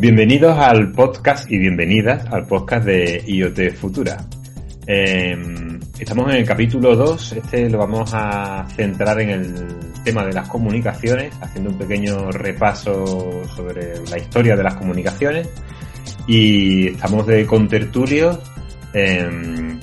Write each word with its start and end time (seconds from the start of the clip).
Bienvenidos 0.00 0.56
al 0.56 0.92
podcast 0.92 1.50
y 1.50 1.58
bienvenidas 1.58 2.24
al 2.32 2.46
podcast 2.46 2.86
de 2.86 3.22
IoT 3.26 3.74
Futura. 3.74 4.16
Eh, 4.86 5.36
estamos 5.98 6.30
en 6.30 6.36
el 6.36 6.46
capítulo 6.46 6.96
2, 6.96 7.32
este 7.32 7.68
lo 7.68 7.76
vamos 7.76 8.10
a 8.14 8.66
centrar 8.74 9.20
en 9.20 9.28
el 9.28 9.66
tema 10.02 10.24
de 10.24 10.32
las 10.32 10.48
comunicaciones, 10.48 11.34
haciendo 11.42 11.68
un 11.68 11.76
pequeño 11.76 12.30
repaso 12.30 13.44
sobre 13.54 14.02
la 14.08 14.16
historia 14.16 14.56
de 14.56 14.62
las 14.62 14.76
comunicaciones. 14.76 15.50
Y 16.26 16.88
estamos 16.88 17.26
de 17.26 17.44
contertulio, 17.44 18.40
eh, 18.94 19.28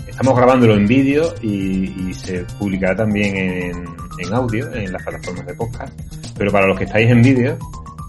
estamos 0.08 0.36
grabándolo 0.36 0.74
en 0.74 0.88
vídeo 0.88 1.36
y, 1.44 2.12
se 2.16 2.44
publicará 2.58 2.96
también 2.96 3.38
en 3.38 4.34
audio 4.34 4.74
en 4.74 4.92
las 4.92 5.04
plataformas 5.04 5.46
de 5.46 5.54
podcast, 5.54 5.94
pero 6.36 6.52
para 6.52 6.66
los 6.66 6.76
que 6.76 6.86
estáis 6.86 7.08
en 7.12 7.22
vídeo, 7.22 7.60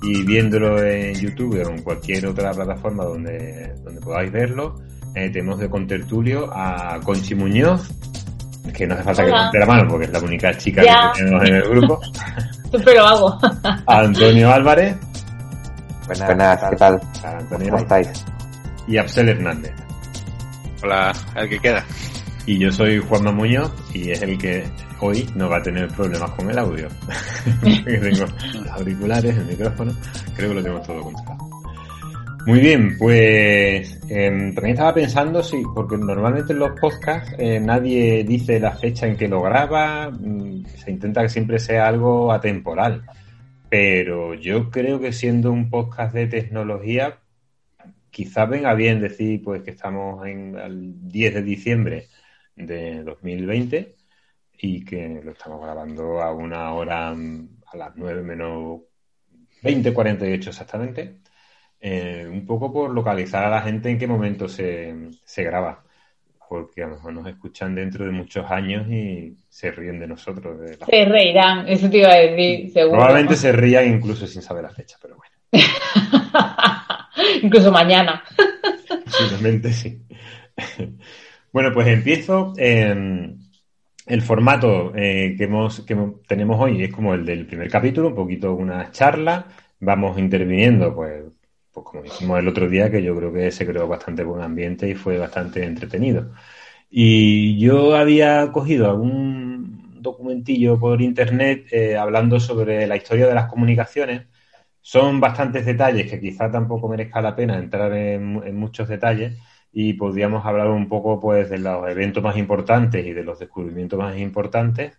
y 0.02 0.24
viéndolo 0.24 0.82
en 0.82 1.14
YouTube 1.14 1.62
o 1.64 1.70
en 1.70 1.82
cualquier 1.82 2.26
otra 2.26 2.52
plataforma 2.52 3.04
donde, 3.04 3.74
donde 3.82 4.00
podáis 4.00 4.30
verlo, 4.30 4.76
eh, 5.14 5.30
tenemos 5.30 5.58
de 5.58 5.68
contertulio 5.68 6.50
a 6.52 7.00
Conchi 7.02 7.34
Muñoz, 7.34 7.88
que 8.72 8.86
no 8.86 8.94
hace 8.94 9.02
falta 9.02 9.24
que 9.24 9.30
levante 9.30 9.58
la 9.58 9.66
mano 9.66 9.88
porque 9.88 10.06
es 10.06 10.12
la 10.12 10.20
única 10.20 10.56
chica 10.56 10.82
que 10.82 11.20
tenemos 11.20 11.48
en 11.48 11.54
el 11.54 11.62
grupo. 11.62 12.00
Siempre 12.70 12.94
lo 12.94 13.04
hago. 13.04 13.38
a 13.86 13.98
Antonio 13.98 14.52
Álvarez. 14.52 14.96
Buenas, 16.06 16.60
¿qué 16.70 16.76
tal? 16.76 17.00
Antonio 17.24 17.70
¿Cómo 17.70 17.82
estáis? 17.82 18.24
Y 18.86 18.96
Absel 18.96 19.28
Hernández. 19.30 19.72
Hola, 20.82 21.12
el 21.36 21.48
que 21.48 21.58
queda. 21.58 21.84
Y 22.46 22.58
yo 22.58 22.70
soy 22.70 22.98
Juanma 22.98 23.32
Muñoz 23.32 23.72
y 23.92 24.10
es 24.10 24.22
el 24.22 24.38
que 24.38 24.64
hoy 25.00 25.28
no 25.34 25.48
va 25.48 25.58
a 25.58 25.62
tener 25.62 25.88
problemas 25.88 26.30
con 26.32 26.50
el 26.50 26.58
audio. 26.58 26.88
tengo 27.84 28.26
los 28.54 28.68
auriculares, 28.70 29.36
el 29.36 29.44
micrófono, 29.46 29.92
creo 30.34 30.48
que 30.50 30.54
lo 30.54 30.62
tengo 30.62 30.80
todo 30.80 31.02
controlado. 31.02 31.48
Muy 32.46 32.60
bien, 32.60 32.96
pues 32.96 34.00
em, 34.08 34.54
también 34.54 34.74
estaba 34.74 34.94
pensando, 34.94 35.42
sí, 35.42 35.62
porque 35.74 35.98
normalmente 35.98 36.54
en 36.54 36.60
los 36.60 36.80
podcasts 36.80 37.34
eh, 37.38 37.60
nadie 37.60 38.24
dice 38.24 38.58
la 38.58 38.72
fecha 38.72 39.06
en 39.06 39.18
que 39.18 39.28
lo 39.28 39.42
graba, 39.42 40.10
mm, 40.10 40.64
se 40.64 40.90
intenta 40.90 41.22
que 41.22 41.28
siempre 41.28 41.58
sea 41.58 41.86
algo 41.86 42.32
atemporal. 42.32 43.04
Pero 43.68 44.32
yo 44.32 44.70
creo 44.70 44.98
que 44.98 45.12
siendo 45.12 45.52
un 45.52 45.68
podcast 45.68 46.14
de 46.14 46.26
tecnología, 46.26 47.18
quizás 48.10 48.48
venga 48.48 48.72
bien 48.74 49.00
decir 49.02 49.42
pues 49.42 49.62
que 49.62 49.72
estamos 49.72 50.26
en 50.26 50.56
el 50.56 51.08
10 51.08 51.34
de 51.34 51.42
diciembre 51.42 52.06
de 52.56 53.02
2020 53.04 53.97
y 54.60 54.84
que 54.84 55.20
lo 55.22 55.32
estamos 55.32 55.62
grabando 55.62 56.20
a 56.20 56.32
una 56.32 56.72
hora 56.74 57.10
a 57.10 57.76
las 57.76 57.96
9 57.96 58.22
menos 58.22 58.80
20, 59.62 59.92
48 59.92 60.50
exactamente. 60.50 61.18
Eh, 61.80 62.26
un 62.28 62.44
poco 62.44 62.72
por 62.72 62.90
localizar 62.90 63.44
a 63.44 63.50
la 63.50 63.62
gente 63.62 63.88
en 63.88 63.98
qué 63.98 64.06
momento 64.06 64.48
se, 64.48 64.94
se 65.24 65.44
graba, 65.44 65.84
porque 66.48 66.82
a 66.82 66.88
lo 66.88 66.96
mejor 66.96 67.12
nos 67.12 67.26
escuchan 67.28 67.74
dentro 67.74 68.04
de 68.04 68.10
muchos 68.10 68.50
años 68.50 68.88
y 68.88 69.36
se 69.48 69.70
ríen 69.70 70.00
de 70.00 70.08
nosotros. 70.08 70.58
Se 70.88 71.04
reirán, 71.04 71.68
eso 71.68 71.88
te 71.88 71.98
iba 71.98 72.10
a 72.10 72.16
decir, 72.16 72.72
seguro. 72.72 72.98
Probablemente 72.98 73.36
se 73.36 73.52
rían 73.52 73.94
incluso 73.94 74.26
sin 74.26 74.42
saber 74.42 74.64
la 74.64 74.70
fecha, 74.70 74.96
pero 75.00 75.16
bueno. 75.16 75.36
incluso 77.42 77.70
mañana. 77.70 78.24
Posiblemente 79.04 79.72
sí. 79.72 80.02
bueno, 81.52 81.70
pues 81.72 81.86
empiezo. 81.86 82.54
en 82.56 83.37
el 84.08 84.22
formato 84.22 84.92
eh, 84.96 85.34
que, 85.36 85.44
hemos, 85.44 85.80
que 85.80 85.96
tenemos 86.26 86.60
hoy 86.60 86.82
es 86.82 86.92
como 86.92 87.14
el 87.14 87.24
del 87.24 87.46
primer 87.46 87.70
capítulo, 87.70 88.08
un 88.08 88.14
poquito 88.14 88.54
una 88.54 88.90
charla. 88.90 89.46
Vamos 89.80 90.18
interviniendo, 90.18 90.94
pues, 90.94 91.24
pues 91.72 91.84
como 91.86 92.02
dijimos 92.02 92.38
el 92.38 92.48
otro 92.48 92.68
día, 92.68 92.90
que 92.90 93.02
yo 93.02 93.16
creo 93.16 93.32
que 93.32 93.50
se 93.50 93.66
creó 93.66 93.86
bastante 93.88 94.24
buen 94.24 94.42
ambiente 94.42 94.88
y 94.88 94.94
fue 94.94 95.18
bastante 95.18 95.64
entretenido. 95.64 96.32
Y 96.90 97.58
yo 97.60 97.96
había 97.96 98.50
cogido 98.52 98.90
algún 98.90 100.00
documentillo 100.02 100.78
por 100.80 101.02
internet 101.02 101.66
eh, 101.72 101.96
hablando 101.96 102.40
sobre 102.40 102.86
la 102.86 102.96
historia 102.96 103.26
de 103.26 103.34
las 103.34 103.48
comunicaciones. 103.50 104.26
Son 104.80 105.20
bastantes 105.20 105.66
detalles 105.66 106.10
que 106.10 106.20
quizá 106.20 106.50
tampoco 106.50 106.88
merezca 106.88 107.20
la 107.20 107.36
pena 107.36 107.58
entrar 107.58 107.92
en 107.94 108.56
muchos 108.56 108.88
detalles, 108.88 109.36
y 109.80 109.92
podríamos 109.92 110.44
hablar 110.44 110.70
un 110.70 110.88
poco 110.88 111.20
pues 111.20 111.50
de 111.50 111.58
los 111.58 111.88
eventos 111.88 112.20
más 112.20 112.36
importantes 112.36 113.06
y 113.06 113.12
de 113.12 113.22
los 113.22 113.38
descubrimientos 113.38 113.96
más 113.96 114.18
importantes 114.18 114.98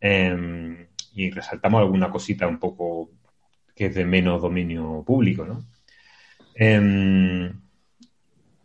em, 0.00 0.86
y 1.14 1.30
resaltamos 1.32 1.80
alguna 1.80 2.10
cosita 2.10 2.46
un 2.46 2.60
poco 2.60 3.10
que 3.74 3.86
es 3.86 3.94
de 3.96 4.04
menos 4.04 4.40
dominio 4.40 5.02
público, 5.04 5.44
¿no? 5.44 5.64
Em, 6.54 7.60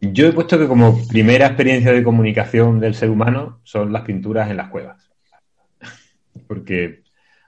yo 0.01 0.27
he 0.27 0.33
puesto 0.33 0.59
que 0.59 0.67
como 0.67 0.99
primera 1.07 1.47
experiencia 1.47 1.91
de 1.91 2.03
comunicación 2.03 2.79
del 2.79 2.93
ser 2.93 3.09
humano 3.09 3.59
son 3.63 3.91
las 3.91 4.03
pinturas 4.03 4.51
en 4.51 4.57
las 4.57 4.69
cuevas. 4.69 5.09
Porque 6.47 7.01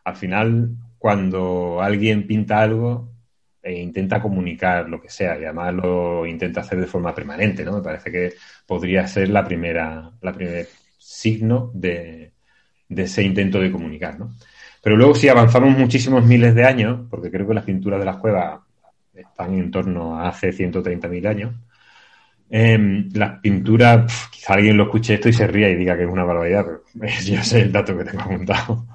al 0.04 0.16
final, 0.16 0.72
cuando 0.98 1.84
alguien 1.84 2.26
pinta 2.26 2.64
algo, 2.64 3.12
e 3.68 3.82
intenta 3.82 4.22
comunicar 4.22 4.88
lo 4.88 5.02
que 5.02 5.10
sea 5.10 5.38
y 5.38 5.44
además 5.44 5.74
lo 5.74 6.26
intenta 6.26 6.62
hacer 6.62 6.80
de 6.80 6.88
forma 6.88 7.14
permanente, 7.14 7.66
¿no? 7.66 7.74
Me 7.74 7.82
parece 7.82 8.10
que 8.10 8.34
podría 8.66 9.06
ser 9.08 9.30
la 9.30 9.44
primera, 9.44 10.10
la 10.22 10.32
primer 10.32 10.68
signo 10.98 11.72
de, 11.74 12.32
ese 12.90 13.24
intento 13.24 13.60
de 13.60 13.72
comunicar, 13.72 14.18
¿no? 14.18 14.36
Pero 14.82 14.96
luego 14.96 15.16
si 15.16 15.28
avanzamos 15.28 15.78
muchísimos 15.78 16.26
miles 16.26 16.56
de 16.56 16.64
años, 16.64 17.08
porque 17.10 17.30
creo 17.30 17.46
que 17.46 17.54
las 17.54 17.66
pinturas 17.66 18.00
de 18.00 18.06
las 18.06 18.18
cuevas 18.18 18.62
están 19.14 19.54
en 19.56 19.70
torno 19.70 20.18
a 20.18 20.30
hace 20.30 20.54
130.000 20.54 21.28
años, 21.28 21.56
eh, 22.50 23.06
las 23.14 23.40
pinturas, 23.40 24.30
quizá 24.32 24.54
alguien 24.54 24.78
lo 24.78 24.84
escuche 24.84 25.16
esto 25.16 25.28
y 25.28 25.34
se 25.34 25.46
ría 25.46 25.70
y 25.70 25.76
diga 25.76 25.98
que 25.98 26.04
es 26.04 26.10
una 26.10 26.24
barbaridad, 26.24 26.66
pero 26.66 26.82
yo 27.26 27.44
sé 27.44 27.62
el 27.62 27.72
dato 27.74 27.98
que 27.98 28.06
tengo 28.06 28.22
apuntado. 28.22 28.86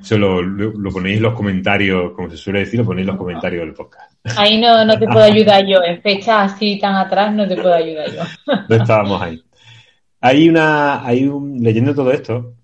Solo 0.00 0.42
lo, 0.42 0.90
ponéis 0.90 1.16
en 1.16 1.22
los 1.22 1.34
comentarios, 1.34 2.12
como 2.12 2.30
se 2.30 2.36
suele 2.36 2.60
decir, 2.60 2.80
lo 2.80 2.86
ponéis 2.86 3.06
en 3.06 3.12
los 3.12 3.18
comentarios 3.18 3.64
del 3.64 3.74
podcast. 3.74 4.12
Ahí 4.36 4.60
no, 4.60 4.84
no 4.84 4.98
te 4.98 5.06
puedo 5.06 5.24
ayudar 5.24 5.64
yo, 5.66 5.82
en 5.82 6.00
fechas 6.02 6.52
así 6.52 6.78
tan 6.78 6.94
atrás 6.94 7.34
no 7.34 7.46
te 7.46 7.56
puedo 7.56 7.74
ayudar 7.74 8.10
yo. 8.10 8.22
No 8.68 8.76
estábamos 8.76 9.22
ahí. 9.22 9.42
Hay 10.20 10.48
una, 10.48 11.06
hay 11.06 11.26
un, 11.26 11.62
leyendo 11.62 11.94
todo 11.94 12.12
esto, 12.12 12.54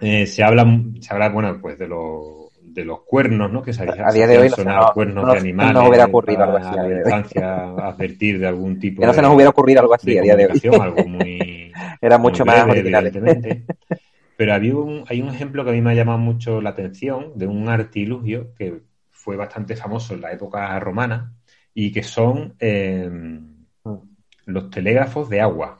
eh, 0.00 0.26
se 0.26 0.42
habla, 0.42 0.66
se 1.00 1.12
habla, 1.12 1.28
bueno, 1.28 1.58
pues 1.60 1.78
de 1.78 1.88
los 1.88 2.40
de 2.72 2.84
los 2.84 3.00
cuernos, 3.02 3.50
¿no? 3.50 3.62
Que 3.62 3.72
se 3.72 3.82
a 3.82 4.12
día 4.12 4.26
de 4.26 4.38
hoy 4.38 4.48
sonar 4.48 4.92
cuernos 4.92 5.32
de 5.32 5.38
animales. 5.38 5.74
No 5.74 5.80
nos 5.80 5.88
hubiera 5.88 6.04
ocurrido 6.06 6.44
algo 6.44 6.56
así. 6.56 7.38
A 7.38 7.40
la 7.40 7.88
advertir 7.88 8.38
de 8.38 8.46
algún 8.46 8.78
tipo. 8.78 9.00
Que 9.00 9.06
no 9.06 9.14
se 9.14 9.22
nos 9.22 9.34
hubiera 9.34 9.50
ocurrido 9.50 9.80
algo 9.80 9.94
así 9.94 10.16
a 10.16 10.22
día 10.22 10.36
de 10.36 10.46
hoy. 10.46 10.80
Algo 10.80 11.04
muy. 11.06 11.72
Era 12.00 12.18
mucho 12.18 12.44
más 12.44 12.64
original. 12.64 13.12
Pero 14.40 14.54
había 14.54 14.74
un, 14.74 15.04
hay 15.06 15.20
un 15.20 15.28
ejemplo 15.28 15.64
que 15.64 15.68
a 15.68 15.74
mí 15.74 15.82
me 15.82 15.90
ha 15.90 15.94
llamado 15.94 16.16
mucho 16.16 16.62
la 16.62 16.70
atención 16.70 17.32
de 17.36 17.46
un 17.46 17.68
artilugio 17.68 18.54
que 18.54 18.80
fue 19.10 19.36
bastante 19.36 19.76
famoso 19.76 20.14
en 20.14 20.22
la 20.22 20.32
época 20.32 20.80
romana 20.80 21.34
y 21.74 21.92
que 21.92 22.02
son 22.02 22.54
em, 22.58 23.66
los 24.46 24.70
telégrafos 24.70 25.28
de 25.28 25.42
agua. 25.42 25.78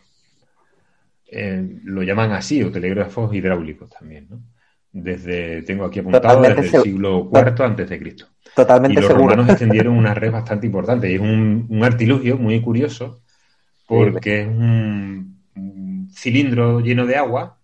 Em, 1.26 1.80
lo 1.84 2.02
llaman 2.02 2.32
así, 2.32 2.62
o 2.62 2.70
telégrafos 2.70 3.34
hidráulicos 3.34 3.88
también, 3.88 4.26
¿no? 4.28 4.42
desde, 4.92 5.62
tengo 5.62 5.86
aquí 5.86 6.00
apuntado, 6.00 6.42
desde 6.42 6.76
el 6.76 6.82
siglo 6.82 7.30
IV 7.32 7.64
antes 7.64 7.88
de 7.88 7.98
Cristo. 7.98 8.26
Totalmente 8.54 8.92
y 8.92 8.96
los 8.96 9.06
seguro. 9.06 9.30
romanos 9.30 9.48
extendieron 9.52 9.96
una 9.96 10.12
red 10.12 10.32
bastante 10.32 10.66
importante. 10.66 11.10
Y 11.10 11.14
es 11.14 11.20
un, 11.22 11.64
un 11.66 11.82
artilugio 11.82 12.36
muy 12.36 12.60
curioso 12.60 13.22
porque 13.86 14.42
es 14.42 14.48
un, 14.48 15.40
cilindro 16.12 16.80
lleno 16.80 17.06
de 17.06 17.16
agua 17.16 17.56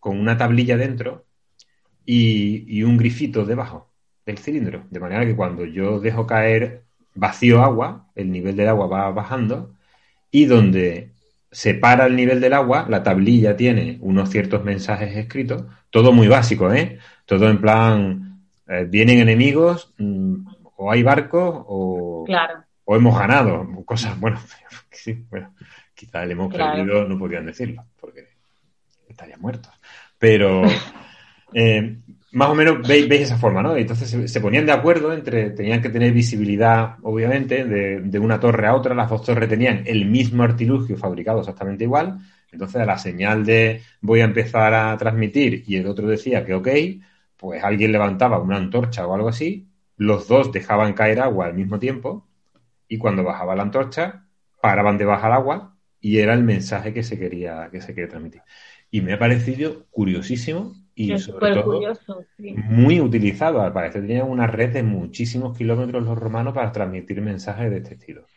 con 0.00 0.18
una 0.18 0.36
tablilla 0.36 0.76
dentro 0.76 1.26
y, 2.04 2.64
y, 2.68 2.82
un 2.82 2.96
grifito 2.96 3.44
debajo 3.44 3.90
del 4.24 4.38
cilindro. 4.38 4.84
De 4.90 5.00
manera 5.00 5.24
que 5.26 5.36
cuando 5.36 5.64
yo 5.64 6.00
dejo 6.00 6.26
caer 6.26 6.84
vacío 7.14 7.62
agua, 7.62 8.06
el 8.14 8.30
nivel 8.30 8.56
del 8.56 8.68
agua 8.68 8.86
va 8.86 9.10
bajando 9.10 9.74
y 10.30 10.44
donde 10.46 11.12
separa 11.50 12.06
el 12.06 12.16
nivel 12.16 12.40
del 12.40 12.52
agua, 12.52 12.86
la 12.88 13.02
tablilla 13.02 13.56
tiene 13.56 13.98
unos 14.00 14.30
ciertos 14.30 14.64
mensajes 14.64 15.16
escritos, 15.16 15.64
todo 15.90 16.12
muy 16.12 16.28
básico, 16.28 16.72
¿eh? 16.72 16.98
Todo 17.24 17.48
en 17.48 17.60
plan, 17.60 18.42
eh, 18.66 18.86
vienen 18.88 19.18
enemigos, 19.18 19.94
mm, 19.98 20.46
o 20.76 20.92
hay 20.92 21.02
barcos, 21.02 21.64
o, 21.66 22.26
o 22.84 22.96
hemos 22.96 23.18
ganado, 23.18 23.66
cosas, 23.84 24.18
bueno, 24.20 24.38
sí, 24.90 25.24
bueno, 25.30 25.54
quizás 25.94 26.26
le 26.26 26.32
hemos 26.32 26.52
perdido, 26.52 27.04
no 27.04 27.18
podían 27.18 27.46
decirlo, 27.46 27.84
porque 28.00 28.28
estarían 29.12 29.40
muertos. 29.40 29.72
Pero 30.18 30.62
eh, 31.52 31.98
más 32.32 32.50
o 32.50 32.54
menos 32.54 32.86
veis, 32.86 33.10
esa 33.10 33.38
forma, 33.38 33.62
¿no? 33.62 33.76
Entonces 33.76 34.30
se, 34.30 34.40
ponían 34.40 34.66
de 34.66 34.72
acuerdo 34.72 35.12
entre, 35.12 35.50
tenían 35.50 35.80
que 35.80 35.88
tener 35.88 36.12
visibilidad, 36.12 36.96
obviamente, 37.02 37.64
de, 37.64 38.18
una 38.18 38.38
torre 38.38 38.66
a 38.66 38.74
otra, 38.74 38.94
las 38.94 39.08
dos 39.08 39.24
torres 39.24 39.48
tenían 39.48 39.82
el 39.86 40.06
mismo 40.06 40.42
artilugio 40.42 40.96
fabricado 40.96 41.40
exactamente 41.40 41.84
igual, 41.84 42.18
entonces 42.52 42.80
a 42.80 42.84
la 42.84 42.98
señal 42.98 43.44
de 43.44 43.82
voy 44.00 44.20
a 44.20 44.24
empezar 44.24 44.74
a 44.74 44.96
transmitir 44.96 45.64
y 45.66 45.76
el 45.76 45.86
otro 45.86 46.06
decía 46.06 46.44
que 46.44 46.54
ok, 46.54 46.68
pues 47.36 47.62
alguien 47.64 47.92
levantaba 47.92 48.40
una 48.40 48.56
antorcha 48.56 49.06
o 49.06 49.14
algo 49.14 49.28
así, 49.28 49.68
los 49.96 50.28
dos 50.28 50.52
dejaban 50.52 50.92
caer 50.92 51.20
agua 51.20 51.46
al 51.46 51.54
mismo 51.54 51.78
tiempo 51.78 52.26
y 52.88 52.98
cuando 52.98 53.24
bajaba 53.24 53.56
la 53.56 53.62
antorcha, 53.62 54.26
paraban 54.60 54.98
de 54.98 55.04
bajar 55.04 55.32
agua 55.32 55.76
y 56.00 56.18
era 56.18 56.34
el 56.34 56.44
mensaje 56.44 56.92
que 56.92 57.02
se 57.02 57.18
quería, 57.18 57.68
que 57.70 57.80
se 57.80 57.94
quería 57.94 58.08
transmitir. 58.08 58.42
Y 58.90 59.00
me 59.02 59.12
ha 59.14 59.18
parecido 59.18 59.86
curiosísimo 59.90 60.74
y 60.94 61.14
Es 61.14 61.24
sobre 61.24 61.48
todo 61.48 61.64
curioso, 61.64 62.24
sí. 62.36 62.54
muy 62.54 63.00
utilizado. 63.00 63.60
Al 63.62 63.72
parecer 63.72 64.02
tenían 64.02 64.28
una 64.28 64.46
red 64.46 64.72
de 64.72 64.82
muchísimos 64.82 65.56
kilómetros 65.56 66.04
los 66.04 66.18
romanos 66.18 66.54
para 66.54 66.72
transmitir 66.72 67.20
mensajes 67.22 67.70
de 67.70 67.78
este 67.78 67.94
estilo. 67.94 68.28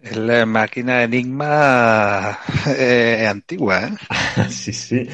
Es 0.00 0.16
la 0.16 0.44
máquina 0.46 1.02
Enigma 1.04 2.38
eh, 2.66 3.26
antigua, 3.28 3.86
¿eh? 3.88 3.92
Sí, 4.50 4.72
sí. 4.72 5.06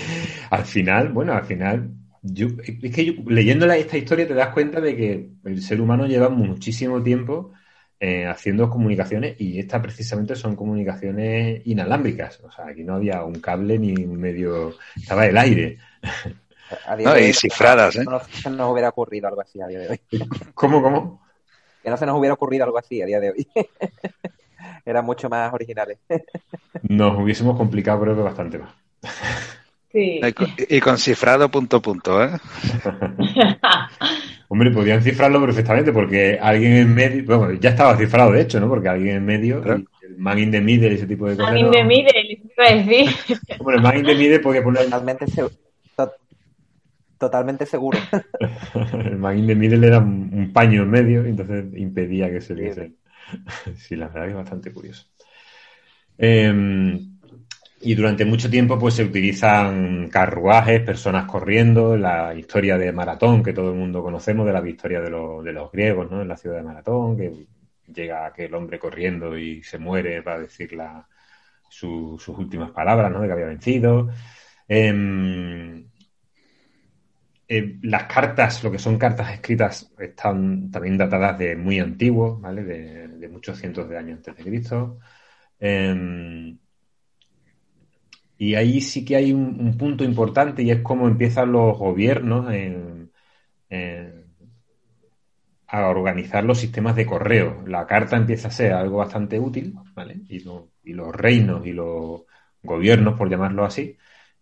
Al 0.50 0.64
final, 0.64 1.08
bueno, 1.10 1.32
al 1.32 1.44
final, 1.44 1.90
yo, 2.22 2.48
es 2.62 2.94
que 2.94 3.04
yo, 3.06 3.12
leyendo 3.26 3.66
la- 3.66 3.76
esta 3.76 3.96
historia 3.98 4.26
te 4.28 4.34
das 4.34 4.50
cuenta 4.54 4.80
de 4.80 4.96
que 4.96 5.30
el 5.44 5.62
ser 5.62 5.80
humano 5.80 6.06
lleva 6.06 6.28
muchísimo 6.28 7.02
tiempo 7.02 7.52
eh, 8.06 8.26
haciendo 8.26 8.68
comunicaciones 8.68 9.34
y 9.40 9.58
estas 9.58 9.80
precisamente 9.80 10.36
son 10.36 10.56
comunicaciones 10.56 11.62
inalámbricas. 11.64 12.38
O 12.40 12.50
sea, 12.50 12.66
aquí 12.66 12.84
no 12.84 12.96
había 12.96 13.24
un 13.24 13.40
cable 13.40 13.78
ni 13.78 13.94
un 13.94 14.20
medio, 14.20 14.74
estaba 14.94 15.24
el 15.24 15.38
aire. 15.38 15.78
A 16.86 16.96
día 16.96 17.08
No, 17.08 17.14
de 17.14 17.30
y 17.30 17.32
cifradas, 17.32 17.96
¿eh? 17.96 18.04
No 18.04 18.20
se 18.20 18.50
nos 18.50 18.70
hubiera 18.70 18.90
ocurrido 18.90 19.26
algo 19.28 19.40
así 19.40 19.58
a 19.58 19.68
día 19.68 19.78
de 19.78 19.88
hoy. 19.88 20.00
¿Cómo, 20.54 20.82
cómo? 20.82 21.22
Que 21.82 21.88
no 21.88 21.96
se 21.96 22.04
nos 22.04 22.18
hubiera 22.18 22.34
ocurrido 22.34 22.64
algo 22.64 22.76
así 22.76 23.00
a 23.00 23.06
día 23.06 23.20
de 23.20 23.30
hoy. 23.30 23.48
Eran 24.84 25.06
mucho 25.06 25.30
más 25.30 25.54
originales. 25.54 25.96
Nos 26.82 27.18
hubiésemos 27.18 27.56
complicado 27.56 28.02
creo 28.02 28.16
que 28.16 28.22
bastante 28.22 28.58
más. 28.58 28.74
Sí. 29.94 30.20
Y 30.22 30.32
con- 30.32 30.48
Y 30.68 30.80
con 30.80 30.98
cifrado 30.98 31.48
punto 31.48 31.80
punto, 31.80 32.22
¿eh? 32.22 32.30
Hombre, 34.48 34.70
podían 34.70 35.02
cifrarlo 35.02 35.40
perfectamente 35.40 35.92
porque 35.92 36.38
alguien 36.40 36.72
en 36.74 36.94
medio, 36.94 37.38
bueno, 37.38 37.58
ya 37.60 37.70
estaba 37.70 37.96
cifrado 37.96 38.32
de 38.32 38.42
hecho, 38.42 38.60
¿no? 38.60 38.68
Porque 38.68 38.88
alguien 38.88 39.16
en 39.16 39.24
medio, 39.24 39.62
Claro. 39.62 39.82
el 40.02 40.18
man 40.18 40.38
in 40.38 40.50
the 40.50 40.60
middle 40.60 40.90
y 40.90 40.94
ese 40.96 41.06
tipo 41.06 41.28
de 41.28 41.36
cosas. 41.36 41.48
Alguien 41.50 41.66
no- 41.66 41.72
de 41.72 41.84
mí, 41.84 42.04
les 42.04 42.40
iba 42.40 42.64
a 42.68 42.74
decir. 42.74 43.40
Bueno, 43.60 43.78
el 43.78 43.82
man 43.84 43.96
in 43.98 44.04
the 44.04 44.14
middle 44.14 44.38
podía 44.40 44.62
poner 44.62 44.84
Totalmente, 44.84 45.26
se- 45.28 45.42
to- 45.96 46.12
totalmente 47.18 47.66
seguro. 47.66 47.98
El 49.04 49.16
man 49.16 49.38
in 49.38 49.46
the 49.46 49.54
middle 49.54 49.86
era 49.86 49.98
un, 49.98 50.30
un 50.32 50.52
paño 50.52 50.82
en 50.82 50.90
medio 50.90 51.26
y 51.26 51.30
entonces 51.30 51.64
impedía 51.76 52.30
que 52.30 52.40
se 52.40 52.54
viese. 52.54 52.92
Sí, 53.76 53.96
la 53.96 54.08
verdad 54.08 54.24
que 54.24 54.30
es 54.30 54.36
bastante 54.36 54.72
curioso. 54.72 55.06
Eh, 56.18 57.00
y 57.84 57.94
durante 57.94 58.24
mucho 58.24 58.50
tiempo 58.50 58.78
pues 58.78 58.94
se 58.94 59.04
utilizan 59.04 60.08
carruajes, 60.08 60.80
personas 60.82 61.26
corriendo, 61.26 61.96
la 61.96 62.34
historia 62.34 62.78
de 62.78 62.92
Maratón 62.92 63.42
que 63.42 63.52
todo 63.52 63.70
el 63.70 63.76
mundo 63.78 64.02
conocemos, 64.02 64.46
de 64.46 64.52
la 64.52 64.60
victoria 64.60 65.00
de, 65.00 65.10
los- 65.10 65.44
de 65.44 65.52
los 65.52 65.70
griegos, 65.72 66.10
¿no? 66.10 66.22
En 66.22 66.28
la 66.28 66.36
ciudad 66.36 66.56
de 66.56 66.62
Maratón, 66.62 67.16
que 67.16 67.32
llega 67.92 68.26
aquel 68.26 68.54
hombre 68.54 68.78
corriendo 68.78 69.36
y 69.38 69.62
se 69.62 69.78
muere 69.78 70.22
para 70.22 70.40
decir 70.40 70.74
sus 71.68 72.28
últimas 72.28 72.70
palabras, 72.70 73.10
¿no? 73.10 73.20
De 73.20 73.26
que 73.26 73.32
había 73.32 73.46
vencido. 73.46 74.08
Em, 74.68 75.86
eh, 77.48 77.78
las 77.82 78.04
cartas, 78.04 78.62
lo 78.64 78.70
que 78.70 78.78
son 78.78 78.98
cartas 78.98 79.32
escritas, 79.32 79.92
están 79.98 80.70
también 80.70 80.96
datadas 80.96 81.38
de 81.38 81.56
muy 81.56 81.78
antiguo, 81.78 82.38
¿vale? 82.40 82.64
De, 82.64 83.08
de 83.08 83.28
muchos 83.28 83.58
cientos 83.58 83.88
de 83.88 83.98
años 83.98 84.16
antes 84.18 84.36
de 84.36 84.44
Cristo. 84.44 84.98
Em, 85.60 86.58
y 88.38 88.54
ahí 88.56 88.80
sí 88.80 89.04
que 89.04 89.16
hay 89.16 89.32
un, 89.32 89.60
un 89.60 89.76
punto 89.78 90.04
importante 90.04 90.62
y 90.62 90.70
es 90.70 90.80
cómo 90.82 91.08
empiezan 91.08 91.52
los 91.52 91.78
gobiernos 91.78 92.46
a 95.66 95.88
organizar 95.88 96.44
los 96.44 96.58
sistemas 96.58 96.96
de 96.96 97.06
correo. 97.06 97.62
La 97.66 97.86
carta 97.86 98.16
empieza 98.16 98.48
a 98.48 98.50
ser 98.50 98.72
algo 98.72 98.98
bastante 98.98 99.38
útil, 99.38 99.74
¿vale? 99.94 100.20
Y, 100.28 100.40
lo- 100.40 100.70
y 100.82 100.92
los 100.92 101.14
reinos 101.14 101.66
y 101.66 101.72
los 101.72 102.22
gobiernos, 102.62 103.16
por 103.18 103.28
llamarlo 103.30 103.64
así, 103.64 103.96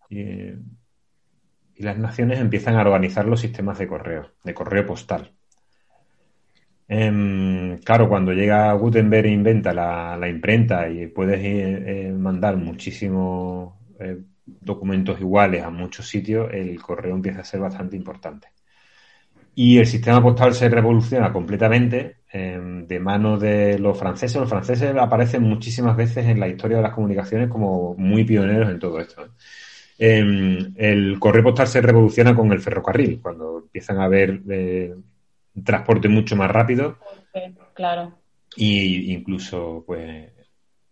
eh, 0.09 0.57
y 1.75 1.83
las 1.83 1.99
naciones 1.99 2.39
empiezan 2.39 2.75
a 2.77 2.81
organizar 2.81 3.27
los 3.27 3.39
sistemas 3.41 3.77
de 3.77 3.87
correo, 3.87 4.31
de 4.43 4.55
correo 4.55 4.87
postal. 4.87 5.35
Em, 6.87 7.77
claro, 7.79 8.09
cuando 8.09 8.33
llega 8.33 8.71
Gutenberg 8.73 9.25
e 9.27 9.31
inventa 9.31 9.73
la, 9.73 10.17
la 10.17 10.27
imprenta 10.27 10.89
y 10.89 11.07
puedes 11.07 11.39
eh, 11.39 12.07
eh, 12.07 12.11
mandar 12.11 12.57
muchísimos 12.57 13.73
eh, 14.03 14.17
documentos 14.45 15.19
iguales 15.19 15.63
a 15.63 15.69
muchos 15.69 16.07
sitios, 16.07 16.51
el 16.53 16.81
correo 16.81 17.15
empieza 17.15 17.41
a 17.41 17.45
ser 17.45 17.59
bastante 17.59 17.95
importante. 17.95 18.47
Y 19.55 19.77
el 19.77 19.85
sistema 19.85 20.21
postal 20.21 20.53
se 20.53 20.67
revoluciona 20.67 21.31
completamente 21.31 22.17
em, 22.31 22.87
de 22.87 22.99
mano 22.99 23.37
de 23.37 23.77
los 23.77 23.97
franceses. 23.97 24.39
Los 24.39 24.49
franceses 24.49 24.95
aparecen 24.97 25.43
muchísimas 25.43 25.95
veces 25.95 26.25
en 26.25 26.39
la 26.39 26.47
historia 26.47 26.77
de 26.77 26.83
las 26.83 26.93
comunicaciones 26.93 27.49
como 27.49 27.93
muy 27.95 28.23
pioneros 28.23 28.69
en 28.69 28.79
todo 28.79 28.99
esto. 28.99 29.25
¿eh? 29.25 29.29
Em, 29.99 30.73
el 30.75 31.19
correo 31.19 31.43
postal 31.43 31.67
se 31.67 31.81
revoluciona 31.81 32.35
con 32.35 32.51
el 32.51 32.61
ferrocarril, 32.61 33.21
cuando 33.21 33.59
empiezan 33.59 33.99
a 33.99 34.05
haber 34.05 34.41
eh, 34.49 34.95
transporte 35.63 36.09
mucho 36.09 36.35
más 36.35 36.49
rápido 36.49 36.97
Claro. 37.73 38.17
y 38.55 39.13
incluso, 39.13 39.83
pues, 39.85 40.31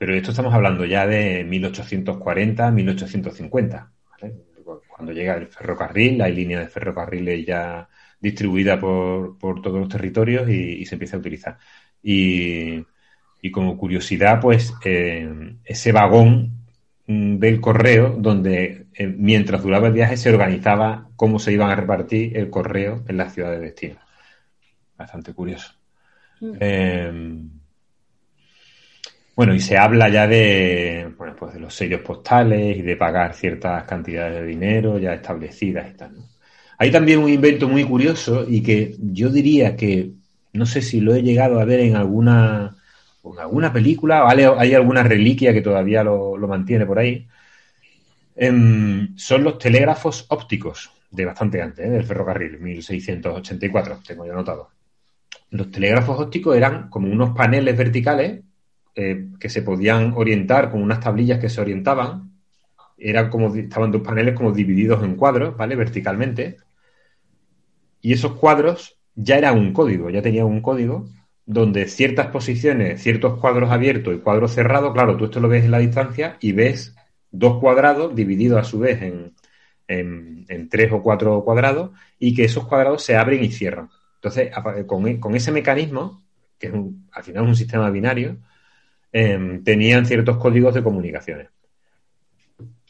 pero 0.01 0.15
esto 0.15 0.31
estamos 0.31 0.51
hablando 0.55 0.83
ya 0.83 1.05
de 1.05 1.43
1840, 1.43 2.71
1850, 2.71 3.91
¿vale? 4.09 4.35
Cuando 4.87 5.11
llega 5.11 5.35
el 5.35 5.45
ferrocarril, 5.45 6.19
hay 6.23 6.33
líneas 6.33 6.61
de 6.61 6.69
ferrocarriles 6.69 7.45
ya 7.45 7.87
distribuidas 8.19 8.79
por, 8.79 9.37
por 9.37 9.61
todos 9.61 9.79
los 9.79 9.89
territorios 9.89 10.49
y, 10.49 10.53
y 10.53 10.85
se 10.87 10.95
empieza 10.95 11.17
a 11.17 11.19
utilizar. 11.19 11.59
Y, 12.01 12.83
y 13.43 13.51
como 13.51 13.77
curiosidad, 13.77 14.41
pues, 14.41 14.73
eh, 14.83 15.55
ese 15.65 15.91
vagón 15.91 16.63
mm, 17.05 17.37
del 17.37 17.61
correo, 17.61 18.15
donde 18.17 18.87
eh, 18.95 19.05
mientras 19.05 19.61
duraba 19.61 19.85
el 19.85 19.93
viaje 19.93 20.17
se 20.17 20.31
organizaba 20.33 21.11
cómo 21.15 21.37
se 21.37 21.53
iban 21.53 21.69
a 21.69 21.75
repartir 21.75 22.35
el 22.35 22.49
correo 22.49 23.03
en 23.07 23.17
la 23.17 23.29
ciudad 23.29 23.51
de 23.51 23.59
destino. 23.59 23.99
Bastante 24.97 25.31
curioso. 25.35 25.75
Mm. 26.39 26.53
Eh, 26.59 27.43
bueno, 29.35 29.55
y 29.55 29.59
se 29.59 29.77
habla 29.77 30.09
ya 30.09 30.27
de, 30.27 31.13
bueno, 31.17 31.35
pues 31.37 31.53
de 31.53 31.59
los 31.59 31.73
sellos 31.73 32.01
postales 32.01 32.77
y 32.77 32.81
de 32.81 32.95
pagar 32.95 33.33
ciertas 33.33 33.83
cantidades 33.85 34.41
de 34.41 34.47
dinero 34.47 34.99
ya 34.99 35.13
establecidas 35.13 35.89
y 35.89 35.97
tal. 35.97 36.15
¿no? 36.15 36.23
Hay 36.77 36.91
también 36.91 37.19
un 37.19 37.29
invento 37.29 37.67
muy 37.69 37.83
curioso 37.85 38.45
y 38.47 38.61
que 38.61 38.95
yo 38.99 39.29
diría 39.29 39.75
que, 39.75 40.11
no 40.53 40.65
sé 40.65 40.81
si 40.81 40.99
lo 40.99 41.15
he 41.15 41.23
llegado 41.23 41.59
a 41.59 41.65
ver 41.65 41.79
en 41.79 41.95
alguna, 41.95 42.75
en 43.23 43.39
alguna 43.39 43.71
película, 43.71 44.21
¿vale? 44.21 44.45
hay 44.57 44.73
alguna 44.73 45.03
reliquia 45.03 45.53
que 45.53 45.61
todavía 45.61 46.03
lo, 46.03 46.37
lo 46.37 46.47
mantiene 46.47 46.85
por 46.85 46.99
ahí. 46.99 47.27
Em, 48.35 49.15
son 49.17 49.43
los 49.43 49.57
telégrafos 49.57 50.25
ópticos, 50.29 50.91
de 51.09 51.25
bastante 51.25 51.61
antes, 51.61 51.85
¿eh? 51.85 51.89
del 51.89 52.03
ferrocarril, 52.03 52.59
1684, 52.59 53.99
tengo 54.05 54.25
yo 54.25 54.33
anotado. 54.33 54.69
Los 55.51 55.71
telégrafos 55.71 56.19
ópticos 56.19 56.55
eran 56.57 56.89
como 56.89 57.11
unos 57.11 57.35
paneles 57.35 57.77
verticales 57.77 58.41
eh, 58.95 59.27
que 59.39 59.49
se 59.49 59.61
podían 59.61 60.13
orientar 60.15 60.69
con 60.69 60.81
unas 60.81 60.99
tablillas 60.99 61.39
que 61.39 61.49
se 61.49 61.61
orientaban. 61.61 62.31
Eran 62.97 63.29
como, 63.29 63.53
estaban 63.55 63.91
dos 63.91 64.01
paneles 64.01 64.35
como 64.35 64.51
divididos 64.51 65.03
en 65.03 65.15
cuadros, 65.15 65.55
¿vale? 65.57 65.75
Verticalmente. 65.75 66.57
Y 68.01 68.13
esos 68.13 68.33
cuadros 68.33 68.97
ya 69.15 69.37
eran 69.37 69.57
un 69.57 69.73
código, 69.73 70.09
ya 70.09 70.21
tenían 70.21 70.45
un 70.45 70.61
código 70.61 71.07
donde 71.45 71.87
ciertas 71.87 72.27
posiciones, 72.27 73.01
ciertos 73.01 73.39
cuadros 73.39 73.71
abiertos 73.71 74.13
y 74.15 74.19
cuadros 74.19 74.53
cerrados, 74.53 74.93
claro, 74.93 75.17
tú 75.17 75.25
esto 75.25 75.39
lo 75.39 75.49
ves 75.49 75.65
en 75.65 75.71
la 75.71 75.79
distancia 75.79 76.37
y 76.39 76.51
ves 76.53 76.95
dos 77.31 77.59
cuadrados 77.59 78.15
divididos 78.15 78.59
a 78.59 78.63
su 78.63 78.79
vez 78.79 79.01
en, 79.01 79.33
en, 79.87 80.69
tres 80.69 80.91
o 80.91 81.01
cuatro 81.01 81.43
cuadrados 81.43 81.91
y 82.19 82.33
que 82.33 82.45
esos 82.45 82.67
cuadrados 82.67 83.03
se 83.03 83.17
abren 83.17 83.43
y 83.43 83.51
cierran. 83.51 83.89
Entonces, 84.15 84.51
con, 84.85 85.17
con 85.17 85.35
ese 85.35 85.51
mecanismo, 85.51 86.23
que 86.57 86.67
es 86.67 86.73
un, 86.73 87.07
al 87.11 87.23
final 87.23 87.43
es 87.43 87.49
un 87.49 87.55
sistema 87.55 87.89
binario, 87.89 88.37
eh, 89.11 89.61
tenían 89.63 90.05
ciertos 90.05 90.37
códigos 90.37 90.73
de 90.73 90.83
comunicaciones. 90.83 91.49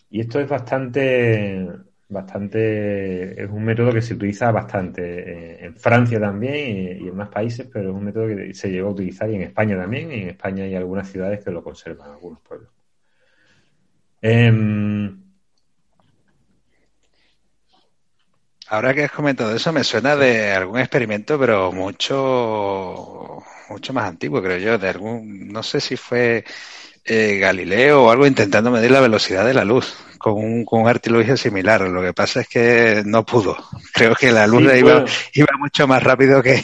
Y 0.09 0.19
esto 0.19 0.39
es 0.39 0.49
bastante, 0.49 1.67
bastante, 2.09 3.41
es 3.43 3.49
un 3.49 3.63
método 3.63 3.93
que 3.93 4.01
se 4.01 4.13
utiliza 4.13 4.51
bastante 4.51 5.01
eh, 5.03 5.65
en 5.65 5.75
Francia 5.77 6.19
también 6.19 7.03
y, 7.03 7.07
en 7.07 7.15
más 7.15 7.29
países, 7.29 7.67
pero 7.71 7.89
es 7.89 7.95
un 7.95 8.03
método 8.03 8.27
que 8.27 8.53
se 8.53 8.69
llegó 8.69 8.89
a 8.89 8.91
utilizar 8.91 9.29
y 9.29 9.35
en 9.35 9.43
España 9.43 9.77
también, 9.77 10.11
y 10.11 10.21
en 10.23 10.29
España 10.29 10.65
hay 10.65 10.75
algunas 10.75 11.09
ciudades 11.09 11.43
que 11.43 11.51
lo 11.51 11.63
conservan, 11.63 12.11
algunos 12.11 12.41
pueblos. 12.41 12.69
Eh, 14.21 15.11
Ahora 18.71 18.93
que 18.93 19.03
has 19.03 19.11
comentado 19.11 19.53
eso, 19.53 19.73
me 19.73 19.83
suena 19.83 20.15
de 20.15 20.53
algún 20.53 20.79
experimento, 20.79 21.37
pero 21.37 21.73
mucho, 21.73 23.43
mucho 23.71 23.93
más 23.93 24.05
antiguo, 24.05 24.41
creo 24.41 24.57
yo, 24.57 24.77
de 24.77 24.89
algún, 24.89 25.49
no 25.49 25.63
sé 25.63 25.79
si 25.81 25.97
fue 25.97 26.43
eh, 27.03 27.39
Galileo 27.39 28.03
o 28.03 28.11
algo 28.11 28.27
intentando 28.27 28.69
medir 28.71 28.91
la 28.91 29.01
velocidad 29.01 29.45
de 29.45 29.53
la 29.53 29.65
luz, 29.65 29.95
con 30.17 30.33
un, 30.33 30.63
con 30.65 30.81
un 30.81 30.87
artilugio 30.87 31.35
similar. 31.35 31.81
Lo 31.81 32.01
que 32.01 32.13
pasa 32.13 32.41
es 32.41 32.47
que 32.47 33.01
no 33.05 33.25
pudo. 33.25 33.57
Creo 33.93 34.13
que 34.15 34.31
la 34.31 34.45
luz 34.45 34.71
Sí, 34.71 34.77
iba, 34.79 34.93
bueno. 34.93 35.07
iba 35.33 35.47
mucho 35.59 35.87
más 35.87 36.03
rápido 36.03 36.43
que, 36.43 36.63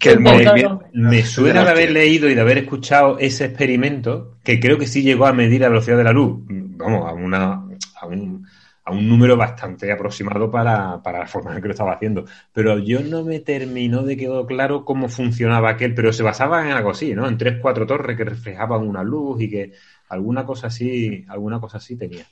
que 0.00 0.10
el 0.10 0.20
movimiento. 0.20 0.82
Me 0.92 1.24
suena 1.24 1.64
de 1.64 1.70
haber 1.70 1.92
leído 1.92 2.28
y 2.28 2.34
de 2.34 2.40
haber 2.40 2.58
escuchado 2.58 3.18
ese 3.18 3.44
experimento, 3.44 4.36
que 4.42 4.58
creo 4.58 4.76
que 4.76 4.86
sí 4.86 5.02
llegó 5.02 5.26
a 5.26 5.32
medir 5.32 5.60
la 5.60 5.68
velocidad 5.68 5.96
de 5.96 6.04
la 6.04 6.12
luz. 6.12 6.40
Vamos, 6.48 7.08
a, 7.08 7.12
una, 7.12 7.62
a, 8.00 8.06
un, 8.06 8.46
a 8.88 8.90
un 8.90 9.06
número 9.06 9.36
bastante 9.36 9.92
aproximado 9.92 10.50
para, 10.50 11.02
para 11.02 11.18
la 11.18 11.26
forma 11.26 11.54
en 11.54 11.60
que 11.60 11.68
lo 11.68 11.72
estaba 11.72 11.92
haciendo. 11.92 12.24
Pero 12.54 12.78
yo 12.78 13.00
no 13.00 13.22
me 13.22 13.40
terminó 13.40 14.02
de 14.02 14.16
quedar 14.16 14.46
claro 14.46 14.86
cómo 14.86 15.10
funcionaba 15.10 15.68
aquel, 15.68 15.94
pero 15.94 16.10
se 16.10 16.22
basaba 16.22 16.64
en 16.64 16.72
algo 16.72 16.90
así, 16.90 17.14
¿no? 17.14 17.28
En 17.28 17.36
tres, 17.36 17.58
cuatro 17.60 17.86
torres 17.86 18.16
que 18.16 18.24
reflejaban 18.24 18.88
una 18.88 19.02
luz 19.02 19.42
y 19.42 19.50
que 19.50 19.72
alguna 20.08 20.46
cosa 20.46 20.68
así, 20.68 21.22
alguna 21.28 21.60
cosa 21.60 21.76
así 21.76 21.96
tenía. 21.96 22.24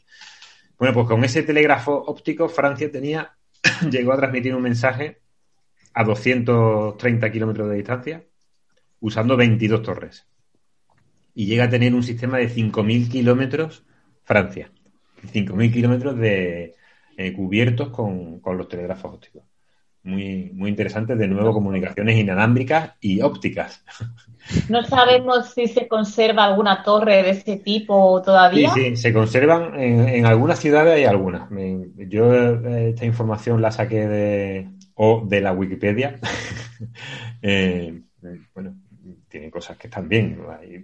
Bueno, 0.78 0.94
pues 0.94 1.06
con 1.06 1.22
ese 1.24 1.42
telégrafo 1.42 1.92
óptico, 1.92 2.48
Francia 2.48 2.90
tenía, 2.90 3.36
llegó 3.90 4.14
a 4.14 4.16
transmitir 4.16 4.54
un 4.54 4.62
mensaje 4.62 5.20
a 5.92 6.04
230 6.04 7.32
kilómetros 7.32 7.68
de 7.68 7.76
distancia 7.76 8.24
usando 9.00 9.36
22 9.36 9.82
torres. 9.82 10.26
Y 11.34 11.44
llega 11.44 11.64
a 11.64 11.68
tener 11.68 11.94
un 11.94 12.02
sistema 12.02 12.38
de 12.38 12.48
5.000 12.48 13.10
kilómetros 13.10 13.84
Francia. 14.24 14.70
5.000 15.28 15.72
kilómetros 15.72 16.16
de 16.18 16.74
eh, 17.16 17.32
cubiertos 17.32 17.88
con, 17.90 18.40
con 18.40 18.56
los 18.58 18.68
telégrafos 18.68 19.14
ópticos. 19.14 19.42
Muy, 20.02 20.50
muy 20.54 20.70
interesante, 20.70 21.16
de 21.16 21.28
nuevo, 21.28 21.52
comunicaciones 21.52 22.16
inalámbricas 22.16 22.94
y 23.00 23.20
ópticas. 23.22 23.84
No 24.68 24.84
sabemos 24.84 25.52
si 25.54 25.66
se 25.66 25.88
conserva 25.88 26.44
alguna 26.44 26.82
torre 26.84 27.22
de 27.24 27.30
ese 27.30 27.56
tipo 27.56 28.22
Sí, 28.52 28.68
todavía. 28.68 28.70
sí, 28.70 28.96
se 28.96 29.12
conservan 29.12 29.78
en, 29.78 30.08
en 30.08 30.26
algunas 30.26 30.58
ciudades 30.60 30.94
hay 30.94 31.04
algunas. 31.04 31.48
Yo 32.08 32.32
eh, 32.34 32.90
esta 32.90 33.04
información 33.04 33.60
la 33.60 33.70
saqué 33.72 34.06
de 34.06 34.70
o 34.94 35.24
de 35.26 35.40
la 35.40 35.52
Wikipedia. 35.52 36.20
Eh, 37.42 38.02
bueno, 38.54 38.76
tiene 39.36 39.50
cosas 39.50 39.76
que 39.76 39.88
están 39.88 40.08
bien. 40.08 40.38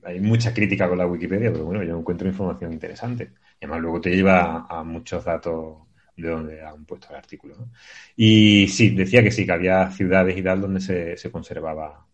Hay, 0.04 0.20
mucha 0.20 0.52
crítica 0.52 0.88
con 0.88 0.98
la 0.98 1.06
Wikipedia, 1.06 1.50
pero 1.50 1.64
bueno, 1.64 1.82
yo 1.82 1.98
encuentro 1.98 2.28
información 2.28 2.72
interesante. 2.72 3.32
Y 3.60 3.64
además 3.64 3.80
luego 3.80 4.00
te 4.00 4.10
lleva 4.10 4.66
a, 4.68 4.84
muchos 4.84 5.24
datos 5.24 5.78
de 6.16 6.28
donde 6.28 6.62
han 6.62 6.84
puesto 6.84 7.08
el 7.10 7.16
artículo. 7.16 7.70
Y 8.14 8.68
sí, 8.68 8.90
decía 8.94 9.22
que 9.22 9.30
sí, 9.30 9.46
que 9.46 9.52
había 9.52 9.90
ciudades 9.90 10.36
y 10.36 10.42
tal 10.42 10.60
donde 10.60 10.80
se, 10.80 11.16
se 11.16 11.30
conservaba 11.30 12.06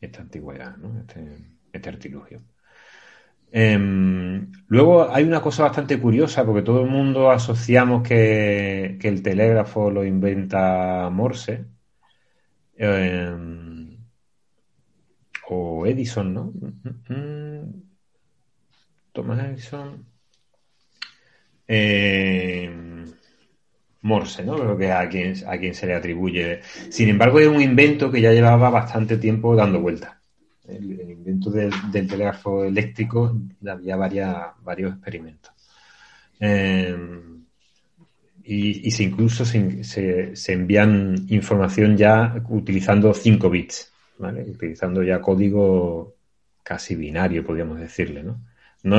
esta 0.00 0.20
antigüedad, 0.20 0.76
¿no? 0.76 1.00
este, 1.00 1.20
este 1.72 1.88
artilugio. 1.88 2.42
Em, 3.50 4.50
luego 4.68 5.10
hay 5.10 5.24
una 5.24 5.40
cosa 5.40 5.64
bastante 5.64 5.98
curiosa, 6.00 6.44
porque 6.44 6.62
todo 6.62 6.82
el 6.82 6.90
mundo 6.90 7.30
asociamos 7.30 8.06
que, 8.06 8.98
que 9.00 9.08
el 9.08 9.22
telégrafo 9.22 9.90
lo 9.90 10.04
inventa 10.04 11.08
Morse 11.10 11.64
em, 12.76 13.81
o 15.48 15.86
Edison, 15.86 16.32
¿no? 16.34 16.52
Thomas 19.12 19.38
Edison. 19.44 20.04
Em, 21.66 23.04
Morse, 24.02 24.44
¿no? 24.44 24.56
Creo 24.56 24.76
que 24.76 24.90
a 24.92 25.08
quien, 25.08 25.34
a 25.46 25.58
quien 25.58 25.74
se 25.74 25.86
le 25.86 25.94
atribuye. 25.94 26.60
Sin 26.90 27.08
embargo, 27.08 27.38
es 27.38 27.46
un 27.48 27.60
invento 27.62 28.10
que 28.10 28.20
ya 28.20 28.32
llevaba 28.32 28.68
bastante 28.70 29.16
tiempo 29.16 29.54
dando 29.54 29.80
vueltas. 29.80 30.12
El, 30.66 30.92
invento 31.10 31.50
del, 31.50 31.72
telégrafo 31.92 32.64
eléctrico 32.64 33.36
había 33.68 34.54
varios 34.62 34.92
experimentos. 34.94 35.52
Eh, 36.40 36.96
y, 38.44 38.88
y 38.88 38.90
se 38.90 39.04
incluso 39.04 39.44
se, 39.44 39.84
se- 39.84 40.34
se 40.34 40.52
envían 40.52 41.26
información 41.28 41.96
ya 41.96 42.34
utilizando 42.48 43.14
5 43.14 43.48
bits, 43.48 43.91
Utilizando 44.30 45.02
ya 45.02 45.20
código 45.20 46.14
casi 46.62 46.94
binario, 46.96 47.44
podríamos 47.44 47.78
decirle, 47.80 48.22
¿no? 48.22 48.40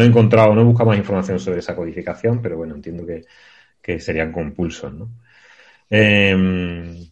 He 0.01 0.05
encontrado, 0.05 0.53
no 0.55 0.61
he 0.61 0.63
buscado 0.65 0.89
más 0.89 0.97
información 0.97 1.39
sobre 1.39 1.59
esa 1.59 1.75
codificación, 1.75 2.41
pero 2.41 2.57
bueno, 2.57 2.75
entiendo 2.75 3.05
que, 3.05 3.25
que 3.81 3.99
serían 3.99 4.31
compulsos, 4.31 4.93
¿no? 4.93 5.09
Eh, 5.89 7.07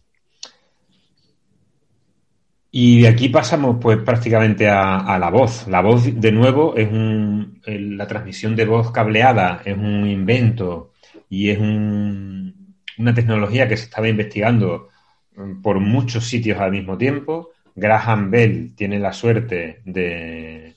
y 2.70 3.02
de 3.02 3.08
aquí 3.08 3.28
pasamos 3.28 3.76
pues 3.80 3.98
prácticamente 3.98 4.68
a, 4.68 5.18
la 5.18 5.30
voz. 5.30 5.66
La 5.68 5.82
voz, 5.82 6.04
de 6.20 6.32
nuevo, 6.32 6.74
es 6.76 6.90
un, 6.90 7.60
la 7.66 8.06
transmisión 8.06 8.56
de 8.56 8.64
voz 8.64 8.90
cableada 8.90 9.60
es 9.64 9.76
un 9.76 10.06
invento 10.06 10.92
y 11.28 11.50
es 11.50 11.58
un- 11.58 12.74
una 12.98 13.14
tecnología 13.14 13.68
que 13.68 13.76
se 13.76 13.84
estaba 13.84 14.08
investigando 14.08 14.88
mm, 15.36 15.60
por 15.62 15.80
muchos 15.80 16.24
sitios 16.26 16.58
al 16.60 16.72
mismo 16.72 16.96
tiempo. 16.96 17.50
Graham 17.74 18.30
Bell 18.30 18.74
tiene 18.76 18.98
la 18.98 19.12
suerte 19.12 19.80
de, 19.84 20.74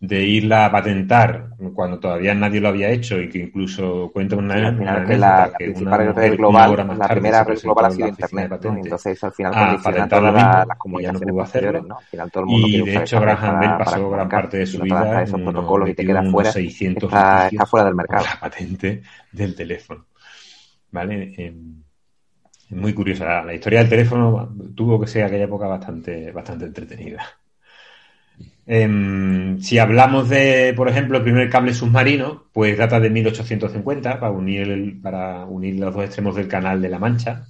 de 0.00 0.22
irla 0.24 0.66
a 0.66 0.72
patentar 0.72 1.50
cuando 1.74 1.98
todavía 2.00 2.34
nadie 2.34 2.60
lo 2.60 2.68
había 2.68 2.90
hecho 2.90 3.20
y 3.20 3.28
que 3.28 3.38
incluso 3.38 4.10
cuenta 4.12 4.36
una, 4.36 4.54
Sí, 4.56 4.60
una 4.80 5.04
que 5.06 5.16
la, 5.18 5.50
que 5.58 5.64
principal 5.64 6.00
una 6.00 6.12
red 6.12 6.14
una 6.14 6.36
global, 6.36 6.70
más 6.86 6.98
la 6.98 7.06
tarde 7.08 7.20
primera 7.20 7.44
red 7.44 7.60
global 7.62 7.84
ha 7.84 7.90
sido 7.90 8.06
la 8.06 8.08
Internet, 8.10 8.50
¿no? 8.62 8.76
Entonces 8.76 9.12
eso 9.16 9.26
al 9.26 9.32
final 9.32 9.52
a 9.52 9.58
condiciona 9.58 9.82
patentar 9.82 10.18
todas 10.20 10.32
lo 10.32 10.32
mismo 10.38 10.50
la- 10.50 10.64
las 10.66 10.66
y 10.66 11.02
ya 11.02 11.12
no 11.12 11.20
comunicaciones 11.20 11.32
pudo 11.32 11.42
hacerlo. 11.42 11.70
posteriores, 11.70 11.88
¿no? 11.88 11.98
Al 11.98 12.04
final 12.06 12.30
todo 12.30 12.40
el 12.44 12.46
mundo 12.50 12.66
Y 12.68 12.72
de 12.82 12.96
hecho 12.96 13.20
Graham 13.20 13.60
Bell 13.60 13.68
para 13.70 13.84
pasó 13.84 14.10
gran 14.10 14.28
parte 14.28 14.56
de 14.58 14.66
su 14.66 14.82
vida 14.82 15.22
esos 15.22 15.28
en 15.28 15.34
unos 15.34 15.54
protocolos 15.54 15.88
y 15.90 15.94
te 15.94 16.02
en 16.02 16.08
fuera, 16.08 16.28
unos 16.28 16.54
600 16.54 17.12
está, 17.12 17.66
fuera 17.66 17.84
del 17.86 17.94
mercado. 17.94 18.24
la 18.34 18.40
patente 18.40 19.02
del 19.32 19.54
teléfono. 19.54 20.06
¿Vale? 20.90 21.34
Eh, 21.36 21.46
es 21.48 21.54
muy 22.70 22.94
curiosa. 22.94 23.24
La, 23.26 23.44
la 23.44 23.54
historia 23.54 23.80
del 23.80 23.88
teléfono 23.88 24.54
tuvo 24.74 25.00
que 25.00 25.06
ser 25.06 25.24
aquella 25.24 25.44
época 25.44 25.66
bastante, 25.66 26.32
bastante 26.32 26.66
entretenida. 26.66 27.22
Em, 28.66 29.58
si 29.60 29.78
hablamos 29.78 30.28
de, 30.28 30.74
por 30.76 30.88
ejemplo, 30.88 31.16
el 31.18 31.24
primer 31.24 31.48
cable 31.50 31.72
submarino, 31.74 32.48
pues 32.52 32.76
data 32.76 33.00
de 33.00 33.08
1850 33.10 34.20
para 34.20 34.32
unir, 34.32 34.68
el- 34.70 35.00
para 35.00 35.44
unir 35.46 35.76
los 35.80 35.94
dos 35.94 36.04
extremos 36.04 36.36
del 36.36 36.48
canal 36.48 36.80
de 36.82 36.88
la 36.90 36.98
Mancha. 36.98 37.46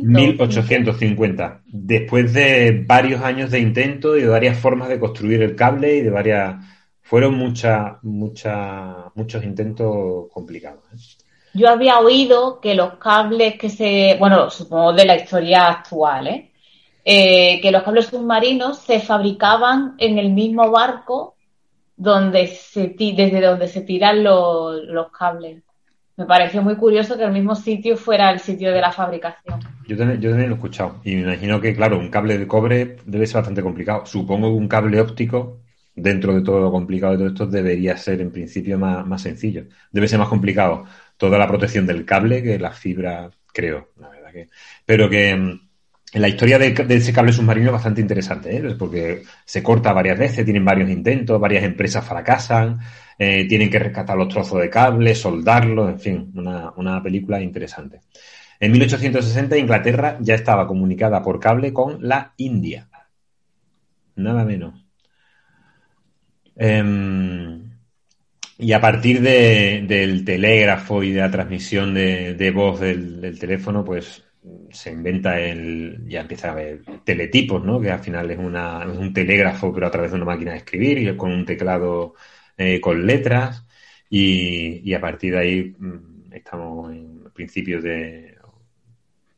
1800. 0.00 0.86
1850. 0.88 1.62
Después 1.66 2.32
de 2.32 2.84
varios 2.86 3.22
años 3.22 3.50
de 3.50 3.60
intento 3.60 4.16
y 4.16 4.22
de 4.22 4.28
varias 4.28 4.58
formas 4.58 4.88
de 4.88 5.00
construir 5.00 5.42
el 5.42 5.56
cable 5.56 5.96
y 5.96 6.02
de 6.02 6.10
varias. 6.10 6.56
Fueron 7.02 7.34
muchas, 7.34 8.02
muchas, 8.02 8.96
muchos 9.14 9.44
intentos 9.44 10.28
complicados. 10.32 10.82
¿eh? 10.92 10.96
Yo 11.56 11.70
había 11.70 11.98
oído 12.00 12.60
que 12.60 12.74
los 12.74 12.94
cables 12.96 13.58
que 13.58 13.70
se, 13.70 14.16
bueno, 14.18 14.50
supongo 14.50 14.92
de 14.92 15.06
la 15.06 15.16
historia 15.16 15.68
actual, 15.68 16.26
¿eh? 16.26 16.50
Eh, 17.04 17.60
que 17.62 17.70
los 17.70 17.82
cables 17.82 18.06
submarinos 18.06 18.78
se 18.78 19.00
fabricaban 19.00 19.94
en 19.98 20.18
el 20.18 20.30
mismo 20.30 20.70
barco 20.70 21.36
donde 21.96 22.48
se 22.48 22.94
desde 22.98 23.40
donde 23.40 23.68
se 23.68 23.82
tiran 23.82 24.22
los, 24.22 24.84
los 24.84 25.10
cables. 25.10 25.62
Me 26.16 26.26
pareció 26.26 26.62
muy 26.62 26.76
curioso 26.76 27.16
que 27.16 27.24
el 27.24 27.32
mismo 27.32 27.54
sitio 27.54 27.96
fuera 27.96 28.30
el 28.30 28.40
sitio 28.40 28.72
de 28.72 28.80
la 28.80 28.90
fabricación. 28.90 29.60
Yo 29.86 29.96
también, 29.96 30.20
yo 30.20 30.30
también 30.30 30.50
lo 30.50 30.56
he 30.56 30.58
escuchado. 30.58 31.00
Y 31.04 31.14
me 31.14 31.22
imagino 31.22 31.60
que, 31.60 31.74
claro, 31.74 31.98
un 31.98 32.08
cable 32.08 32.38
de 32.38 32.46
cobre 32.46 32.96
debe 33.04 33.26
ser 33.26 33.36
bastante 33.36 33.62
complicado. 33.62 34.04
Supongo 34.04 34.48
que 34.48 34.56
un 34.56 34.68
cable 34.68 35.00
óptico, 35.00 35.60
dentro 35.94 36.34
de 36.34 36.40
todo 36.40 36.60
lo 36.60 36.70
complicado 36.70 37.12
de 37.12 37.18
todo 37.18 37.28
esto, 37.28 37.46
debería 37.46 37.96
ser 37.96 38.20
en 38.20 38.32
principio 38.32 38.78
más, 38.78 39.06
más 39.06 39.22
sencillo. 39.22 39.66
Debe 39.92 40.08
ser 40.08 40.18
más 40.18 40.28
complicado 40.28 40.86
toda 41.16 41.38
la 41.38 41.48
protección 41.48 41.86
del 41.86 42.04
cable 42.04 42.42
que 42.42 42.58
la 42.58 42.72
fibra, 42.72 43.30
creo, 43.52 43.90
la 43.98 44.08
verdad 44.08 44.32
que. 44.32 44.48
Pero 44.84 45.08
que 45.08 45.34
mm, 45.34 45.60
la 46.14 46.28
historia 46.28 46.58
de, 46.58 46.72
de 46.72 46.94
ese 46.96 47.12
cable 47.12 47.32
submarino 47.32 47.68
es 47.68 47.72
bastante 47.72 48.00
interesante, 48.00 48.56
¿eh? 48.56 48.74
porque 48.78 49.22
se 49.44 49.62
corta 49.62 49.92
varias 49.92 50.18
veces, 50.18 50.44
tienen 50.44 50.64
varios 50.64 50.90
intentos, 50.90 51.40
varias 51.40 51.64
empresas 51.64 52.06
fracasan, 52.06 52.80
eh, 53.18 53.46
tienen 53.48 53.70
que 53.70 53.78
rescatar 53.78 54.16
los 54.16 54.28
trozos 54.28 54.60
de 54.60 54.70
cable, 54.70 55.14
soldarlos, 55.14 55.90
en 55.90 56.00
fin, 56.00 56.32
una, 56.34 56.72
una 56.76 57.02
película 57.02 57.40
interesante. 57.40 58.00
En 58.58 58.72
1860 58.72 59.58
Inglaterra 59.58 60.16
ya 60.20 60.34
estaba 60.34 60.66
comunicada 60.66 61.22
por 61.22 61.40
cable 61.40 61.72
con 61.72 61.98
la 62.00 62.32
India. 62.36 62.88
Nada 64.16 64.44
menos. 64.44 64.86
Em, 66.56 67.65
y 68.58 68.72
a 68.72 68.80
partir 68.80 69.20
de- 69.20 69.84
del 69.86 70.24
telégrafo 70.24 71.02
y 71.02 71.12
de 71.12 71.20
la 71.20 71.30
transmisión 71.30 71.94
de, 71.94 72.50
voz 72.54 72.80
del, 72.80 73.38
teléfono, 73.38 73.84
pues 73.84 74.24
se 74.70 74.92
inventa 74.92 75.40
el, 75.40 76.04
ya 76.06 76.20
empieza 76.22 76.48
a 76.48 76.52
haber 76.52 76.82
teletipos, 77.04 77.64
¿no? 77.64 77.80
Que 77.80 77.90
al 77.90 78.00
final 78.00 78.30
es, 78.30 78.38
una, 78.38 78.84
es 78.84 78.96
un 78.98 79.12
telégrafo, 79.12 79.72
pero 79.74 79.86
a 79.86 79.90
través 79.90 80.10
de 80.12 80.16
una 80.16 80.26
máquina 80.26 80.52
de 80.52 80.58
escribir 80.58 80.98
y 80.98 81.16
con 81.16 81.32
un 81.32 81.44
teclado 81.44 82.14
eh, 82.56 82.80
con 82.80 83.06
letras. 83.06 83.64
Y, 84.08 84.80
y 84.88 84.94
a 84.94 85.00
partir 85.00 85.32
de 85.34 85.38
ahí 85.40 85.74
mm, 85.78 86.32
estamos 86.32 86.92
en 86.92 87.24
principios 87.34 87.82
de, 87.82 88.36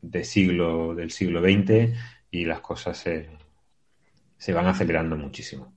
de 0.02 0.24
siglo, 0.24 0.94
del 0.94 1.10
siglo 1.10 1.40
XX 1.40 1.94
y 2.30 2.44
las 2.44 2.60
cosas 2.60 2.98
se, 2.98 3.28
se 4.38 4.52
van 4.52 4.66
acelerando 4.66 5.16
muchísimo. 5.16 5.74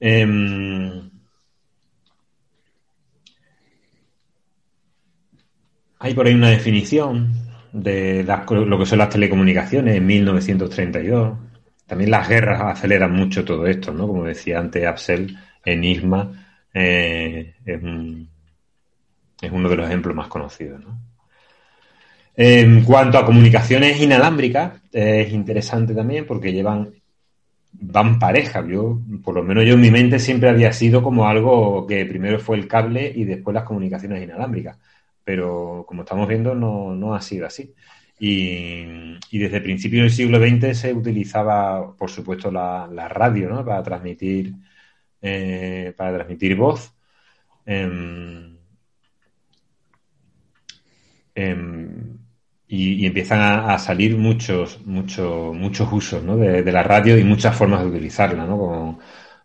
Em, 0.00 1.10
hay 6.06 6.14
por 6.14 6.26
ahí 6.26 6.34
una 6.34 6.50
definición 6.50 7.32
de 7.72 8.22
lo 8.22 8.78
que 8.78 8.86
son 8.86 8.98
las 8.98 9.10
telecomunicaciones 9.10 9.96
en 9.96 10.06
1932. 10.06 11.38
También 11.86 12.10
las 12.10 12.28
guerras 12.28 12.62
aceleran 12.62 13.12
mucho 13.12 13.44
todo 13.44 13.66
esto, 13.66 13.92
¿no? 13.92 14.06
Como 14.06 14.24
decía 14.24 14.58
antes 14.58 14.86
Absel, 14.86 15.36
en 15.64 15.84
Isma 15.84 16.30
eh, 16.72 17.54
es, 17.64 17.82
uno 19.52 19.68
de 19.68 19.76
los 19.76 19.86
ejemplos 19.86 20.14
más 20.14 20.28
conocidos, 20.28 20.80
En 22.36 22.84
cuanto 22.84 23.18
a 23.18 23.26
comunicaciones 23.26 24.00
inalámbricas, 24.00 24.80
es 24.92 25.32
interesante 25.32 25.94
también 25.94 26.24
porque 26.26 26.52
llevan 26.52 26.92
van 27.72 28.18
pareja. 28.18 28.64
Yo, 28.66 29.00
por 29.24 29.34
lo 29.34 29.42
menos 29.42 29.64
yo 29.64 29.74
en 29.74 29.80
mi 29.80 29.90
mente 29.90 30.18
siempre 30.18 30.48
había 30.48 30.72
sido 30.72 31.02
como 31.02 31.28
algo 31.28 31.86
que 31.86 32.06
primero 32.06 32.38
fue 32.38 32.56
el 32.56 32.68
cable 32.68 33.12
y 33.14 33.24
después 33.24 33.54
las 33.54 33.64
comunicaciones 33.64 34.22
inalámbricas. 34.22 34.78
Pero 35.26 35.84
como 35.88 36.02
estamos 36.02 36.28
viendo, 36.28 36.54
no, 36.54 36.94
no 36.94 37.16
ha 37.16 37.20
sido 37.20 37.46
así. 37.46 37.74
Y, 38.18 39.18
desde 39.32 39.60
principios 39.60 40.02
del 40.04 40.12
siglo 40.12 40.38
XX 40.38 40.78
se 40.78 40.94
utilizaba, 40.94 41.94
por 41.96 42.10
supuesto, 42.10 42.50
la, 42.50 43.08
radio, 43.08 43.48
¿no? 43.48 43.64
Para 43.64 43.82
transmitir, 43.82 44.54
eh, 45.20 45.92
para 45.96 46.14
transmitir 46.14 46.56
voz. 46.56 46.94
Em, 47.66 48.56
em, 51.34 52.18
y, 52.68 53.06
empiezan 53.06 53.40
a, 53.70 53.78
salir 53.78 54.16
muchos, 54.16 54.84
muchos, 54.86 55.54
muchos 55.56 55.92
usos 55.92 56.22
¿no? 56.22 56.36
de, 56.36 56.72
la 56.72 56.82
radio 56.82 57.18
y 57.18 57.24
muchas 57.24 57.56
formas 57.56 57.82
de 57.82 57.88
utilizarla, 57.88 58.46
¿no? 58.46 58.98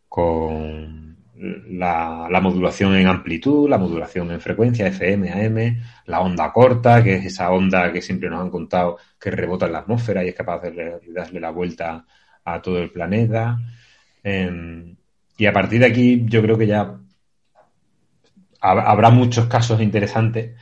Con, 0.08 1.11
la, 1.42 2.40
modulación 2.42 2.96
en 2.96 3.08
amplitud, 3.08 3.70
la 3.70 3.78
modulación 3.78 4.32
en 4.32 4.42
frecuencia, 4.42 4.88
FM, 4.88 5.32
AM, 5.32 5.82
la 6.06 6.22
onda 6.22 6.52
corta, 6.54 7.04
que 7.04 7.16
es 7.16 7.26
esa 7.26 7.52
onda 7.52 7.92
que 7.92 8.02
siempre 8.02 8.30
nos 8.30 8.42
han 8.42 8.50
contado 8.50 8.98
que 9.20 9.32
rebota 9.32 9.66
en 9.66 9.74
la 9.74 9.80
atmósfera 9.80 10.24
y 10.24 10.30
es 10.30 10.36
capaz 10.36 10.62
de, 10.62 11.00
darle 11.08 11.40
la 11.40 11.50
vuelta 11.52 12.06
a 12.46 12.62
todo 12.62 12.80
el 12.80 12.92
planeta. 12.92 13.58
Em, 14.24 14.96
y 15.38 15.46
a 15.46 15.54
partir 15.54 15.80
de 15.80 15.88
aquí 15.88 16.24
yo 16.26 16.42
creo 16.42 16.58
que 16.58 16.68
ya 16.68 16.98
habrá 18.62 19.10
muchos 19.10 19.48
casos 19.48 19.82
interesantes, 19.82 20.56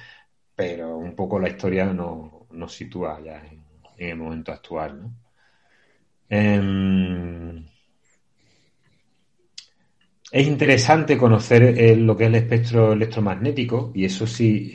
pero 0.55 0.97
un 0.97 1.15
poco 1.15 1.39
la 1.39 1.49
historia 1.49 1.85
no, 1.87 2.47
nos 2.51 2.73
sitúa 2.73 3.19
ya 3.21 3.41
en, 3.45 3.63
el 3.97 4.15
momento 4.15 4.53
actual. 4.53 5.01
¿no? 5.01 5.13
Em, 6.29 7.65
es 10.31 10.47
interesante 10.47 11.17
conocer 11.17 11.63
eh, 11.63 11.95
lo 11.95 12.15
que 12.15 12.25
es 12.25 12.29
el 12.29 12.35
espectro 12.35 12.93
electromagnético 12.93 13.91
y 13.95 14.05
eso 14.05 14.27
sí, 14.27 14.73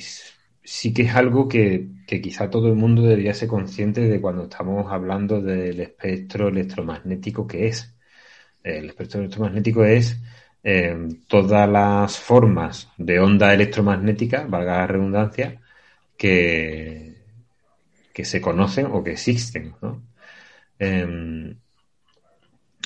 sí 0.62 0.92
que 0.92 1.02
es 1.02 1.14
algo 1.14 1.48
que, 1.48 1.88
quizá 2.06 2.50
todo 2.50 2.68
el 2.68 2.76
mundo 2.76 3.02
debería 3.02 3.34
ser 3.34 3.48
consciente 3.48 4.02
de 4.02 4.20
cuando 4.20 4.44
estamos 4.44 4.90
hablando 4.92 5.40
del 5.40 5.80
espectro 5.80 6.48
electromagnético 6.48 7.46
que 7.46 7.68
es. 7.68 7.94
El 8.62 8.86
espectro 8.90 9.20
electromagnético 9.20 9.84
es 9.84 10.16
em, 10.62 11.20
todas 11.28 11.68
las 11.68 12.18
formas 12.18 12.88
de 12.98 13.20
onda 13.20 13.52
electromagnética, 13.54 14.46
valga 14.48 14.78
la 14.78 14.86
redundancia, 14.86 15.60
que, 16.16 17.16
que 18.12 18.24
se 18.24 18.40
conocen 18.40 18.86
o 18.86 19.02
que 19.04 19.12
existen. 19.12 19.74
Em, 20.78 21.56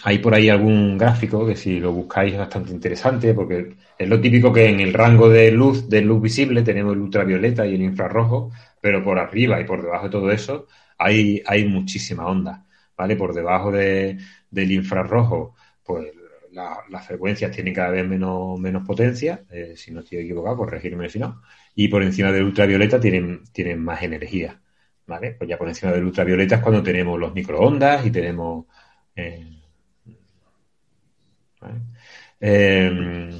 hay 0.04 0.18
por 0.18 0.34
ahí 0.34 0.48
algún 0.48 0.96
gráfico 0.98 1.46
que 1.46 1.56
si 1.56 1.80
lo 1.80 1.92
buscáis 1.92 2.32
es 2.32 2.38
bastante 2.38 2.72
interesante 2.72 3.34
porque 3.34 3.76
es 3.98 4.08
lo 4.08 4.20
típico 4.20 4.52
que 4.52 4.68
en 4.68 4.80
el 4.80 4.92
rango 4.94 5.28
de 5.28 5.50
luz, 5.50 5.88
de 5.88 6.02
luz 6.02 6.22
visible, 6.22 6.62
tenemos 6.62 6.94
el 6.94 7.00
ultravioleta 7.00 7.66
y 7.66 7.74
el 7.74 7.82
infrarrojo, 7.82 8.52
pero 8.80 9.02
por 9.02 9.18
arriba 9.18 9.60
y 9.60 9.64
por 9.64 9.82
debajo 9.82 10.04
de 10.04 10.10
todo 10.10 10.30
eso 10.30 10.66
hay, 10.98 11.42
hay 11.46 11.66
muchísima 11.66 12.26
onda, 12.26 12.66
¿vale? 12.96 13.16
Por 13.16 13.34
debajo 13.34 13.72
de, 13.72 14.18
del 14.50 14.72
infrarrojo, 14.72 15.54
pues 15.84 16.12
las 16.52 17.06
frecuencias 17.06 17.50
tienen 17.52 17.74
cada 17.74 17.90
vez 17.90 18.06
menos, 18.08 18.58
menos 18.58 18.86
potencia, 18.86 19.44
eh, 19.50 19.74
si 19.76 19.92
no 19.92 20.00
estoy 20.00 20.18
equivocado, 20.18 20.56
corregirme 20.56 21.08
si 21.08 21.18
no, 21.18 21.42
y 21.74 21.88
por 21.88 22.02
encima 22.02 22.32
del 22.32 22.44
ultravioleta 22.44 23.00
tienen, 23.00 23.44
tienen 23.52 23.82
más 23.82 24.02
energía. 24.02 24.60
¿vale? 25.06 25.32
Pues 25.32 25.48
ya 25.48 25.58
por 25.58 25.68
encima 25.68 25.92
del 25.92 26.04
ultravioleta 26.04 26.56
es 26.56 26.62
cuando 26.62 26.82
tenemos 26.82 27.18
los 27.18 27.34
microondas 27.34 28.06
y 28.06 28.10
tenemos... 28.10 28.66
Eh, 29.16 29.58
em, 32.40 33.30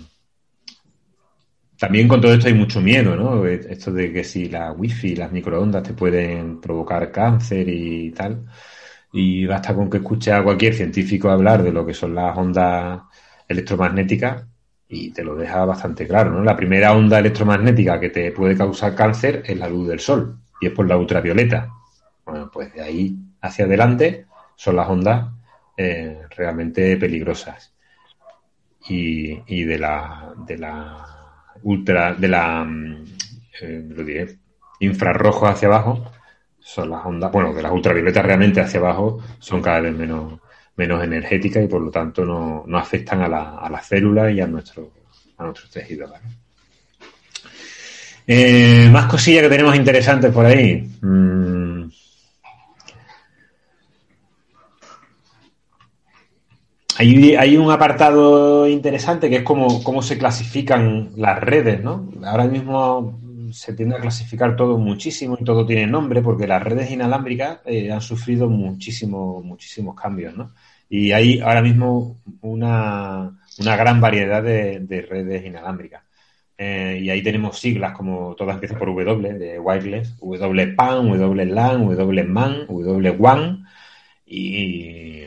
también 1.79 2.09
con 2.09 2.21
todo 2.21 2.35
esto 2.35 2.49
hay 2.49 2.55
mucho 2.55 2.81
miedo, 2.81 3.15
¿no? 3.17 3.47
Esto 3.47 3.93
de 3.93 4.13
que 4.13 4.25
si 4.25 4.49
la 4.49 4.73
wifi, 4.73 5.15
las 5.15 5.31
microondas 5.31 5.83
te 5.85 5.95
pueden 5.95 6.61
provocar 6.61 7.13
cáncer 7.13 7.69
y 7.69 8.11
tal. 8.11 8.47
Y 9.13 9.47
basta 9.47 9.75
con 9.75 9.89
que 9.89 9.99
escuche 9.99 10.33
a 10.33 10.43
cualquier 10.43 10.75
científico 10.75 11.31
hablar 11.31 11.63
de 11.63 11.73
lo 11.73 11.87
que 11.87 11.95
son 11.95 12.15
las 12.15 12.37
ondas 12.37 13.03
electromagnéticas 13.47 14.45
y 14.89 15.11
te 15.11 15.23
lo 15.23 15.37
deja 15.37 15.65
bastante 15.65 16.07
claro, 16.07 16.33
¿no? 16.33 16.43
La 16.43 16.57
primera 16.57 16.95
onda 16.95 17.19
electromagnética 17.19 18.01
que 18.01 18.11
te 18.11 18.33
puede 18.33 18.57
causar 18.57 18.95
cáncer 18.95 19.43
es 19.47 19.57
la 19.59 19.69
luz 19.69 19.89
del 19.89 20.01
sol 20.01 20.39
y 20.61 20.67
es 20.67 20.73
por 20.73 20.89
la 20.89 20.97
ultravioleta. 20.97 21.71
Bueno, 22.25 22.51
pues 22.51 22.73
de 22.75 22.83
ahí 22.83 23.17
hacia 23.41 23.67
adelante 23.67 24.27
son 24.57 24.77
las 24.77 24.89
ondas 24.89 25.29
eh, 25.77 26.23
realmente 26.37 26.97
peligrosas. 26.97 27.75
Y, 28.91 29.65
de 29.65 29.79
la 29.79 30.33
de 30.47 30.57
la 30.57 31.07
ultra 31.63 32.15
de 32.15 32.29
la 32.29 32.65
mm, 32.65 33.05
eh, 33.61 33.85
lo 33.89 34.05
diré 34.05 34.39
infrarrojo 34.81 35.47
hacia 35.47 35.69
abajo 35.69 36.11
son 36.59 36.91
las 36.91 37.05
ondas 37.05 37.31
bueno 37.31 37.53
de 37.53 37.63
las 37.63 37.73
ultravioletas 37.73 38.25
realmente 38.25 38.61
hacia 38.61 38.81
abajo 38.81 39.23
son 39.39 39.61
cada 39.61 39.81
vez 39.81 39.95
menos 39.95 40.41
menos 40.77 41.03
energéticas 41.03 41.65
y 41.65 41.67
por 41.67 41.83
lo 41.83 41.91
tanto 41.91 42.25
no, 42.25 42.65
no 42.67 42.79
afectan 42.79 43.23
a 43.23 43.29
la, 43.29 43.59
a 43.59 43.69
las 43.69 43.87
células 43.87 44.33
y 44.33 44.41
a 44.41 44.47
nuestro 44.47 44.93
a 45.37 45.45
nuestros 45.45 45.71
tejidos 45.71 46.11
eh, 48.31 48.91
más 48.93 49.07
cosillas 49.07 49.45
que 49.45 49.49
tenemos 49.49 49.75
interesantes 49.75 50.31
por 50.31 50.45
ahí. 50.45 50.87
Mm. 51.01 51.89
Hay, 56.99 57.57
un 57.57 57.71
apartado 57.71 58.67
interesante 58.67 59.31
que 59.31 59.37
es 59.37 59.43
como 59.43 59.83
cómo 59.85 60.03
se 60.03 60.19
clasifican 60.19 61.13
las 61.17 61.39
redes, 61.41 61.83
¿no? 61.83 62.11
Ahora 62.25 62.47
mismo 62.47 63.21
se 63.53 63.73
tiende 63.73 63.97
a 63.97 64.01
clasificar 64.01 64.57
todo 64.57 64.79
muchísimo 64.79 65.39
y 65.41 65.45
todo 65.45 65.65
tiene 65.65 65.87
nombre 65.87 66.23
porque 66.23 66.47
las 66.47 66.63
redes 66.63 66.91
inalámbricas 66.91 67.61
eh, 67.65 67.93
han 67.93 68.01
sufrido 68.01 68.49
muchísimos, 68.49 69.45
muchísimos 69.45 69.95
cambios, 69.95 70.37
¿no? 70.37 70.53
Y 70.89 71.13
hay 71.13 71.41
ahora 71.41 71.63
mismo 71.63 72.21
una, 72.41 73.39
gran 73.59 74.01
variedad 74.01 74.43
de 74.43 75.07
redes 75.09 75.47
inalámbricas. 75.47 76.03
Eh, 76.61 77.03
y 77.05 77.11
ahí 77.11 77.23
tenemos 77.23 77.61
siglas 77.61 77.93
como 77.93 78.35
todas 78.35 78.55
empiezan 78.55 78.79
por 78.79 78.89
W, 78.89 79.35
de 79.35 79.61
wireless, 79.61 80.17
WPAN, 80.21 81.09
WLAN, 81.09 81.87
WMAN, 81.87 82.67
WWAN. 82.69 83.65
Y, 84.27 85.25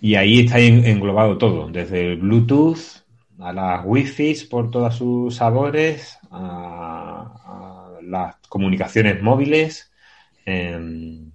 y 0.00 0.14
ahí 0.14 0.40
está 0.40 0.60
englobado 0.60 1.38
todo, 1.38 1.68
desde 1.68 2.12
el 2.12 2.16
Bluetooth 2.18 3.04
a 3.38 3.52
las 3.52 3.82
Wi-Fi 3.84 4.46
por 4.50 4.70
todos 4.70 4.96
sus 4.96 5.36
sabores, 5.36 6.18
a, 6.30 7.92
las 8.02 8.36
comunicaciones 8.48 9.20
móviles 9.20 9.90
em, 10.44 11.32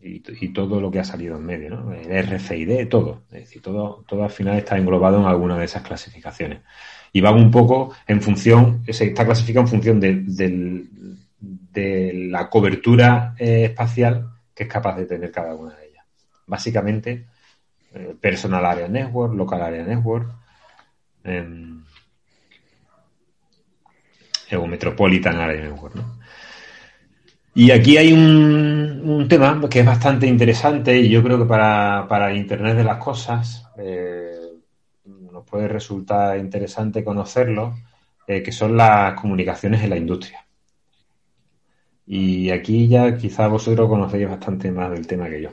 y, 0.00 0.48
todo 0.52 0.80
lo 0.80 0.90
que 0.90 1.00
ha 1.00 1.04
salido 1.04 1.36
en 1.36 1.44
medio, 1.44 1.70
¿no? 1.70 1.92
El 1.92 2.26
RFID, 2.26 2.88
todo. 2.88 3.22
Es 3.32 3.40
decir, 3.40 3.60
todo, 3.60 4.04
todo 4.06 4.24
al 4.24 4.30
final 4.30 4.56
está 4.58 4.78
englobado 4.78 5.18
en 5.20 5.26
alguna 5.26 5.58
de 5.58 5.64
esas 5.64 5.82
clasificaciones 5.82 6.60
y 7.12 7.20
van 7.20 7.34
un 7.34 7.50
poco 7.50 7.94
en 8.06 8.22
función, 8.22 8.82
se 8.88 9.06
está 9.06 9.24
clasificado 9.24 9.64
en 9.64 9.68
función 9.68 10.00
de, 10.00 10.86
la 12.28 12.48
cobertura 12.48 13.34
eh, 13.38 13.64
espacial 13.64 14.30
que 14.54 14.64
es 14.64 14.68
capaz 14.68 14.96
de 14.96 15.06
tener 15.06 15.30
cada 15.30 15.54
una 15.54 15.74
de 15.74 15.88
ellas. 15.88 16.04
Básicamente, 16.46 17.26
eh, 17.94 18.14
Personal 18.20 18.64
Area 18.64 18.88
Network, 18.88 19.34
Local 19.34 19.62
Area 19.62 19.84
Network, 19.84 20.32
eh, 21.24 21.76
o 24.56 24.66
Metropolitan 24.66 25.36
Area 25.36 25.62
Network. 25.62 25.96
Y 27.54 27.70
aquí 27.70 27.96
hay 27.96 28.12
un, 28.12 29.26
tema 29.28 29.60
que 29.68 29.80
es 29.80 29.86
bastante 29.86 30.26
interesante 30.26 30.98
y 30.98 31.08
yo 31.08 31.22
creo 31.22 31.38
que 31.38 31.44
para, 31.44 32.06
para 32.08 32.34
Internet 32.34 32.76
de 32.76 32.84
las 32.84 32.96
cosas, 32.96 33.66
eh, 33.78 34.32
puede 35.52 35.68
resultar 35.68 36.38
interesante 36.38 37.04
conocerlo, 37.04 37.74
eh, 38.26 38.42
que 38.42 38.52
son 38.52 38.74
las 38.74 39.20
comunicaciones 39.20 39.82
en 39.82 39.90
la 39.90 39.98
industria. 39.98 40.46
Y 42.06 42.48
aquí 42.48 42.88
ya 42.88 43.16
quizás 43.18 43.50
vosotros 43.50 43.86
conocéis 43.86 44.30
bastante 44.30 44.70
más 44.70 44.90
del 44.90 45.06
tema 45.06 45.28
que 45.28 45.42
yo. 45.42 45.50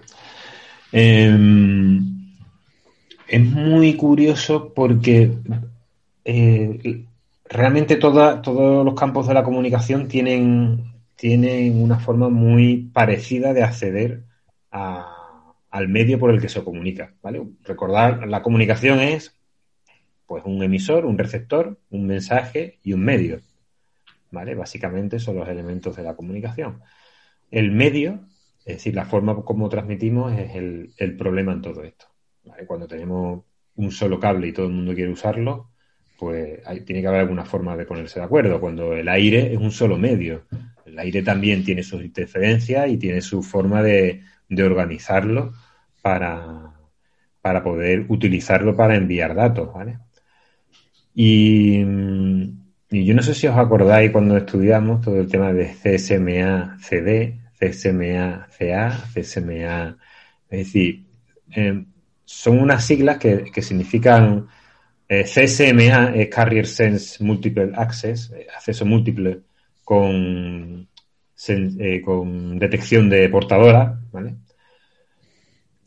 Em, 0.94 2.19
es 3.30 3.42
muy 3.42 3.96
curioso 3.96 4.74
porque 4.74 5.32
eh, 6.26 7.06
realmente 7.46 7.96
todos 7.96 8.86
los 8.86 8.94
campos 8.96 9.28
de 9.28 9.36
la 9.36 9.44
comunicación 9.44 10.08
tienen, 10.08 10.94
tienen 11.16 11.82
una 11.82 12.00
forma 12.00 12.30
muy 12.30 12.90
parecida 12.92 13.54
de 13.54 13.64
acceder 13.64 14.24
al 14.72 15.88
medio 15.90 16.18
por 16.18 16.32
el 16.32 16.42
que 16.42 16.50
se 16.50 16.64
comunica. 16.64 17.14
¿vale? 17.22 17.44
Recordar, 17.64 18.28
la 18.28 18.42
comunicación 18.42 19.00
es 19.00 19.36
pues 20.26 20.44
un 20.46 20.64
emisor, 20.64 21.06
un 21.06 21.18
receptor, 21.18 21.78
un 21.92 22.08
mensaje 22.08 22.80
y 22.84 22.94
un 22.94 23.02
medio. 23.02 23.42
¿Vale? 24.32 24.56
Básicamente 24.56 25.20
son 25.20 25.38
los 25.38 25.48
elementos 25.48 25.96
de 25.96 26.04
la 26.04 26.16
comunicación. 26.16 26.82
El 27.52 27.72
medio, 27.72 28.22
es 28.66 28.78
decir, 28.78 28.96
la 28.96 29.06
forma 29.06 29.36
como 29.44 29.70
transmitimos 29.70 30.34
es 30.38 30.56
el 30.56 31.18
problema 31.18 31.54
en 31.54 31.62
todo 31.62 31.84
esto. 31.84 32.09
Cuando 32.68 32.88
tenemos 32.88 33.44
un 33.76 33.92
solo 33.92 34.20
cable 34.20 34.48
y 34.48 34.54
todo 34.54 34.68
el 34.68 34.74
mundo 34.74 34.94
quiere 34.94 35.12
usarlo, 35.12 35.70
pues 36.20 36.60
tiene 36.86 37.02
que 37.02 37.08
haber 37.08 37.22
alguna 37.22 37.46
forma 37.46 37.78
de 37.78 37.86
ponerse 37.86 38.20
de 38.20 38.26
acuerdo. 38.26 38.60
Cuando 38.60 38.94
el 38.94 39.08
aire 39.08 39.54
es 39.54 39.60
un 39.60 39.72
solo 39.72 39.98
medio, 39.98 40.44
el 40.86 41.00
aire 41.00 41.24
también 41.24 41.64
tiene 41.64 41.82
sus 41.82 42.04
interferencias 42.04 42.90
y 42.90 42.98
tiene 42.98 43.22
su 43.22 43.42
forma 43.42 43.82
de, 43.82 44.22
organizarlo 44.62 45.54
para, 46.02 46.74
poder 47.64 48.06
utilizarlo 48.10 48.76
para 48.76 48.96
enviar 48.96 49.34
datos, 49.34 49.74
¿vale? 49.74 50.00
Y, 51.16 51.80
yo 52.92 53.14
no 53.14 53.22
sé 53.22 53.36
si 53.36 53.46
os 53.48 53.56
acordáis 53.56 54.12
cuando 54.12 54.36
estudiamos 54.36 55.02
todo 55.02 55.20
el 55.20 55.28
tema 55.28 55.54
de 55.54 55.68
CSMA-CD, 55.68 57.40
CSMA-CA, 57.60 58.90
CSMA, 59.14 59.98
es 60.50 60.60
decir, 60.60 61.06
eh, 61.56 61.86
son 62.32 62.60
unas 62.60 62.86
siglas 62.86 63.18
que, 63.18 63.46
que 63.52 63.62
significan 63.64 64.48
eh, 65.08 65.24
CSMA 65.24 66.14
es 66.14 66.30
Carrier 66.30 66.68
Sense 66.68 67.24
Multiple 67.24 67.72
Access, 67.76 68.32
eh, 68.32 68.46
acceso 68.56 68.86
múltiple 68.86 69.40
con, 69.84 70.88
eh, 71.48 72.02
con 72.06 72.60
detección 72.60 73.10
de 73.10 73.28
portadora, 73.30 74.00
¿vale? 74.12 74.36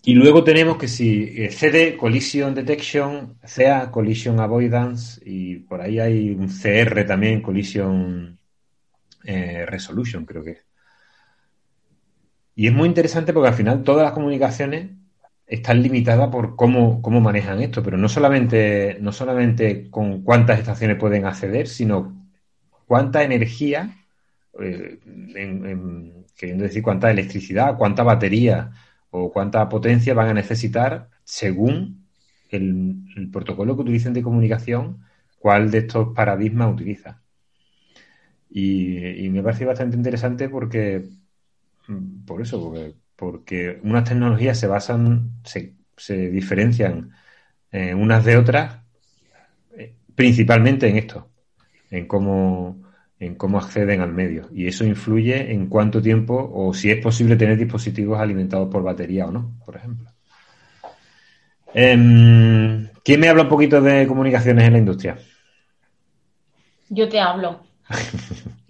Y 0.04 0.14
luego 0.14 0.42
tenemos 0.42 0.78
que 0.78 0.88
si 0.88 1.32
eh, 1.36 1.52
CD, 1.52 1.96
Collision 1.96 2.56
Detection, 2.56 3.38
CA, 3.42 3.88
Collision 3.92 4.40
Avoidance, 4.40 5.22
y 5.24 5.60
por 5.60 5.80
ahí 5.80 6.00
hay 6.00 6.30
un 6.30 6.48
CR 6.48 7.04
también, 7.06 7.40
Collision 7.40 8.36
eh, 9.22 9.64
Resolution, 9.64 10.24
creo 10.24 10.42
que 10.42 10.50
es. 10.50 10.66
Y 12.56 12.66
es 12.66 12.72
muy 12.72 12.88
interesante 12.88 13.32
porque 13.32 13.48
al 13.50 13.54
final 13.54 13.84
todas 13.84 14.02
las 14.02 14.12
comunicaciones 14.12 14.90
están 15.52 15.82
limitadas 15.82 16.30
por 16.30 16.56
cómo, 16.56 17.02
cómo 17.02 17.20
manejan 17.20 17.60
esto, 17.60 17.82
pero 17.82 17.98
no 17.98 18.08
solamente, 18.08 18.96
no 19.00 19.12
solamente 19.12 19.90
con 19.90 20.22
cuántas 20.22 20.58
estaciones 20.58 20.96
pueden 20.98 21.26
acceder, 21.26 21.68
sino 21.68 22.26
cuánta 22.86 23.22
energía, 23.22 23.94
eh, 24.60 24.98
en, 25.04 25.66
en, 25.66 26.26
queriendo 26.36 26.64
decir 26.64 26.82
cuánta 26.82 27.10
electricidad, 27.10 27.76
cuánta 27.76 28.02
batería, 28.02 28.72
o 29.10 29.30
cuánta 29.30 29.68
potencia 29.68 30.14
van 30.14 30.28
a 30.28 30.34
necesitar 30.34 31.10
según 31.22 32.06
el, 32.50 33.28
protocolo 33.30 33.76
que 33.76 33.82
utilicen 33.82 34.14
de 34.14 34.22
comunicación, 34.22 35.04
cuál 35.38 35.70
de 35.70 35.78
estos 35.78 36.14
paradigmas 36.14 36.72
utiliza. 36.72 37.22
Y, 38.48 39.26
y, 39.26 39.28
me 39.28 39.42
parece 39.42 39.66
bastante 39.66 39.96
interesante 39.98 40.48
porque, 40.48 41.10
por 42.26 42.40
eso, 42.40 42.62
porque, 42.62 42.94
porque 43.22 43.78
unas 43.84 44.02
tecnologías 44.02 44.58
se 44.58 44.66
basan, 44.66 45.30
se, 45.44 45.74
se 45.96 46.28
diferencian 46.28 47.12
eh, 47.70 47.94
unas 47.94 48.24
de 48.24 48.36
otras, 48.36 48.80
eh, 49.78 49.94
principalmente 50.16 50.88
en 50.88 50.96
esto, 50.96 51.28
en 51.92 52.08
cómo, 52.08 52.82
en 53.20 53.36
cómo 53.36 53.58
acceden 53.58 54.00
al 54.00 54.12
medio. 54.12 54.48
Y 54.52 54.66
eso 54.66 54.84
influye 54.84 55.52
en 55.52 55.68
cuánto 55.68 56.02
tiempo 56.02 56.50
o 56.52 56.74
si 56.74 56.90
es 56.90 57.00
posible 57.00 57.36
tener 57.36 57.56
dispositivos 57.56 58.18
alimentados 58.18 58.68
por 58.68 58.82
batería 58.82 59.26
o 59.26 59.30
no, 59.30 59.52
por 59.64 59.76
ejemplo. 59.76 60.10
Eh, 61.74 62.88
¿Quién 63.04 63.20
me 63.20 63.28
habla 63.28 63.44
un 63.44 63.48
poquito 63.48 63.80
de 63.80 64.04
comunicaciones 64.08 64.64
en 64.64 64.72
la 64.72 64.78
industria? 64.80 65.16
Yo 66.88 67.08
te 67.08 67.20
hablo. 67.20 67.60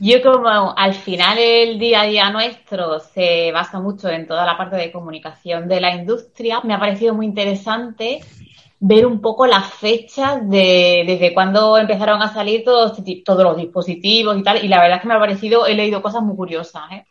Yo 0.00 0.22
como 0.22 0.74
al 0.76 0.94
final 0.94 1.38
el 1.38 1.78
día 1.78 2.02
a 2.02 2.06
día 2.06 2.30
nuestro 2.30 3.00
se 3.00 3.50
basa 3.52 3.80
mucho 3.80 4.08
en 4.08 4.26
toda 4.26 4.46
la 4.46 4.56
parte 4.56 4.76
de 4.76 4.92
comunicación 4.92 5.68
de 5.68 5.80
la 5.80 5.94
industria, 5.94 6.60
me 6.62 6.74
ha 6.74 6.78
parecido 6.78 7.14
muy 7.14 7.26
interesante 7.26 8.20
ver 8.86 9.06
un 9.06 9.20
poco 9.20 9.46
las 9.46 9.72
fechas 9.72 10.46
de 10.48 11.04
desde 11.06 11.32
cuando 11.32 11.78
empezaron 11.78 12.20
a 12.20 12.32
salir 12.32 12.64
todos, 12.64 13.02
todos 13.24 13.42
los 13.42 13.56
dispositivos 13.56 14.36
y 14.36 14.42
tal. 14.42 14.62
Y 14.62 14.68
la 14.68 14.80
verdad 14.80 14.96
es 14.96 15.02
que 15.02 15.08
me 15.08 15.14
ha 15.14 15.18
parecido, 15.18 15.66
he 15.66 15.74
leído 15.74 16.02
cosas 16.02 16.22
muy 16.22 16.36
curiosas. 16.36 16.82
¿eh? 16.92 17.04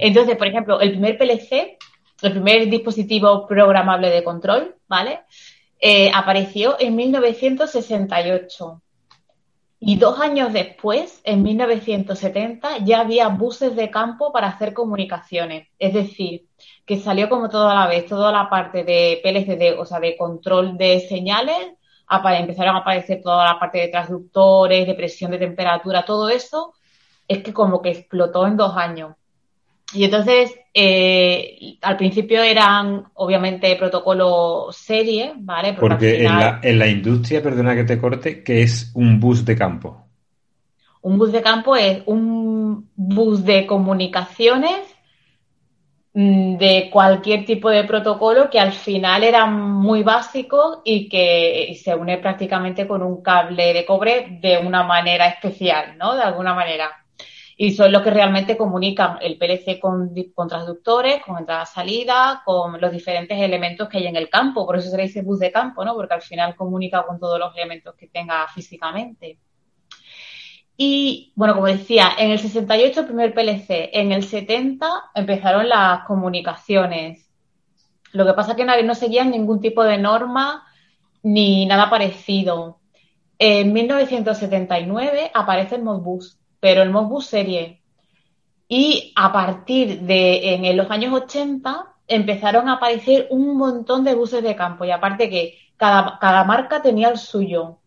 Entonces, 0.00 0.36
por 0.36 0.48
ejemplo, 0.48 0.80
el 0.80 0.90
primer 0.90 1.16
PLC, 1.16 1.78
el 2.22 2.32
primer 2.32 2.68
dispositivo 2.68 3.46
programable 3.46 4.10
de 4.10 4.24
control, 4.24 4.74
¿vale? 4.88 5.20
Eh, 5.78 6.10
apareció 6.12 6.76
en 6.78 6.96
1968. 6.96 8.82
Y 9.82 9.96
dos 9.96 10.20
años 10.20 10.52
después, 10.52 11.22
en 11.24 11.42
1970, 11.42 12.78
ya 12.84 13.00
había 13.00 13.28
buses 13.28 13.74
de 13.74 13.90
campo 13.90 14.30
para 14.30 14.48
hacer 14.48 14.74
comunicaciones. 14.74 15.68
Es 15.78 15.94
decir, 15.94 16.46
que 16.84 17.00
salió 17.00 17.30
como 17.30 17.48
toda 17.48 17.74
la 17.74 17.86
vez, 17.86 18.04
toda 18.06 18.30
la 18.30 18.50
parte 18.50 18.84
de 18.84 19.20
PLC, 19.22 19.56
de, 19.56 19.72
o 19.72 19.86
sea, 19.86 19.98
de 19.98 20.18
control 20.18 20.76
de 20.76 21.00
señales, 21.08 21.56
empezaron 22.38 22.76
a 22.76 22.80
aparecer 22.80 23.22
toda 23.22 23.44
la 23.44 23.58
parte 23.58 23.78
de 23.78 23.88
transductores, 23.88 24.86
de 24.86 24.94
presión 24.94 25.30
de 25.30 25.38
temperatura, 25.38 26.04
todo 26.04 26.28
eso, 26.28 26.74
es 27.26 27.42
que 27.42 27.54
como 27.54 27.80
que 27.80 27.90
explotó 27.90 28.46
en 28.46 28.58
dos 28.58 28.76
años. 28.76 29.14
Y 29.94 30.04
entonces, 30.04 30.54
eh, 30.72 31.78
al 31.82 31.96
principio 31.96 32.42
eran 32.42 33.04
obviamente 33.14 33.74
protocolo 33.76 34.68
serie, 34.70 35.32
¿vale? 35.36 35.72
Porque, 35.72 35.88
Porque 35.88 36.16
final, 36.18 36.32
en, 36.32 36.38
la, 36.38 36.60
en, 36.62 36.78
la, 36.78 36.86
industria, 36.86 37.42
perdona 37.42 37.74
que 37.74 37.84
te 37.84 37.98
corte, 37.98 38.44
¿qué 38.44 38.62
es 38.62 38.92
un 38.94 39.18
bus 39.18 39.44
de 39.44 39.56
campo? 39.56 40.06
Un 41.02 41.18
bus 41.18 41.32
de 41.32 41.42
campo 41.42 41.74
es 41.74 42.02
un 42.06 42.88
bus 42.94 43.44
de 43.44 43.66
comunicaciones 43.66 44.94
mm, 46.14 46.56
de 46.58 46.88
cualquier 46.92 47.44
tipo 47.44 47.68
de 47.68 47.82
protocolo 47.82 48.48
que 48.48 48.60
al 48.60 48.72
final 48.72 49.24
era 49.24 49.46
muy 49.46 50.04
básico 50.04 50.82
y 50.84 51.08
que 51.08 51.76
se 51.82 51.96
une 51.96 52.18
prácticamente 52.18 52.86
con 52.86 53.02
un 53.02 53.22
cable 53.22 53.72
de 53.72 53.84
cobre 53.84 54.38
de 54.40 54.58
una 54.58 54.84
manera 54.84 55.26
especial, 55.26 55.96
¿no? 55.98 56.14
De 56.14 56.22
alguna 56.22 56.54
manera 56.54 56.99
y 57.62 57.72
son 57.72 57.92
los 57.92 58.00
que 58.00 58.08
realmente 58.08 58.56
comunican 58.56 59.18
el 59.20 59.36
PLC 59.36 59.78
con, 59.78 60.14
con 60.34 60.48
transductores, 60.48 61.22
con 61.22 61.36
entrada-salida, 61.36 62.40
con 62.42 62.80
los 62.80 62.90
diferentes 62.90 63.38
elementos 63.38 63.86
que 63.86 63.98
hay 63.98 64.06
en 64.06 64.16
el 64.16 64.30
campo. 64.30 64.64
Por 64.64 64.78
eso 64.78 64.88
se 64.88 64.96
le 64.96 65.02
dice 65.02 65.20
bus 65.20 65.40
de 65.40 65.52
campo, 65.52 65.84
¿no? 65.84 65.94
Porque 65.94 66.14
al 66.14 66.22
final 66.22 66.56
comunica 66.56 67.02
con 67.02 67.20
todos 67.20 67.38
los 67.38 67.54
elementos 67.54 67.94
que 67.96 68.06
tenga 68.06 68.48
físicamente. 68.48 69.38
Y, 70.78 71.34
bueno, 71.36 71.52
como 71.52 71.66
decía, 71.66 72.12
en 72.16 72.30
el 72.30 72.38
68 72.38 73.00
el 73.00 73.06
primer 73.06 73.34
PLC, 73.34 73.90
en 73.92 74.12
el 74.12 74.24
70 74.24 75.10
empezaron 75.14 75.68
las 75.68 76.04
comunicaciones. 76.06 77.28
Lo 78.12 78.24
que 78.24 78.32
pasa 78.32 78.52
es 78.52 78.56
que 78.56 78.64
no, 78.64 78.72
no 78.82 78.94
seguían 78.94 79.30
ningún 79.30 79.60
tipo 79.60 79.84
de 79.84 79.98
norma 79.98 80.66
ni 81.22 81.66
nada 81.66 81.90
parecido. 81.90 82.78
En 83.38 83.74
1979 83.74 85.30
aparece 85.34 85.74
el 85.74 85.82
Modbus 85.82 86.39
pero 86.60 86.82
el 86.82 86.90
Modbus 86.90 87.26
serie. 87.26 87.80
Y 88.68 89.12
a 89.16 89.32
partir 89.32 90.00
de 90.02 90.54
en 90.54 90.76
los 90.76 90.90
años 90.90 91.12
80 91.12 91.86
empezaron 92.06 92.68
a 92.68 92.74
aparecer 92.74 93.26
un 93.30 93.56
montón 93.56 94.04
de 94.04 94.14
buses 94.14 94.42
de 94.42 94.54
campo 94.54 94.84
y 94.84 94.90
aparte 94.90 95.28
que 95.28 95.58
cada, 95.76 96.18
cada 96.20 96.44
marca 96.44 96.82
tenía 96.82 97.08
el 97.08 97.18
suyo 97.18 97.80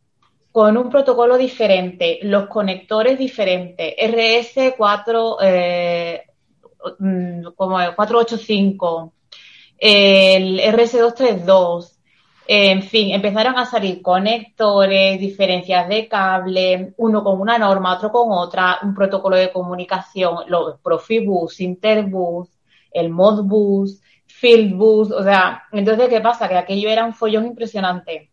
con 0.53 0.77
un 0.77 0.89
protocolo 0.89 1.35
diferente, 1.35 2.19
los 2.21 2.47
conectores 2.47 3.17
diferentes, 3.17 3.95
RS4, 3.97 5.37
eh, 5.41 6.23
como 7.55 7.77
485, 7.95 9.13
el 9.79 10.59
RS232, 10.59 11.92
en 12.45 12.83
fin, 12.83 13.11
empezaron 13.13 13.57
a 13.57 13.65
salir 13.65 14.01
conectores, 14.01 15.19
diferencias 15.19 15.87
de 15.87 16.07
cable, 16.07 16.93
uno 16.97 17.23
con 17.23 17.39
una 17.39 17.57
norma, 17.57 17.95
otro 17.95 18.11
con 18.11 18.31
otra, 18.31 18.79
un 18.83 18.93
protocolo 18.93 19.37
de 19.37 19.51
comunicación, 19.51 20.39
los 20.47 20.79
Profibus, 20.79 21.61
Interbus, 21.61 22.49
el 22.91 23.09
Modbus, 23.09 24.01
Fieldbus, 24.25 25.11
o 25.11 25.23
sea, 25.23 25.63
entonces, 25.71 26.09
¿qué 26.09 26.19
pasa? 26.19 26.49
Que 26.49 26.57
aquello 26.57 26.89
era 26.89 27.05
un 27.05 27.13
follón 27.13 27.45
impresionante. 27.45 28.29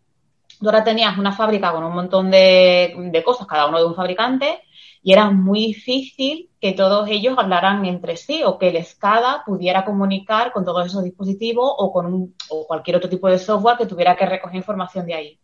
Tú 0.58 0.66
ahora 0.66 0.82
tenías 0.82 1.16
una 1.16 1.32
fábrica 1.32 1.72
con 1.72 1.84
un 1.84 1.94
montón 1.94 2.30
de, 2.30 2.94
de 2.96 3.22
cosas, 3.22 3.46
cada 3.46 3.66
uno 3.66 3.78
de 3.78 3.86
un 3.86 3.94
fabricante, 3.94 4.62
y 5.02 5.12
era 5.12 5.30
muy 5.30 5.66
difícil 5.66 6.50
que 6.60 6.72
todos 6.72 7.08
ellos 7.08 7.36
hablaran 7.38 7.86
entre 7.86 8.16
sí 8.16 8.42
o 8.44 8.58
que 8.58 8.68
el 8.68 8.84
SCADA 8.84 9.44
pudiera 9.46 9.84
comunicar 9.84 10.52
con 10.52 10.64
todos 10.64 10.86
esos 10.86 11.04
dispositivos 11.04 11.72
o 11.78 11.92
con 11.92 12.06
un, 12.06 12.34
o 12.50 12.66
cualquier 12.66 12.96
otro 12.96 13.08
tipo 13.08 13.28
de 13.28 13.38
software 13.38 13.78
que 13.78 13.86
tuviera 13.86 14.14
que 14.14 14.26
recoger 14.26 14.56
información 14.56 15.06
de 15.06 15.14
ahí. 15.14 15.38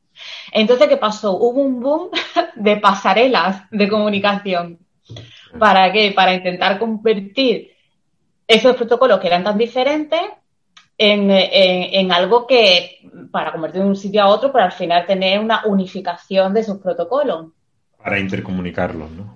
Entonces, 0.52 0.88
¿qué 0.88 0.96
pasó? 0.96 1.36
Hubo 1.38 1.60
un 1.60 1.80
boom 1.80 2.10
de 2.54 2.76
pasarelas 2.76 3.62
de 3.70 3.88
comunicación. 3.88 4.78
¿Para 5.58 5.90
qué? 5.90 6.12
Para 6.14 6.34
intentar 6.34 6.78
convertir 6.78 7.72
esos 8.46 8.76
protocolos 8.76 9.18
que 9.20 9.26
eran 9.26 9.44
tan 9.44 9.56
diferentes 9.56 10.20
en, 10.98 12.12
algo 12.12 12.46
que, 12.46 13.08
para 13.30 13.52
convertir 13.52 13.82
de 13.82 13.88
un 13.88 13.96
sitio 13.96 14.22
a 14.22 14.28
otro, 14.28 14.52
para 14.52 14.66
al 14.66 14.72
final 14.72 15.06
tener 15.06 15.38
una 15.38 15.64
unificación 15.66 16.52
de 16.52 16.60
esos 16.60 16.78
protocolos. 16.78 17.52
Para 17.98 18.18
intercomunicarlos, 18.18 19.10
¿no? 19.10 19.35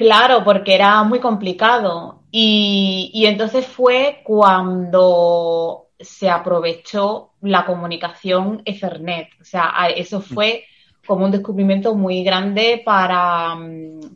Claro, 0.00 0.42
porque 0.44 0.74
era 0.74 1.02
muy 1.02 1.20
complicado. 1.20 2.22
Y, 2.30 3.10
y 3.12 3.26
entonces 3.26 3.66
fue 3.66 4.22
cuando 4.24 5.88
se 5.98 6.30
aprovechó 6.30 7.32
la 7.42 7.66
comunicación 7.66 8.62
Ethernet. 8.64 9.28
O 9.42 9.44
sea, 9.44 9.74
eso 9.94 10.22
fue 10.22 10.64
como 11.06 11.26
un 11.26 11.30
descubrimiento 11.30 11.94
muy 11.94 12.24
grande 12.24 12.80
para, 12.82 13.58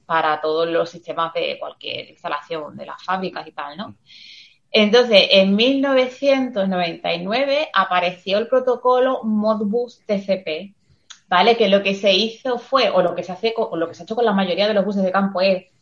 para 0.07 0.40
todos 0.40 0.66
los 0.70 0.88
sistemas 0.88 1.35
de 1.35 1.59
cualquier 1.59 2.09
instalación 2.09 2.79
de 2.79 2.87
las 2.87 3.05
fábricas 3.05 3.47
y 3.47 3.53
tal, 3.53 3.77
¿no? 3.77 3.94
Entonces, 4.70 5.29
en 5.33 5.55
1999 5.55 7.68
apareció 7.75 8.38
el 8.38 8.49
protocolo 8.49 9.23
Modbus 9.23 10.01
TCP, 10.07 10.75
¿vale? 11.29 11.59
Que 11.59 11.68
lo 11.68 11.83
que 11.83 11.94
se 11.94 12.14
hizo 12.14 12.59
fue, 12.59 12.88
o 12.88 13.03
lo 13.03 13.14
que 13.14 13.23
se 13.23 13.33
hace, 13.33 13.53
o 13.55 13.77
lo 13.77 13.87
que 13.87 13.94
se 13.94 14.03
ha 14.03 14.05
hecho 14.05 14.16
con 14.16 14.25
la 14.25 14.33
mayoría 14.33 14.66
de 14.66 14.73
los 14.73 14.87
buses 14.87 15.03
de 15.03 15.12
campo 15.12 15.42
es 15.42 15.73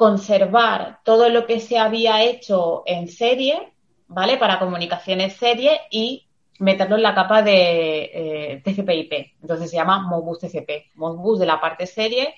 conservar 0.00 1.00
todo 1.04 1.28
lo 1.28 1.46
que 1.46 1.60
se 1.60 1.76
había 1.76 2.24
hecho 2.24 2.84
en 2.86 3.06
serie, 3.06 3.74
¿vale? 4.08 4.38
Para 4.38 4.58
comunicaciones 4.58 5.34
serie 5.34 5.78
y 5.90 6.26
meterlo 6.58 6.96
en 6.96 7.02
la 7.02 7.14
capa 7.14 7.42
de 7.42 8.10
eh, 8.14 8.62
TCP/IP. 8.64 9.12
Entonces 9.42 9.68
se 9.68 9.76
llama 9.76 9.98
Modbus 10.08 10.38
TCP, 10.38 10.94
Modbus 10.94 11.40
de 11.40 11.44
la 11.44 11.60
parte 11.60 11.84
serie 11.84 12.32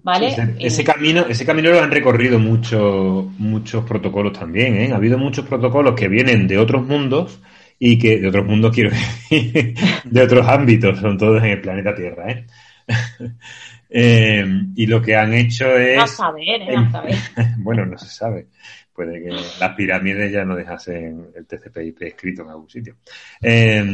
¿Vale? 0.00 0.36
ese, 0.60 0.84
camino, 0.84 1.26
ese 1.28 1.44
camino 1.44 1.72
lo 1.72 1.80
han 1.80 1.90
recorrido 1.90 2.38
muchos 2.38 3.26
muchos 3.36 3.84
protocolos 3.84 4.38
también, 4.38 4.76
¿eh? 4.76 4.92
Ha 4.92 4.96
habido 4.96 5.18
muchos 5.18 5.44
protocolos 5.44 5.96
que 5.96 6.06
vienen 6.06 6.46
de 6.46 6.56
otros 6.56 6.86
mundos 6.86 7.40
y 7.80 7.98
que, 7.98 8.20
de 8.20 8.28
otros 8.28 8.46
mundos 8.46 8.72
quiero 8.72 8.90
decir, 9.30 9.74
de 10.04 10.22
otros 10.22 10.46
ámbitos, 10.46 11.00
son 11.00 11.18
todos 11.18 11.42
en 11.42 11.50
el 11.50 11.60
planeta 11.60 11.96
Tierra, 11.96 12.30
¿eh? 12.30 12.46
eh 13.88 14.44
y 14.74 14.86
lo 14.86 15.00
que 15.02 15.16
han 15.16 15.34
hecho 15.34 15.76
es... 15.76 15.96
No 15.96 16.06
saber, 16.06 16.62
¿eh? 16.62 16.90
Saber. 16.90 17.14
bueno, 17.58 17.86
no 17.86 17.98
se 17.98 18.08
sabe. 18.08 18.48
Puede 18.92 19.22
que 19.22 19.30
las 19.30 19.74
pirámides 19.76 20.32
ya 20.32 20.44
no 20.44 20.56
dejasen 20.56 21.28
el 21.34 21.46
TCP/IP 21.46 22.02
escrito 22.02 22.42
en 22.42 22.48
algún 22.48 22.68
sitio. 22.68 22.96
Eh, 23.40 23.84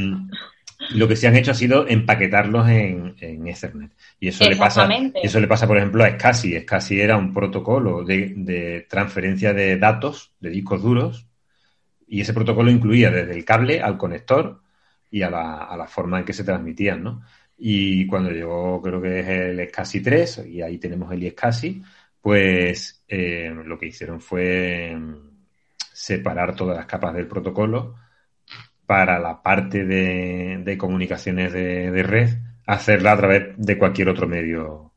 lo 0.90 1.08
que 1.08 1.16
se 1.16 1.26
han 1.26 1.36
hecho 1.36 1.52
ha 1.52 1.54
sido 1.54 1.86
empaquetarlos 1.86 2.68
en, 2.68 3.46
Ethernet. 3.46 3.92
Y 4.20 4.28
eso 4.28 4.48
le 4.48 4.56
pasa, 4.56 4.88
eso 5.22 5.40
le 5.40 5.46
pasa, 5.46 5.66
por 5.66 5.78
ejemplo, 5.78 6.04
a 6.04 6.10
SCSI. 6.10 6.60
SCSI 6.60 7.00
era 7.00 7.16
un 7.16 7.32
protocolo 7.32 8.04
de, 8.04 8.86
transferencia 8.88 9.52
de 9.52 9.78
datos 9.78 10.32
de 10.40 10.50
discos 10.50 10.82
duros 10.82 11.26
y 12.06 12.20
ese 12.20 12.34
protocolo 12.34 12.70
incluía 12.70 13.10
desde 13.10 13.34
el 13.34 13.44
cable 13.44 13.80
al 13.80 13.96
conector 13.96 14.60
y 15.10 15.22
a 15.22 15.30
la, 15.30 15.86
forma 15.88 16.18
en 16.18 16.24
que 16.24 16.32
se 16.32 16.44
transmitían, 16.44 17.02
¿no? 17.02 17.22
Y 17.56 18.06
cuando 18.06 18.30
llegó, 18.30 18.82
creo 18.82 19.00
que 19.00 19.20
es 19.20 19.28
el 19.28 19.68
SCSI 19.68 20.00
3, 20.00 20.46
y 20.46 20.62
ahí 20.62 20.78
tenemos 20.78 21.12
el 21.12 21.22
iSCSI, 21.22 21.82
pues 22.20 23.04
eh, 23.08 23.52
lo 23.64 23.78
que 23.78 23.86
hicieron 23.86 24.20
fue 24.20 24.94
mm, 24.96 25.14
separar 25.92 26.54
todas 26.56 26.76
las 26.76 26.86
capas 26.86 27.14
del 27.14 27.28
protocolo 27.28 27.94
para 28.86 29.18
la 29.18 29.42
parte 29.42 29.84
de, 29.84 30.76
comunicaciones 30.78 31.52
de, 31.52 32.02
red, 32.02 32.30
hacerla 32.66 33.12
a 33.12 33.16
través 33.16 33.54
de 33.56 33.78
cualquier 33.78 34.08
otro 34.08 34.28
medio 34.28 34.92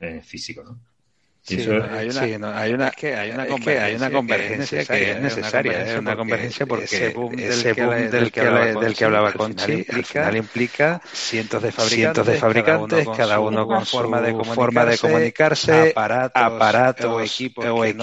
eh, 0.00 0.20
físico, 0.22 0.62
¿no? 0.64 0.87
Sí, 1.48 1.66
hay, 1.66 2.34
una, 2.34 2.58
hay, 2.58 2.74
una, 2.74 2.90
que 2.90 3.14
hay 3.16 3.30
una 3.30 4.10
convergencia, 4.10 4.84
que 4.84 5.12
es 5.12 5.20
necesaria, 5.20 5.82
es 5.82 5.98
una 5.98 6.14
convergencia 6.14 6.66
porque 6.66 6.84
ese 6.84 7.08
boom 7.08 7.34
del, 7.36 7.62
que, 8.30 8.42
del 8.42 8.94
que 8.94 9.04
hablaba 9.04 9.32
Conchi 9.32 9.86
al 9.88 10.04
final 10.04 10.36
implica 10.36 11.00
cientos 11.10 11.62
de 11.62 11.72
fabricantes, 11.72 12.26
de 12.26 12.34
fabricantes 12.34 13.08
cada 13.16 13.40
uno 13.40 13.66
con 13.66 13.86
forma 13.86 14.20
de 14.20 14.34
forma 14.44 14.84
de 14.84 14.98
comunicarse, 14.98 15.94
aparatos, 15.96 17.06
o 17.06 17.20
equipos, 17.22 17.64
que 17.64 17.94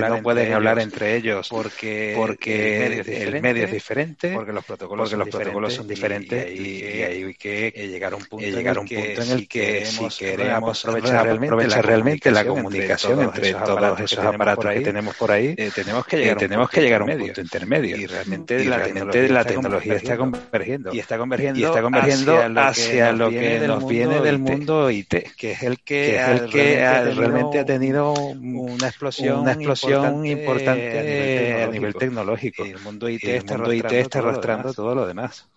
no 0.00 0.22
pueden 0.22 0.52
hablar 0.52 0.78
entre 0.78 1.16
ellos 1.16 1.48
porque 1.48 2.14
porque 2.16 3.02
el 3.24 3.42
medio 3.42 3.64
es 3.64 3.72
diferente, 3.72 4.34
porque 4.34 4.52
los 4.52 4.64
protocolos 4.64 5.10
porque 5.10 5.24
los 5.24 5.34
protocolos 5.34 5.74
son 5.74 5.88
diferentes 5.88 6.54
y 6.54 6.84
hay 7.02 7.34
que 7.34 7.72
llegar 7.72 8.12
a 8.12 8.16
un 8.16 8.24
punto 8.24 8.46
en 8.46 9.30
el 9.32 9.48
que 9.48 9.84
si 9.84 10.08
queremos 10.16 10.84
aprovechar 10.84 11.26
realmente 11.84 12.30
la 12.30 12.44
comunicación 12.44 12.83
entre 12.90 13.54
todos 13.54 14.00
esos 14.00 14.24
aparatos, 14.24 14.66
que 14.66 14.80
tenemos 14.80 15.14
por 15.16 15.30
ahí, 15.32 15.54
eh, 15.56 15.70
tenemos 15.74 16.06
que 16.06 16.18
llegar, 16.18 16.36
tenemos 16.36 16.70
que 16.70 16.80
llegar 16.80 17.02
a 17.02 17.04
un 17.04 17.18
punto 17.18 17.40
intermedio. 17.40 17.96
Y 17.96 18.06
realmente, 18.06 18.64
la, 18.64 19.44
tecnología, 19.44 19.94
está 19.94 20.16
convergiendo. 20.16 20.94
Y 20.94 20.98
está 20.98 21.18
convergiendo, 21.18 21.60
y 21.60 21.64
está 21.64 21.82
convergiendo 21.82 22.40
hacia 22.60 23.12
lo 23.12 23.30
que, 23.30 23.60
nos 23.66 23.86
viene 23.86 24.20
del 24.20 24.38
mundo 24.38 24.90
IT, 24.90 25.14
que 25.36 25.52
es 25.52 25.62
el 25.62 25.80
que, 25.80 26.16
es 26.16 26.28
el 26.28 26.50
que 26.50 26.76
realmente 27.14 27.60
ha 27.60 27.64
tenido 27.64 28.12
una 28.12 28.88
explosión, 28.88 29.40
una 29.40 29.52
explosión 29.52 30.26
importante, 30.26 31.62
a 31.62 31.66
nivel 31.68 31.94
tecnológico. 31.94 32.66
Y 32.66 32.70
el 32.70 32.80
mundo 32.80 33.08
IT, 33.08 33.24
está 33.24 34.18
arrastrando 34.18 34.72
todo 34.72 34.94
lo 34.94 35.06
demás. 35.06 35.48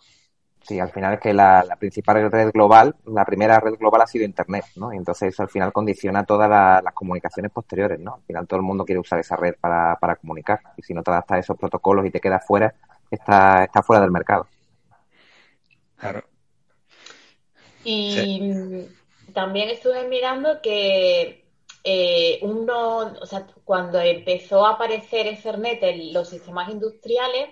Sí, 0.67 0.81
al 0.81 0.91
final 0.91 1.13
es 1.13 1.21
que 1.21 1.33
la, 1.33 1.63
principal 1.79 2.29
red 2.29 2.51
global, 2.51 2.93
la 3.05 3.23
primera 3.23 3.57
red 3.61 3.75
global 3.75 4.01
ha 4.01 4.07
sido 4.07 4.25
Internet, 4.25 4.65
¿no? 4.75 4.91
Y 4.91 4.97
entonces 4.97 5.29
eso 5.29 5.43
al 5.43 5.47
final 5.47 5.71
condiciona 5.71 6.25
todas 6.25 6.49
las 6.49 6.93
comunicaciones 6.93 7.53
posteriores, 7.53 8.01
¿no? 8.01 8.15
Al 8.15 8.23
final 8.23 8.45
todo 8.45 8.59
el 8.59 8.65
mundo 8.65 8.83
quiere 8.83 8.99
usar 8.99 9.17
esa 9.17 9.37
red 9.37 9.55
para, 9.61 9.95
para 9.95 10.17
comunicar 10.17 10.59
y 10.75 10.81
si 10.81 10.93
no 10.93 11.03
te 11.03 11.11
adaptas 11.11 11.37
a 11.37 11.39
esos 11.39 11.57
protocolos 11.57 12.05
y 12.05 12.11
te 12.11 12.19
quedas 12.19 12.45
fuera, 12.45 12.75
está, 13.09 13.63
está 13.63 13.81
fuera 13.81 14.01
del 14.01 14.11
mercado. 14.11 14.45
Claro. 15.95 16.25
Y 17.85 18.87
también 19.33 19.69
estuve 19.69 20.05
mirando 20.09 20.61
que 20.61 21.45
eh, 21.85 22.39
uno, 22.41 23.13
o 23.21 23.25
sea, 23.25 23.47
cuando 23.63 24.01
empezó 24.01 24.65
a 24.65 24.71
aparecer 24.71 25.27
Ethernet 25.27 25.81
en 25.83 26.11
los 26.11 26.27
sistemas 26.27 26.69
industriales, 26.69 27.51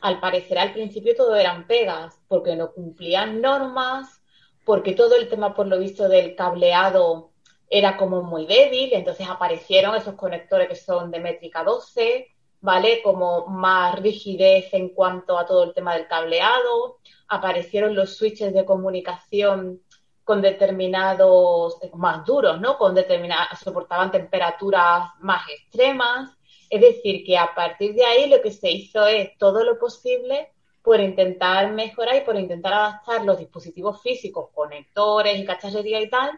al 0.00 0.20
parecer 0.20 0.58
al 0.58 0.72
principio 0.72 1.14
todo 1.14 1.36
eran 1.36 1.66
pegas, 1.66 2.20
porque 2.28 2.56
no 2.56 2.72
cumplían 2.72 3.40
normas, 3.40 4.22
porque 4.64 4.94
todo 4.94 5.16
el 5.16 5.28
tema, 5.28 5.54
por 5.54 5.66
lo 5.66 5.78
visto, 5.78 6.08
del 6.08 6.34
cableado 6.34 7.30
era 7.68 7.96
como 7.96 8.22
muy 8.22 8.46
débil, 8.46 8.92
entonces 8.92 9.28
aparecieron 9.28 9.94
esos 9.94 10.14
conectores 10.14 10.68
que 10.68 10.74
son 10.74 11.10
de 11.10 11.20
métrica 11.20 11.62
12, 11.62 12.28
¿vale? 12.60 13.00
Como 13.02 13.46
más 13.46 14.00
rigidez 14.00 14.72
en 14.74 14.90
cuanto 14.90 15.38
a 15.38 15.46
todo 15.46 15.64
el 15.64 15.74
tema 15.74 15.94
del 15.94 16.08
cableado, 16.08 16.98
aparecieron 17.28 17.94
los 17.94 18.16
switches 18.16 18.52
de 18.52 18.64
comunicación 18.64 19.82
con 20.24 20.42
determinados, 20.42 21.78
más 21.94 22.24
duros, 22.24 22.60
¿no? 22.60 22.76
Con 22.76 22.94
determinadas, 22.94 23.58
soportaban 23.60 24.10
temperaturas 24.10 25.10
más 25.20 25.42
extremas, 25.48 26.30
es 26.70 26.80
decir, 26.80 27.24
que 27.24 27.36
a 27.36 27.52
partir 27.54 27.94
de 27.94 28.04
ahí 28.04 28.30
lo 28.30 28.40
que 28.40 28.52
se 28.52 28.70
hizo 28.70 29.04
es 29.06 29.36
todo 29.36 29.64
lo 29.64 29.76
posible 29.78 30.52
por 30.82 31.00
intentar 31.00 31.70
mejorar 31.72 32.16
y 32.16 32.20
por 32.20 32.36
intentar 32.36 32.72
adaptar 32.72 33.24
los 33.24 33.38
dispositivos 33.38 34.00
físicos, 34.00 34.50
conectores 34.54 35.38
y 35.38 35.44
cacharrería 35.44 36.00
y 36.00 36.08
tal, 36.08 36.30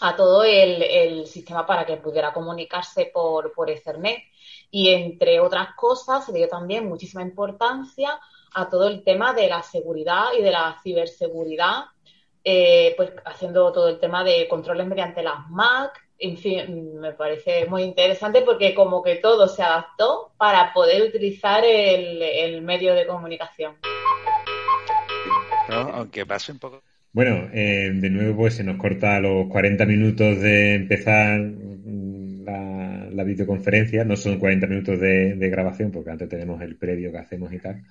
a 0.00 0.16
todo 0.16 0.42
el, 0.42 1.26
sistema 1.26 1.64
para 1.66 1.86
que 1.86 1.96
pudiera 1.96 2.32
comunicarse 2.32 3.10
por, 3.14 3.52
por 3.52 3.70
Ethernet. 3.70 4.18
Y 4.70 4.88
entre 4.90 5.38
otras 5.40 5.68
cosas, 5.76 6.26
se 6.26 6.32
dio 6.32 6.48
también 6.48 6.88
muchísima 6.88 7.22
importancia 7.22 8.20
a 8.54 8.68
todo 8.68 8.88
el 8.88 9.02
tema 9.04 9.32
de 9.32 9.48
la 9.48 9.62
seguridad 9.62 10.32
y 10.36 10.42
de 10.42 10.50
la 10.50 10.78
ciberseguridad, 10.82 11.84
eh, 12.42 12.92
pues 12.96 13.12
haciendo 13.24 13.72
todo 13.72 13.88
el 13.88 14.00
tema 14.00 14.24
de 14.24 14.48
controles 14.48 14.86
mediante 14.86 15.22
las 15.22 15.48
Mac, 15.48 16.03
en 16.18 16.36
fin, 16.36 17.00
me 17.00 17.12
parece 17.12 17.66
muy 17.66 17.82
interesante 17.82 18.42
porque 18.42 18.74
como 18.74 19.02
que 19.02 19.16
todo 19.16 19.48
se 19.48 19.62
adaptó 19.62 20.32
para 20.38 20.72
poder 20.72 21.02
utilizar 21.02 21.64
el, 21.64 22.62
medio 22.62 22.94
de 22.94 23.06
comunicación. 23.06 23.74
aunque 25.68 26.24
pase 26.24 26.52
un 26.52 26.58
poco. 26.58 26.82
Bueno, 27.12 27.48
eh, 27.52 27.90
de 27.94 28.10
nuevo 28.10 28.36
pues 28.38 28.54
se 28.54 28.64
nos 28.64 28.76
corta 28.76 29.20
los 29.20 29.46
40 29.48 29.86
minutos 29.86 30.40
de 30.40 30.74
empezar 30.74 31.38
la, 31.38 33.08
la 33.10 33.24
videoconferencia. 33.24 34.04
No 34.04 34.16
son 34.16 34.38
40 34.38 34.66
minutos 34.66 34.98
de, 34.98 35.34
de, 35.34 35.48
grabación 35.48 35.92
porque 35.92 36.10
antes 36.10 36.28
tenemos 36.28 36.60
el 36.60 36.76
previo 36.76 37.12
que 37.12 37.18
hacemos 37.18 37.52
y 37.52 37.58
tal. 37.58 37.84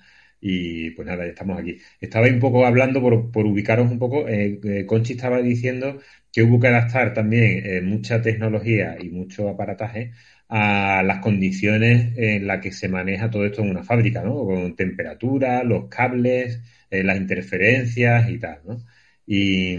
Y 0.46 0.90
pues 0.90 1.06
nada, 1.08 1.24
ya 1.24 1.30
estamos 1.30 1.58
aquí. 1.58 1.78
Estaba 1.98 2.26
un 2.26 2.38
poco 2.38 2.66
hablando 2.66 3.00
por, 3.00 3.30
por 3.32 3.46
ubicaros 3.46 3.90
un 3.90 3.98
poco. 3.98 4.28
Eh, 4.28 4.60
eh, 4.62 4.84
Conchi 4.86 5.14
estaba 5.14 5.40
diciendo 5.40 6.00
que 6.30 6.42
hubo 6.42 6.60
que 6.60 6.68
adaptar 6.68 7.14
también 7.14 7.62
eh, 7.64 7.80
mucha 7.80 8.20
tecnología 8.20 8.98
y 9.00 9.08
mucho 9.08 9.48
aparataje 9.48 10.12
a 10.50 11.02
las 11.02 11.20
condiciones 11.20 12.12
en 12.18 12.46
las 12.46 12.60
que 12.60 12.72
se 12.72 12.90
maneja 12.90 13.30
todo 13.30 13.46
esto 13.46 13.62
en 13.62 13.70
una 13.70 13.84
fábrica, 13.84 14.22
¿no? 14.22 14.44
Con 14.44 14.76
temperatura, 14.76 15.64
los 15.64 15.88
cables, 15.88 16.60
las 16.90 17.16
interferencias 17.16 18.28
y 18.28 18.38
tal, 18.38 18.60
¿no? 18.66 18.84
Y, 19.26 19.76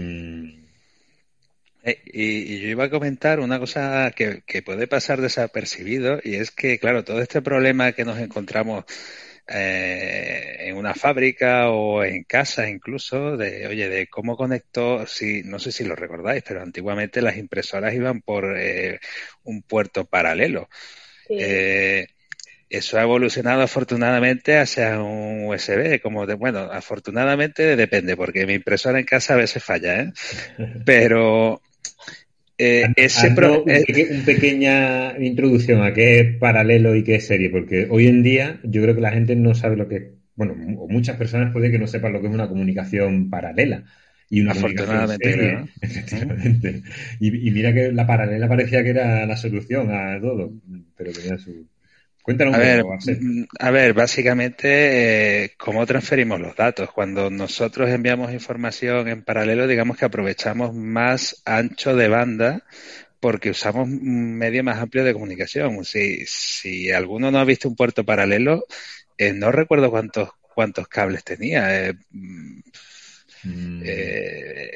y, 2.12 2.60
yo 2.60 2.68
iba 2.68 2.84
a 2.84 2.90
comentar 2.90 3.38
una 3.38 3.60
cosa 3.60 4.12
que, 4.16 4.42
puede 4.62 4.88
pasar 4.88 5.20
desapercibido 5.20 6.18
y 6.24 6.34
es 6.34 6.50
que, 6.50 6.78
claro, 6.80 7.04
todo 7.04 7.22
este 7.22 7.40
problema 7.42 7.92
que 7.92 8.04
nos 8.04 8.18
encontramos 8.18 8.84
eh, 9.48 10.56
en 10.60 10.76
una 10.76 10.94
fábrica 10.94 11.70
o 11.70 12.02
en 12.04 12.24
casa 12.24 12.68
incluso, 12.68 13.36
de, 13.36 13.66
oye, 13.66 13.88
de 13.88 14.06
cómo 14.08 14.36
conectó, 14.36 15.06
si, 15.06 15.42
no 15.44 15.58
sé 15.58 15.72
si 15.72 15.84
lo 15.84 15.94
recordáis, 15.94 16.42
pero 16.46 16.62
antiguamente 16.62 17.22
las 17.22 17.36
impresoras 17.36 17.94
iban 17.94 18.22
por 18.22 18.56
eh, 18.58 19.00
un 19.44 19.62
puerto 19.62 20.04
paralelo. 20.04 20.68
eso 22.68 22.98
ha 22.98 23.02
evolucionado 23.02 23.62
afortunadamente 23.62 24.58
hacia 24.58 25.00
un 25.00 25.46
USB, 25.46 26.00
como 26.00 26.26
de, 26.26 26.34
bueno, 26.34 26.60
afortunadamente 26.60 27.76
depende, 27.76 28.16
porque 28.16 28.46
mi 28.46 28.54
impresora 28.54 28.98
en 28.98 29.06
casa 29.06 29.34
a 29.34 29.36
veces 29.36 29.62
falla, 29.62 30.00
¿eh? 30.00 30.12
Pero 30.84 31.62
eh, 32.58 32.86
ese 32.96 33.28
eh, 33.28 33.32
una 33.32 34.24
pequeña 34.24 35.18
introducción 35.18 35.82
a 35.82 35.92
qué 35.92 36.20
es 36.20 36.36
paralelo 36.38 36.94
y 36.94 37.04
qué 37.04 37.16
es 37.16 37.26
serie, 37.26 37.50
porque 37.50 37.86
hoy 37.90 38.06
en 38.06 38.22
día 38.22 38.60
yo 38.64 38.82
creo 38.82 38.94
que 38.94 39.00
la 39.00 39.12
gente 39.12 39.36
no 39.36 39.54
sabe 39.54 39.76
lo 39.76 39.88
que, 39.88 40.14
bueno, 40.34 40.54
o 40.78 40.88
muchas 40.88 41.16
personas 41.16 41.52
pueden 41.52 41.70
que 41.70 41.78
no 41.78 41.86
sepan 41.86 42.12
lo 42.12 42.20
que 42.20 42.28
es 42.28 42.34
una 42.34 42.48
comunicación 42.48 43.30
paralela. 43.30 43.84
Y 44.28 44.40
una 44.40 44.52
Afortunadamente, 44.52 45.32
serie, 45.32 45.64
efectivamente. 45.80 46.82
Y, 47.20 47.48
y, 47.48 47.50
mira 47.52 47.72
que 47.72 47.92
la 47.92 48.08
paralela 48.08 48.48
parecía 48.48 48.82
que 48.82 48.90
era 48.90 49.24
la 49.24 49.36
solución 49.36 49.88
a 49.92 50.20
todo, 50.20 50.52
pero 50.96 51.12
tenía 51.12 51.38
su, 51.38 51.68
Cuéntanos 52.26 52.54
a 52.56 52.58
ver, 52.58 52.84
mm, 52.84 53.44
A 53.60 53.70
ver, 53.70 53.94
básicamente, 53.94 55.44
eh, 55.44 55.52
¿cómo 55.56 55.86
transferimos 55.86 56.40
los 56.40 56.56
datos? 56.56 56.90
Cuando 56.90 57.30
nosotros 57.30 57.88
enviamos 57.88 58.32
información 58.32 59.06
en 59.06 59.22
paralelo, 59.22 59.68
digamos 59.68 59.96
que 59.96 60.06
aprovechamos 60.06 60.74
más 60.74 61.40
ancho 61.44 61.94
de 61.94 62.08
banda 62.08 62.64
porque 63.20 63.50
usamos 63.50 63.88
un 63.88 64.34
medio 64.34 64.64
más 64.64 64.78
amplio 64.78 65.04
de 65.04 65.12
comunicación. 65.12 65.84
Si, 65.84 66.26
si 66.26 66.90
alguno 66.90 67.30
no 67.30 67.38
ha 67.38 67.44
visto 67.44 67.68
un 67.68 67.76
puerto 67.76 68.02
paralelo, 68.02 68.66
eh, 69.16 69.32
no 69.32 69.52
recuerdo 69.52 69.92
cuántos, 69.92 70.30
cuántos 70.52 70.88
cables 70.88 71.22
tenía. 71.22 71.86
Eh, 71.86 71.94
mm, 72.10 72.60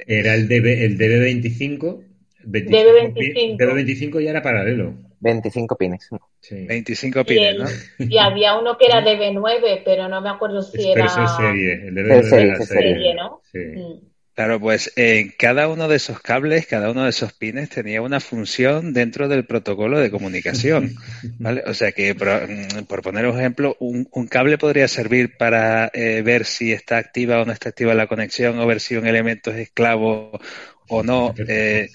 era 0.06 0.34
el, 0.34 0.46
DB, 0.46 0.84
el 0.84 0.96
DB25. 0.96 2.04
DB25. 2.44 3.58
DB25 3.58 4.22
ya 4.22 4.30
era 4.30 4.40
paralelo. 4.40 5.09
25 5.20 5.76
pines. 5.76 6.08
25 6.50 7.24
pines, 7.24 7.58
¿no? 7.58 7.66
Y 7.98 8.18
había 8.18 8.58
uno 8.58 8.76
que 8.76 8.86
era 8.86 9.04
DB9, 9.04 9.82
pero 9.84 10.08
no 10.08 10.20
me 10.20 10.30
acuerdo 10.30 10.62
si 10.62 10.90
era. 10.90 11.06
Pero 11.14 11.28
serie, 11.28 11.74
el 11.88 11.94
DB9 11.94 12.60
es 12.60 12.68
serie, 12.68 13.14
¿no? 13.14 13.42
Sí. 13.52 13.58
Mm. 13.58 14.10
Claro, 14.40 14.58
pues 14.58 14.90
en 14.96 15.34
cada 15.36 15.68
uno 15.68 15.86
de 15.86 15.96
esos 15.96 16.20
cables, 16.20 16.66
cada 16.66 16.90
uno 16.90 17.04
de 17.04 17.10
esos 17.10 17.34
pines 17.34 17.68
tenía 17.68 18.00
una 18.00 18.20
función 18.20 18.94
dentro 18.94 19.28
del 19.28 19.44
protocolo 19.44 19.98
de 19.98 20.10
comunicación. 20.10 20.94
¿vale? 21.38 21.62
O 21.66 21.74
sea 21.74 21.92
que, 21.92 22.14
por, 22.14 22.48
mm, 22.48 22.86
poner 23.02 23.26
un 23.26 23.38
ejemplo, 23.38 23.76
un, 23.80 24.06
cable 24.30 24.56
podría 24.56 24.88
servir 24.88 25.36
para 25.36 25.90
eh, 25.92 26.22
ver 26.22 26.46
si 26.46 26.72
está 26.72 26.96
activa 26.96 27.42
o 27.42 27.44
no 27.44 27.52
está 27.52 27.68
activa 27.68 27.92
la 27.92 28.06
conexión 28.06 28.58
o 28.58 28.66
ver 28.66 28.80
si 28.80 28.96
un 28.96 29.06
elemento 29.06 29.50
es 29.50 29.58
esclavo 29.58 30.40
o 30.88 31.02
no. 31.02 31.34
Eh, 31.46 31.90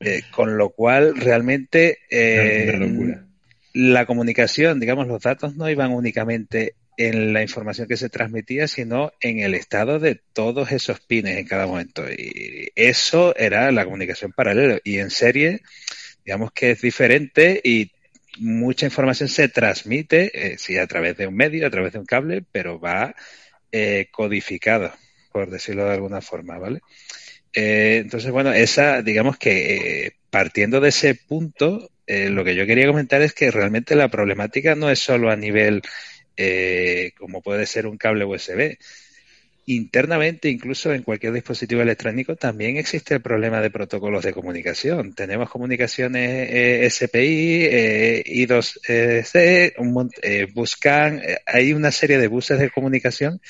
eh, 0.00 0.22
con 0.30 0.56
lo 0.58 0.70
cual, 0.70 1.14
realmente, 1.16 1.98
eh, 2.10 3.16
la 3.72 4.06
comunicación, 4.06 4.80
digamos, 4.80 5.06
los 5.06 5.22
datos 5.22 5.56
no 5.56 5.70
iban 5.70 5.92
únicamente 5.92 6.74
en 6.96 7.32
la 7.32 7.42
información 7.42 7.88
que 7.88 7.96
se 7.96 8.10
transmitía, 8.10 8.68
sino 8.68 9.12
en 9.20 9.40
el 9.40 9.54
estado 9.54 9.98
de 9.98 10.20
todos 10.32 10.70
esos 10.72 11.00
pines 11.00 11.38
en 11.38 11.46
cada 11.46 11.66
momento. 11.66 12.04
Y 12.10 12.72
eso 12.74 13.34
era 13.36 13.70
la 13.72 13.84
comunicación 13.84 14.32
paralela. 14.32 14.80
Y 14.84 14.98
en 14.98 15.10
serie, 15.10 15.62
digamos 16.24 16.52
que 16.52 16.72
es 16.72 16.82
diferente 16.82 17.60
y 17.64 17.92
mucha 18.38 18.86
información 18.86 19.28
se 19.28 19.48
transmite, 19.48 20.30
eh, 20.52 20.58
sí, 20.58 20.76
a 20.76 20.86
través 20.86 21.16
de 21.16 21.26
un 21.26 21.34
medio, 21.34 21.66
a 21.66 21.70
través 21.70 21.92
de 21.92 22.00
un 22.00 22.06
cable, 22.06 22.44
pero 22.52 22.78
va 22.78 23.14
eh, 23.72 24.08
codificado, 24.10 24.92
por 25.32 25.50
decirlo 25.50 25.84
de 25.86 25.94
alguna 25.94 26.20
forma, 26.20 26.58
¿vale? 26.58 26.80
Eh, 27.52 27.98
entonces, 28.02 28.30
bueno, 28.30 28.52
esa, 28.52 29.02
digamos 29.02 29.36
que 29.36 30.06
eh, 30.06 30.12
partiendo 30.30 30.80
de 30.80 30.90
ese 30.90 31.14
punto, 31.14 31.90
eh, 32.06 32.28
lo 32.30 32.44
que 32.44 32.54
yo 32.54 32.66
quería 32.66 32.86
comentar 32.86 33.22
es 33.22 33.32
que 33.34 33.50
realmente 33.50 33.96
la 33.96 34.08
problemática 34.08 34.74
no 34.74 34.90
es 34.90 35.00
solo 35.00 35.30
a 35.30 35.36
nivel 35.36 35.82
como 37.18 37.42
puede 37.42 37.66
ser 37.66 37.86
un 37.86 37.98
cable 37.98 38.24
USB. 38.24 38.78
Internamente, 39.66 40.48
incluso 40.48 40.90
en 40.94 41.02
cualquier 41.02 41.34
dispositivo 41.34 41.82
electrónico, 41.82 42.34
también 42.34 42.78
existe 42.78 43.12
el 43.14 43.20
problema 43.20 43.60
de 43.60 43.70
protocolos 43.70 44.24
de 44.24 44.32
comunicación. 44.32 45.14
Tenemos 45.14 45.50
comunicaciones 45.50 46.94
SPI, 46.94 47.68
I2C, 48.24 49.74
Buscan, 50.54 51.20
hay 51.44 51.74
una 51.74 51.92
serie 51.92 52.16
de 52.16 52.28
buses 52.28 52.58
de 52.58 52.70
comunicación 52.70 53.42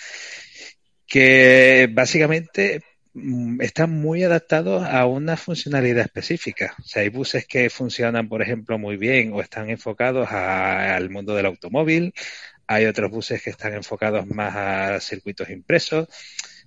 que 1.07 1.89
básicamente 1.93 2.83
están 3.61 3.91
muy 3.91 4.23
adaptados 4.23 4.85
a 4.85 5.07
una 5.07 5.37
funcionalidad 5.37 6.05
específica. 6.05 6.75
O 6.79 6.83
sea, 6.83 7.03
hay 7.03 7.09
buses 7.09 7.47
que 7.47 7.71
funcionan, 7.71 8.29
por 8.29 8.43
ejemplo, 8.43 8.79
muy 8.79 8.97
bien 8.97 9.33
o 9.33 9.41
están 9.41 9.71
enfocados 9.71 10.29
al 10.31 11.11
mundo 11.11 11.35
del 11.35 11.47
automóvil. 11.47 12.15
Hay 12.67 12.87
otros 12.87 13.11
buses 13.11 13.43
que 13.43 13.51
están 13.51 13.75
enfocados 13.75 14.27
más 14.29 14.55
a 14.57 15.01
circuitos 15.01 15.51
impresos 15.51 16.09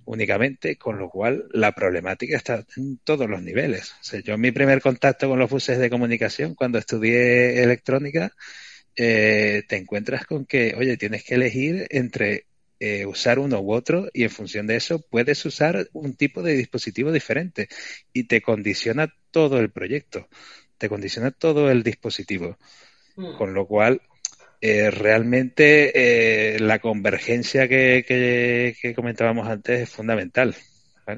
únicamente, 0.06 0.76
con 0.76 0.98
lo 0.98 1.08
cual 1.08 1.46
la 1.52 1.72
problemática 1.72 2.36
está 2.36 2.64
en 2.76 2.98
todos 2.98 3.28
los 3.28 3.42
niveles. 3.42 3.92
O 4.00 4.04
sea, 4.04 4.20
yo 4.20 4.36
mi 4.36 4.52
primer 4.52 4.80
contacto 4.82 5.28
con 5.28 5.38
los 5.38 5.50
buses 5.50 5.78
de 5.78 5.90
comunicación 5.90 6.54
cuando 6.54 6.78
estudié 6.78 7.62
electrónica, 7.62 8.32
eh, 8.96 9.62
te 9.68 9.76
encuentras 9.76 10.26
con 10.26 10.46
que, 10.46 10.74
oye, 10.76 10.96
tienes 10.96 11.24
que 11.24 11.34
elegir 11.34 11.86
entre 11.90 12.46
eh, 12.80 13.06
usar 13.06 13.38
uno 13.38 13.60
u 13.60 13.72
otro 13.72 14.08
y 14.12 14.24
en 14.24 14.30
función 14.30 14.66
de 14.66 14.76
eso 14.76 15.00
puedes 15.10 15.44
usar 15.44 15.88
un 15.92 16.14
tipo 16.14 16.42
de 16.42 16.54
dispositivo 16.54 17.12
diferente 17.12 17.68
y 18.12 18.24
te 18.24 18.40
condiciona 18.40 19.12
todo 19.30 19.58
el 19.58 19.70
proyecto, 19.70 20.28
te 20.78 20.88
condiciona 20.88 21.30
todo 21.30 21.70
el 21.70 21.82
dispositivo. 21.82 22.58
Mm. 23.16 23.36
Con 23.36 23.54
lo 23.54 23.66
cual, 23.66 24.00
eh, 24.60 24.90
realmente 24.90 25.92
eh, 25.94 26.58
la 26.58 26.78
convergencia 26.78 27.68
que, 27.68 28.04
que, 28.06 28.94
comentábamos 28.94 29.48
antes 29.48 29.80
es 29.80 29.88
fundamental. 29.90 30.54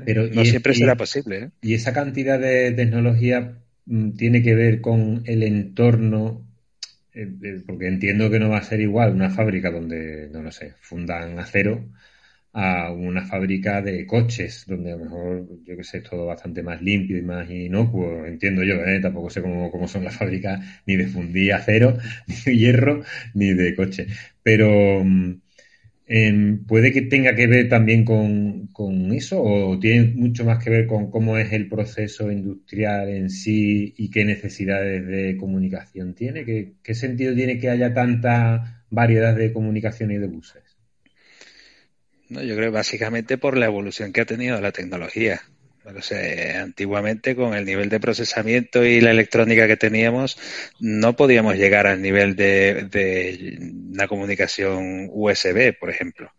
Pero, 0.05 0.27
no 0.27 0.45
siempre 0.45 0.75
será 0.75 0.97
posible. 0.97 1.51
Y 1.63 1.75
esa 1.75 1.93
cantidad 1.93 2.41
de 2.41 2.73
tecnología 2.73 3.59
mm, 3.85 4.17
tiene 4.17 4.43
que 4.43 4.55
ver 4.55 4.81
con 4.81 5.23
el 5.27 5.43
entorno 5.43 6.46
porque 7.67 7.89
entiendo 7.89 8.31
que 8.31 8.39
no 8.39 8.51
va 8.51 8.59
a 8.59 8.63
ser 8.63 8.81
igual 8.81 9.13
una 9.13 9.31
fábrica 9.31 9.71
donde, 9.71 10.29
no 10.31 10.43
lo 10.43 10.53
sé, 10.53 10.75
fundan 10.81 11.39
acero 11.39 11.89
a 12.53 12.91
una 12.93 13.27
fábrica 13.27 13.83
de 13.83 14.07
coches, 14.07 14.65
donde 14.67 14.93
a 14.93 14.97
lo 14.97 15.05
mejor, 15.05 15.49
yo 15.65 15.77
que 15.77 15.85
sé, 15.85 15.99
es 15.99 16.05
todo 16.05 16.27
bastante 16.27 16.63
más 16.63 16.83
limpio 16.83 17.19
y 17.19 17.23
más 17.23 17.51
inocuo, 17.51 18.27
entiendo 18.27 18.65
yo, 18.65 18.77
¿eh? 18.77 19.01
tampoco 19.01 19.31
sé 19.31 19.43
cómo, 19.43 19.71
cómo 19.71 19.89
son 19.89 20.05
las 20.05 20.17
fábricas 20.17 20.61
ni 20.87 20.97
de 20.97 21.07
fundir 21.09 21.53
acero, 21.55 21.99
ni 22.27 22.35
de 22.45 22.57
hierro, 22.57 23.03
ni 23.35 23.55
de 23.55 23.75
coche. 23.77 24.07
Pero 24.43 25.05
Em, 26.09 26.65
¿Puede 26.67 26.93
que 26.93 27.03
tenga 27.03 27.35
que 27.35 27.49
ver 27.49 27.69
también 27.69 28.05
con, 28.05 28.69
eso 29.13 29.43
o 29.43 29.79
tiene 29.79 30.13
mucho 30.15 30.45
más 30.45 30.63
que 30.63 30.71
ver 30.71 30.87
con 30.87 31.11
cómo 31.11 31.37
es 31.37 31.53
el 31.53 31.69
proceso 31.69 32.31
industrial 32.31 33.09
en 33.09 33.29
sí 33.29 33.93
y 33.97 34.11
qué 34.11 34.25
necesidades 34.25 35.05
de 35.07 35.37
comunicación 35.37 36.15
tiene? 36.15 36.45
¿Qué, 36.45 36.75
qué 36.83 36.95
sentido 36.95 37.35
tiene 37.35 37.59
que 37.59 37.71
haya 37.71 37.93
tanta 37.93 38.85
variedad 38.89 39.35
de 39.35 39.53
comunicación 39.53 40.13
y 40.13 40.19
de 40.19 40.29
buses? 40.29 40.77
No, 42.29 42.43
yo 42.43 42.57
creo 42.57 42.71
básicamente 42.71 43.39
por 43.39 43.57
la 43.57 43.67
evolución 43.67 44.13
que 44.13 44.21
ha 44.21 44.27
tenido 44.27 44.61
la 44.61 44.73
tecnología. 44.73 45.41
O 45.95 46.03
sea, 46.03 46.63
antiguamente 46.63 47.37
con 47.37 47.55
el 47.55 47.65
nivel 47.65 47.89
de 47.89 48.01
procesamiento 48.01 48.85
y 48.85 49.01
la 49.01 49.13
electrónica 49.13 49.69
que 49.69 49.77
teníamos, 49.77 50.37
no 50.81 51.15
podíamos 51.15 51.55
llegar 51.57 51.87
al 51.87 52.03
nivel 52.03 52.35
de, 52.35 52.89
de 52.91 53.57
una 53.93 54.09
comunicación 54.09 55.09
USB, 55.13 55.79
por 55.79 55.91
ejemplo, 55.91 56.33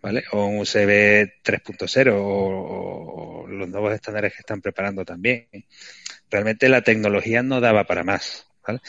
¿vale? 0.00 0.24
O 0.32 0.46
un 0.46 0.60
USB 0.60 1.28
3.0 1.42 2.12
o, 2.14 3.44
o, 3.44 3.46
los 3.46 3.68
nuevos 3.68 3.92
estándares 3.92 4.32
que 4.32 4.40
están 4.40 4.62
preparando 4.62 5.04
también. 5.04 5.48
Realmente 6.30 6.68
la 6.70 6.82
tecnología 6.82 7.42
no 7.42 7.60
daba 7.60 7.84
para 7.84 8.04
más, 8.04 8.46
¿vale? 8.66 8.80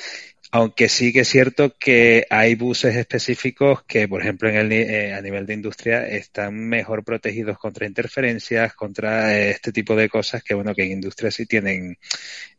Aunque 0.52 0.90
sí 0.90 1.12
que 1.12 1.22
es 1.22 1.28
cierto 1.28 1.74
que 1.78 2.26
hay 2.30 2.56
buses 2.56 2.96
específicos 2.96 3.84
que, 3.84 4.08
por 4.08 4.22
ejemplo, 4.22 4.48
en 4.50 4.56
el, 4.56 4.72
eh, 4.72 5.14
a 5.14 5.22
nivel 5.22 5.46
de 5.46 5.54
industria 5.54 6.08
están 6.08 6.56
mejor 6.56 7.04
protegidos 7.04 7.58
contra 7.58 7.86
interferencias, 7.88 8.74
contra 8.74 9.38
eh, 9.38 9.50
este 9.50 9.72
tipo 9.72 9.96
de 9.96 10.08
cosas 10.08 10.44
que, 10.44 10.54
bueno, 10.54 10.74
que 10.74 10.84
en 10.84 10.92
industria 10.92 11.32
sí 11.32 11.46
tienen, 11.46 11.98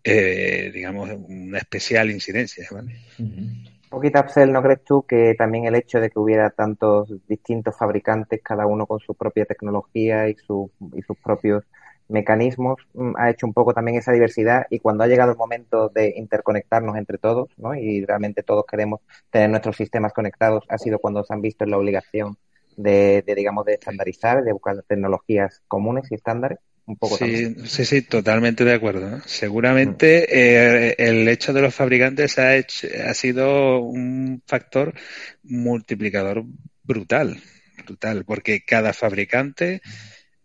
eh, 0.03 0.70
digamos, 0.74 1.11
una 1.28 1.59
especial 1.59 2.11
incidencia. 2.11 2.66
¿vale? 2.70 2.97
Un 3.18 3.70
poquito, 3.89 4.18
Axel, 4.18 4.53
¿no 4.53 4.62
crees 4.62 4.84
tú 4.84 5.07
que 5.07 5.34
también 5.39 5.66
el 5.66 5.76
hecho 5.76 6.01
de 6.01 6.11
que 6.11 6.18
hubiera 6.18 6.51
tantos 6.51 7.09
distintos 7.28 7.76
fabricantes, 7.78 8.43
cada 8.43 8.66
uno 8.66 8.87
con 8.87 8.99
su 8.99 9.14
propia 9.14 9.45
tecnología 9.45 10.28
y, 10.28 10.34
su, 10.34 10.70
y 10.95 11.03
sus 11.03 11.16
propios 11.18 11.64
mecanismos 12.09 12.78
mm, 12.94 13.12
ha 13.16 13.30
hecho 13.30 13.46
un 13.46 13.52
poco 13.52 13.74
también 13.74 13.98
esa 13.98 14.12
diversidad 14.12 14.66
y 14.70 14.78
cuando 14.78 15.04
ha 15.04 15.07
llegado 15.07 15.32
el 15.32 15.38
momento 15.38 15.88
de 15.88 16.14
interconectarnos 16.16 16.96
entre 16.96 17.18
todos, 17.18 17.48
¿no? 17.57 17.74
Y 17.74 18.04
realmente 18.04 18.42
todos 18.42 18.64
queremos 18.66 19.00
tener 19.30 19.50
nuestros 19.50 19.76
sistemas 19.76 20.12
conectados, 20.12 20.64
ha 20.68 20.78
sido 20.78 20.98
cuando 20.98 21.24
se 21.24 21.34
han 21.34 21.40
visto 21.40 21.64
en 21.64 21.70
la 21.70 21.78
obligación 21.78 22.36
de, 22.76 23.24
digamos, 23.34 23.64
de 23.64 23.74
estandarizar, 23.74 24.44
de 24.44 24.52
buscar 24.52 24.82
tecnologías 24.86 25.62
comunes 25.66 26.11
y 26.11 26.14
estándares. 26.14 26.59
Un 26.84 26.96
poco 26.96 27.16
sí, 27.16 27.57
sí, 27.64 27.84
sí, 27.84 28.02
totalmente 28.02 28.64
de 28.64 28.74
acuerdo. 28.74 29.20
Seguramente 29.26 30.26
eh, 30.30 30.94
el 30.98 31.26
hecho 31.26 31.52
de 31.52 31.62
los 31.62 31.74
fabricantes 31.74 32.38
ha, 32.38 32.54
hecho, 32.54 32.86
ha 33.04 33.12
sido 33.12 33.80
un 33.80 34.40
factor 34.46 34.94
multiplicador 35.42 36.44
brutal, 36.84 37.40
brutal, 37.84 38.24
porque 38.24 38.64
cada 38.64 38.92
fabricante 38.92 39.82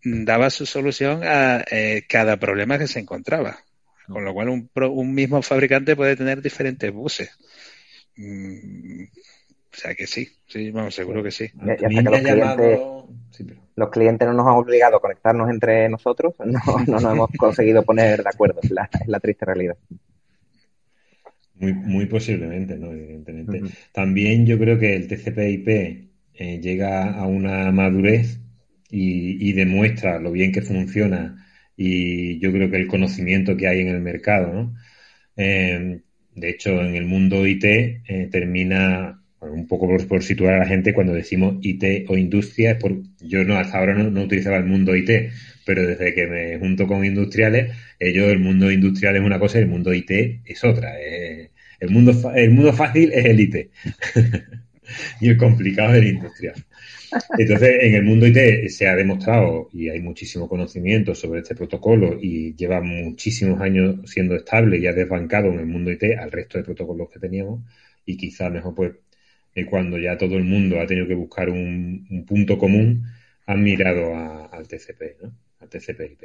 daba 0.03 0.49
su 0.49 0.65
solución 0.65 1.21
a 1.23 1.63
eh, 1.69 2.03
cada 2.07 2.37
problema 2.37 2.77
que 2.77 2.87
se 2.87 2.99
encontraba. 2.99 3.59
Con 4.07 4.25
lo 4.25 4.33
cual, 4.33 4.49
un, 4.49 4.69
un 4.73 5.13
mismo 5.13 5.41
fabricante 5.41 5.95
puede 5.95 6.15
tener 6.15 6.41
diferentes 6.41 6.91
buses. 6.91 7.31
Mm, 8.17 9.03
o 9.03 9.77
sea 9.77 9.95
que 9.95 10.05
sí, 10.05 10.27
sí, 10.47 10.69
vamos, 10.71 10.93
seguro 10.93 11.23
que 11.23 11.31
sí. 11.31 11.49
los, 11.55 11.77
clientes, 11.77 12.79
los 13.75 13.89
clientes 13.89 14.27
no 14.27 14.33
nos 14.33 14.47
han 14.47 14.55
obligado 14.55 14.97
a 14.97 14.99
conectarnos 14.99 15.49
entre 15.49 15.87
nosotros, 15.87 16.33
no, 16.45 16.59
no 16.87 16.99
nos 16.99 17.03
hemos 17.03 17.29
conseguido 17.37 17.83
poner 17.83 18.21
de 18.21 18.29
acuerdo, 18.29 18.59
es 18.61 18.71
la, 18.71 18.89
la 19.07 19.19
triste 19.21 19.45
realidad. 19.45 19.77
Muy, 21.55 21.73
muy 21.73 22.05
posiblemente, 22.07 22.75
¿no? 22.75 22.91
Evidentemente. 22.91 23.61
También 23.93 24.45
yo 24.45 24.57
creo 24.57 24.77
que 24.79 24.95
el 24.95 25.07
TCP/IP 25.07 26.09
eh, 26.33 26.59
llega 26.59 27.13
a 27.13 27.27
una 27.27 27.71
madurez 27.71 28.39
y, 28.91 29.53
demuestra 29.53 30.19
lo 30.19 30.31
bien 30.31 30.51
que 30.51 30.61
funciona 30.61 31.47
y 31.77 32.39
yo 32.39 32.51
creo 32.51 32.69
que 32.69 32.77
el 32.77 32.87
conocimiento 32.87 33.57
que 33.57 33.67
hay 33.67 33.81
en 33.81 33.87
el 33.87 34.01
mercado, 34.01 34.53
¿no? 34.53 34.75
Eh, 35.37 36.01
de 36.35 36.49
hecho, 36.49 36.81
en 36.81 36.95
el 36.95 37.05
mundo 37.05 37.47
IT 37.47 37.63
eh, 37.65 38.29
termina 38.31 39.21
un 39.41 39.67
poco 39.67 39.87
por, 40.07 40.23
situar 40.23 40.55
a 40.55 40.59
la 40.59 40.67
gente 40.67 40.93
cuando 40.93 41.13
decimos 41.13 41.57
IT 41.61 42.05
o 42.09 42.17
industria, 42.17 42.77
por, 42.77 43.01
yo 43.21 43.43
no 43.43 43.57
hasta 43.57 43.79
ahora 43.79 43.95
no, 43.95 44.21
utilizaba 44.21 44.57
el 44.57 44.65
mundo 44.65 44.95
IT, 44.95 45.09
pero 45.65 45.87
desde 45.87 46.13
que 46.13 46.27
me 46.27 46.59
junto 46.59 46.87
con 46.87 47.03
industriales, 47.05 47.75
ellos 47.99 48.27
el 48.29 48.39
mundo 48.39 48.71
industrial 48.71 49.15
es 49.15 49.23
una 49.23 49.39
cosa 49.39 49.57
y 49.59 49.61
el 49.63 49.67
mundo 49.67 49.93
IT 49.93 50.11
es 50.45 50.63
otra. 50.63 50.93
el, 50.99 51.89
mundo, 51.89 52.13
el 52.35 52.51
mundo 52.51 52.73
fácil 52.73 53.11
es 53.13 53.25
el 53.25 53.39
IT 53.39 53.71
y 55.19 55.29
el 55.29 55.37
complicado 55.37 55.95
el 55.95 56.07
industrial. 56.07 56.55
Entonces, 57.37 57.77
en 57.81 57.95
el 57.95 58.03
mundo 58.03 58.25
IT 58.25 58.69
se 58.69 58.87
ha 58.87 58.95
demostrado 58.95 59.69
y 59.73 59.89
hay 59.89 59.99
muchísimo 59.99 60.47
conocimiento 60.47 61.13
sobre 61.13 61.41
este 61.41 61.55
protocolo 61.55 62.17
y 62.19 62.55
lleva 62.55 62.81
muchísimos 62.81 63.59
años 63.59 64.09
siendo 64.09 64.35
estable 64.35 64.77
y 64.77 64.87
ha 64.87 64.93
desbancado 64.93 65.47
en 65.47 65.59
el 65.59 65.65
mundo 65.65 65.91
IT 65.91 66.03
al 66.17 66.31
resto 66.31 66.57
de 66.57 66.63
protocolos 66.63 67.09
que 67.09 67.19
teníamos 67.19 67.61
y 68.05 68.17
quizá 68.17 68.49
mejor 68.49 68.75
pues 68.75 68.91
eh, 69.53 69.65
cuando 69.65 69.97
ya 69.97 70.17
todo 70.17 70.35
el 70.37 70.43
mundo 70.43 70.79
ha 70.79 70.85
tenido 70.85 71.07
que 71.07 71.15
buscar 71.15 71.49
un, 71.49 72.25
punto 72.27 72.57
común 72.57 73.05
han 73.45 73.63
mirado 73.63 74.15
al 74.15 74.67
TCP, 74.67 75.21
¿no? 75.21 75.33
Al 75.59 75.67
TCP/IP. 75.67 76.23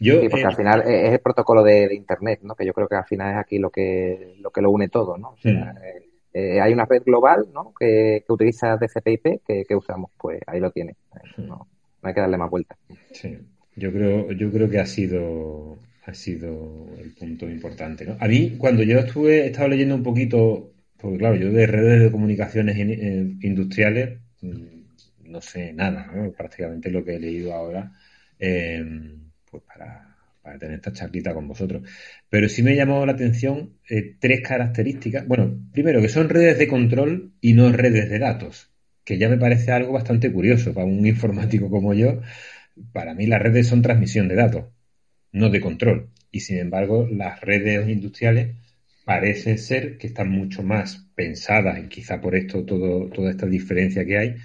Yo, 0.00 0.20
sí, 0.20 0.28
porque 0.28 0.44
al 0.44 0.56
final 0.56 0.82
es 0.82 1.12
el 1.12 1.20
protocolo 1.20 1.62
de, 1.62 1.94
Internet, 1.94 2.40
¿no? 2.42 2.54
Que 2.54 2.66
yo 2.66 2.74
creo 2.74 2.88
que 2.88 2.96
al 2.96 3.04
final 3.04 3.32
es 3.32 3.38
aquí 3.38 3.58
lo 3.58 3.70
que 3.70 4.34
lo 4.40 4.50
que 4.50 4.60
lo 4.60 4.70
une 4.70 4.88
todo, 4.88 5.16
¿no? 5.16 5.30
O 5.30 5.36
sea, 5.38 5.72
hmm. 5.72 6.01
Eh, 6.32 6.60
hay 6.60 6.72
una 6.72 6.86
red 6.86 7.02
global 7.04 7.46
¿no? 7.52 7.72
que, 7.78 8.24
utiliza 8.28 8.78
TCP/IP 8.78 9.40
que, 9.46 9.76
usamos, 9.76 10.10
pues 10.18 10.40
ahí 10.46 10.60
lo 10.60 10.70
tiene. 10.70 10.96
No, 11.36 11.68
hay 12.02 12.14
que 12.14 12.20
darle 12.20 12.38
más 12.38 12.50
vuelta. 12.50 12.76
Sí, 13.12 13.38
yo 13.76 13.92
creo, 13.92 14.32
yo 14.32 14.50
creo 14.50 14.68
que 14.68 14.78
ha 14.78 14.86
sido 14.86 15.78
ha 16.04 16.14
sido 16.14 16.88
el 16.98 17.14
punto 17.14 17.48
importante. 17.48 18.04
¿no? 18.04 18.16
A 18.20 18.26
mí, 18.26 18.56
cuando 18.58 18.82
yo 18.82 18.98
estuve, 18.98 19.42
he 19.42 19.46
estado 19.46 19.68
leyendo 19.68 19.94
un 19.94 20.02
poquito, 20.02 20.72
porque 20.96 21.18
claro, 21.18 21.36
yo 21.36 21.50
de 21.50 21.66
redes 21.66 22.02
de 22.02 22.10
comunicaciones 22.10 22.76
eh, 22.76 23.36
industriales 23.42 24.18
mm, 24.40 24.82
no 25.30 25.40
sé 25.40 25.72
nada, 25.72 26.10
¿no? 26.14 26.30
prácticamente 26.32 26.90
lo 26.90 27.04
que 27.04 27.16
he 27.16 27.20
leído 27.20 27.54
ahora, 27.54 27.92
eh, 28.38 28.84
pues 29.50 29.62
para 29.62 30.11
para 30.42 30.58
tener 30.58 30.76
esta 30.76 30.92
charlita 30.92 31.32
con 31.32 31.48
vosotros. 31.48 31.88
Pero 32.28 32.48
sí 32.48 32.62
me 32.62 32.74
llamó 32.74 33.06
la 33.06 33.12
atención 33.12 33.78
eh, 33.88 34.16
tres 34.18 34.40
características. 34.42 35.26
Bueno, 35.26 35.56
primero, 35.72 36.00
que 36.00 36.08
son 36.08 36.28
redes 36.28 36.58
de 36.58 36.68
control 36.68 37.32
y 37.40 37.52
no 37.54 37.70
redes 37.72 38.10
de 38.10 38.18
datos, 38.18 38.70
que 39.04 39.18
ya 39.18 39.28
me 39.28 39.38
parece 39.38 39.72
algo 39.72 39.92
bastante 39.92 40.32
curioso 40.32 40.74
para 40.74 40.86
un 40.86 41.06
informático 41.06 41.70
como 41.70 41.94
yo. 41.94 42.20
Para 42.92 43.14
mí 43.14 43.26
las 43.26 43.42
redes 43.42 43.68
son 43.68 43.82
transmisión 43.82 44.28
de 44.28 44.34
datos, 44.34 44.64
no 45.32 45.48
de 45.50 45.60
control. 45.60 46.10
Y 46.30 46.40
sin 46.40 46.58
embargo, 46.58 47.06
las 47.10 47.40
redes 47.40 47.88
industriales 47.88 48.56
parece 49.04 49.58
ser 49.58 49.98
que 49.98 50.06
están 50.06 50.30
mucho 50.30 50.62
más 50.62 51.08
pensadas, 51.14 51.78
y 51.78 51.88
quizá 51.88 52.20
por 52.20 52.34
esto 52.34 52.64
todo, 52.64 53.08
toda 53.10 53.30
esta 53.30 53.46
diferencia 53.46 54.04
que 54.04 54.18
hay, 54.18 54.36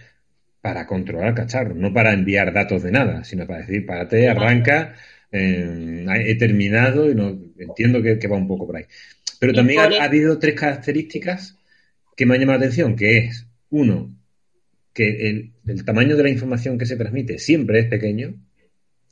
para 0.61 0.85
controlar 0.85 1.33
cacharros, 1.33 1.77
no 1.77 1.93
para 1.93 2.13
enviar 2.13 2.51
datos 2.53 2.83
de 2.83 2.91
nada, 2.91 3.23
sino 3.23 3.47
para 3.47 3.59
decir, 3.59 3.85
párate, 3.85 4.27
arranca, 4.27 4.95
eh, 5.31 6.05
he 6.25 6.35
terminado 6.35 7.09
y 7.09 7.15
no 7.15 7.39
entiendo 7.57 8.01
que, 8.01 8.27
va 8.27 8.37
un 8.37 8.47
poco 8.47 8.65
por 8.65 8.77
ahí. 8.77 8.85
Pero 9.39 9.53
también 9.53 9.79
ha, 9.79 10.03
habido 10.03 10.39
tres 10.39 10.55
características 10.55 11.57
que 12.15 12.25
me 12.25 12.35
han 12.35 12.41
llamado 12.41 12.59
la 12.59 12.65
atención, 12.65 12.95
que 12.95 13.17
es, 13.17 13.45
uno, 13.69 14.15
que 14.93 15.29
el, 15.29 15.83
tamaño 15.85 16.15
de 16.15 16.23
la 16.23 16.29
información 16.29 16.77
que 16.77 16.85
se 16.85 16.95
transmite 16.95 17.37
siempre 17.37 17.79
es 17.79 17.85
pequeño, 17.85 18.35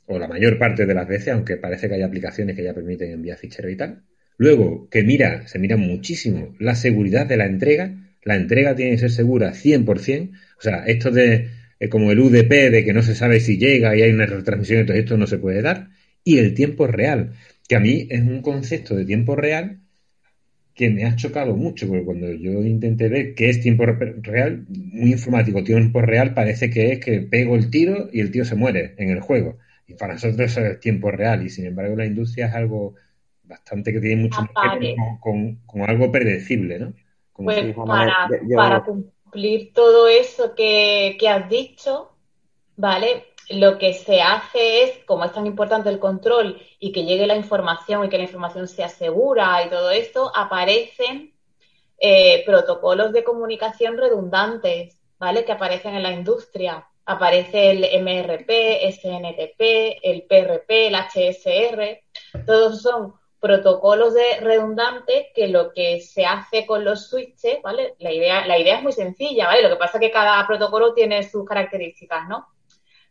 o 0.06 0.18
la 0.18 0.28
mayor 0.28 0.58
parte 0.58 0.86
de 0.86 0.94
las 0.94 1.06
veces, 1.06 1.28
aunque 1.28 1.56
parece 1.56 1.88
que 1.88 1.94
hay 1.94 2.02
aplicaciones 2.02 2.56
que 2.56 2.64
ya 2.64 2.74
permiten 2.74 3.10
enviar 3.10 3.38
ficheros 3.38 3.72
y 3.72 3.76
tal. 3.76 4.02
Luego, 4.38 4.88
que 4.88 5.02
mira, 5.02 5.46
se 5.48 5.58
mira 5.58 5.76
muchísimo 5.76 6.54
la 6.58 6.74
seguridad 6.74 7.26
de 7.26 7.36
la 7.36 7.46
entrega. 7.46 7.92
La 8.22 8.36
entrega 8.36 8.74
tiene 8.74 8.92
que 8.92 8.98
ser 8.98 9.10
segura 9.10 9.52
100%. 9.52 10.30
O 10.58 10.62
sea, 10.62 10.84
esto 10.86 11.10
de 11.10 11.48
eh, 11.80 11.88
como 11.88 12.12
el 12.12 12.20
UDP, 12.20 12.70
de 12.70 12.84
que 12.84 12.92
no 12.92 13.02
se 13.02 13.14
sabe 13.14 13.40
si 13.40 13.58
llega 13.58 13.96
y 13.96 14.02
hay 14.02 14.10
una 14.12 14.26
retransmisión, 14.26 14.80
entonces 14.80 15.04
esto 15.04 15.16
no 15.16 15.26
se 15.26 15.38
puede 15.38 15.62
dar 15.62 15.88
y 16.26 16.38
el 16.38 16.54
tiempo 16.54 16.88
real, 16.88 17.34
que 17.68 17.76
a 17.76 17.80
mí 17.80 18.08
es 18.10 18.20
un 18.20 18.42
concepto 18.42 18.96
de 18.96 19.04
tiempo 19.04 19.36
real 19.36 19.78
que 20.74 20.90
me 20.90 21.04
ha 21.04 21.14
chocado 21.14 21.54
mucho, 21.54 21.86
porque 21.86 22.04
cuando 22.04 22.32
yo 22.32 22.50
intenté 22.64 23.08
ver 23.08 23.36
qué 23.36 23.48
es 23.48 23.60
tiempo 23.60 23.86
real, 23.86 24.66
muy 24.68 25.12
informático, 25.12 25.62
tiempo 25.62 26.02
real 26.02 26.34
parece 26.34 26.68
que 26.68 26.90
es 26.90 26.98
que 26.98 27.20
pego 27.20 27.54
el 27.54 27.70
tiro 27.70 28.08
y 28.12 28.18
el 28.18 28.32
tío 28.32 28.44
se 28.44 28.56
muere 28.56 28.96
en 28.98 29.10
el 29.10 29.20
juego. 29.20 29.58
Y 29.86 29.94
para 29.94 30.14
nosotros 30.14 30.40
eso 30.40 30.60
es 30.62 30.80
tiempo 30.80 31.12
real, 31.12 31.46
y 31.46 31.48
sin 31.48 31.64
embargo 31.64 31.94
la 31.94 32.06
industria 32.06 32.46
es 32.48 32.54
algo 32.54 32.96
bastante 33.44 33.92
que 33.92 34.00
tiene 34.00 34.22
mucho 34.22 34.40
que 34.40 34.78
ver 34.80 34.96
con, 35.20 35.60
algo 35.88 36.10
predecible, 36.10 36.80
¿no? 36.80 36.92
pues 37.34 37.72
para, 38.52 38.82
cumplir 38.84 39.72
todo 39.72 40.08
eso 40.08 40.56
que, 40.56 41.16
que 41.20 41.28
has 41.28 41.48
dicho, 41.48 42.10
¿vale? 42.76 43.22
Lo 43.50 43.78
que 43.78 43.92
se 43.92 44.20
hace 44.20 44.82
es, 44.82 45.04
como 45.04 45.24
es 45.24 45.32
tan 45.32 45.46
importante 45.46 45.88
el 45.88 45.98
control 45.98 46.60
y 46.78 46.92
que 46.92 47.04
llegue 47.04 47.26
la 47.26 47.36
información 47.36 48.04
y 48.04 48.08
que 48.08 48.18
la 48.18 48.24
información 48.24 48.66
sea 48.66 48.88
segura 48.88 49.62
y 49.64 49.70
todo 49.70 49.90
esto, 49.90 50.32
aparecen 50.34 51.32
eh, 51.98 52.42
protocolos 52.44 53.12
de 53.12 53.24
comunicación 53.24 53.96
redundantes, 53.96 55.00
¿vale? 55.18 55.44
Que 55.44 55.52
aparecen 55.52 55.94
en 55.94 56.02
la 56.02 56.12
industria. 56.12 56.86
Aparece 57.04 57.70
el 57.70 58.02
MRP, 58.02 58.82
SNTP, 58.90 60.00
el 60.02 60.22
PRP, 60.22 60.88
el 60.88 60.96
HSR. 60.96 62.02
Todos 62.44 62.82
son 62.82 63.14
protocolos 63.38 64.14
de 64.14 64.40
redundantes 64.40 65.26
que 65.32 65.46
lo 65.46 65.72
que 65.72 66.00
se 66.00 66.26
hace 66.26 66.66
con 66.66 66.84
los 66.84 67.08
switches, 67.08 67.62
¿vale? 67.62 67.94
La 68.00 68.12
idea, 68.12 68.44
la 68.44 68.58
idea 68.58 68.78
es 68.78 68.82
muy 68.82 68.92
sencilla, 68.92 69.46
¿vale? 69.46 69.62
Lo 69.62 69.68
que 69.68 69.76
pasa 69.76 69.98
es 69.98 70.00
que 70.00 70.10
cada 70.10 70.44
protocolo 70.48 70.94
tiene 70.94 71.22
sus 71.22 71.46
características, 71.46 72.28
¿no? 72.28 72.48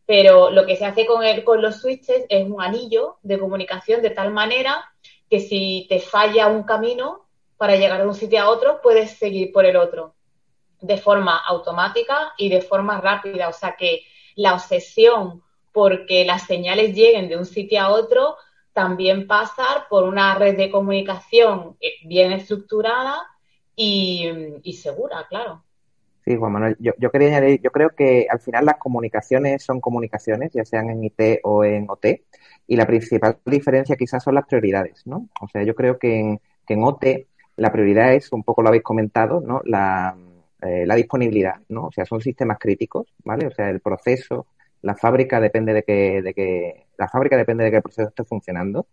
Pero 0.05 0.51
lo 0.51 0.65
que 0.65 0.75
se 0.75 0.85
hace 0.85 1.05
con, 1.05 1.23
el, 1.23 1.43
con 1.43 1.61
los 1.61 1.81
switches 1.81 2.25
es 2.29 2.47
un 2.47 2.61
anillo 2.61 3.17
de 3.23 3.39
comunicación 3.39 4.01
de 4.01 4.11
tal 4.11 4.31
manera 4.31 4.91
que 5.29 5.39
si 5.39 5.85
te 5.89 5.99
falla 5.99 6.47
un 6.47 6.63
camino 6.63 7.25
para 7.57 7.75
llegar 7.75 8.01
de 8.01 8.07
un 8.07 8.15
sitio 8.15 8.41
a 8.41 8.49
otro, 8.49 8.79
puedes 8.81 9.11
seguir 9.11 9.51
por 9.51 9.65
el 9.65 9.77
otro 9.77 10.13
de 10.81 10.97
forma 10.97 11.37
automática 11.37 12.33
y 12.37 12.49
de 12.49 12.61
forma 12.61 13.01
rápida. 13.01 13.49
O 13.49 13.53
sea 13.53 13.75
que 13.75 14.03
la 14.35 14.53
obsesión 14.53 15.41
porque 15.71 16.23
las 16.23 16.43
señales 16.43 16.95
lleguen 16.95 17.27
de 17.27 17.37
un 17.37 17.45
sitio 17.45 17.81
a 17.81 17.89
otro 17.89 18.37
también 18.71 19.25
pasa 19.25 19.87
por 19.89 20.03
una 20.03 20.35
red 20.35 20.57
de 20.57 20.69
comunicación 20.69 21.77
eh, 21.79 21.95
bien 22.03 22.31
estructurada 22.33 23.25
y, 23.75 24.29
y 24.63 24.73
segura, 24.73 25.25
claro. 25.27 25.64
Sí, 26.25 26.35
Juan 26.37 26.53
Manuel, 26.53 26.75
yo, 26.79 27.11
quería 27.11 27.27
añadir, 27.27 27.61
yo 27.61 27.71
creo 27.71 27.91
que 27.91 28.25
al 28.29 28.39
final 28.39 28.65
las 28.65 28.77
comunicaciones 28.77 29.63
son 29.63 29.79
comunicaciones, 29.79 30.51
ya 30.53 30.65
sean 30.65 30.89
en 30.89 31.03
IT 31.03 31.41
o 31.43 31.63
en 31.63 31.85
OT, 31.87 32.23
y 32.65 32.75
la 32.75 32.87
principal 32.87 33.37
diferencia 33.45 33.95
quizás 33.95 34.23
son 34.23 34.33
las 34.33 34.47
prioridades, 34.47 35.05
¿no? 35.05 35.29
O 35.39 35.47
sea, 35.47 35.61
yo 35.63 35.75
creo 35.75 35.99
que 35.99 36.19
en, 36.19 36.41
que 36.65 36.73
en 36.73 36.83
OT 36.83 37.27
la 37.57 37.71
prioridad 37.71 38.15
es, 38.15 38.31
un 38.31 38.43
poco 38.43 38.63
lo 38.63 38.69
habéis 38.69 38.83
comentado, 38.83 39.39
¿no? 39.39 39.61
La, 39.65 40.17
eh, 40.63 40.85
la 40.87 40.95
disponibilidad, 40.95 41.61
¿no? 41.69 41.87
O 41.87 41.91
sea, 41.91 42.05
son 42.05 42.21
sistemas 42.21 42.57
críticos, 42.59 43.13
¿vale? 43.23 43.45
O 43.45 43.51
sea, 43.51 43.69
el 43.69 43.79
proceso, 43.79 44.47
la 44.81 44.95
fábrica 44.95 45.39
depende 45.39 45.73
de 45.73 45.83
que, 45.83 46.21
de 46.23 46.33
que 46.33 46.87
la 46.97 47.07
fábrica 47.07 47.37
depende 47.37 47.65
de 47.65 47.69
que 47.69 47.77
el 47.77 47.83
proceso 47.83 48.09
esté 48.09 48.23
funcionando. 48.23 48.87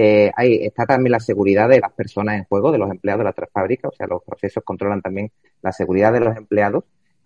Eh, 0.00 0.30
está 0.38 0.86
también 0.86 1.10
la 1.10 1.18
seguridad 1.18 1.68
de 1.68 1.80
las 1.80 1.90
personas 1.90 2.36
en 2.36 2.44
juego, 2.44 2.70
de 2.70 2.78
los 2.78 2.88
empleados 2.88 3.18
de 3.18 3.24
la 3.24 3.30
otra 3.30 3.48
fábrica, 3.52 3.88
o 3.88 3.92
sea, 3.92 4.06
los 4.06 4.22
procesos 4.22 4.62
controlan 4.62 5.02
también 5.02 5.32
la 5.60 5.72
seguridad 5.72 6.12
de 6.12 6.20
los 6.20 6.36
empleados 6.36 6.84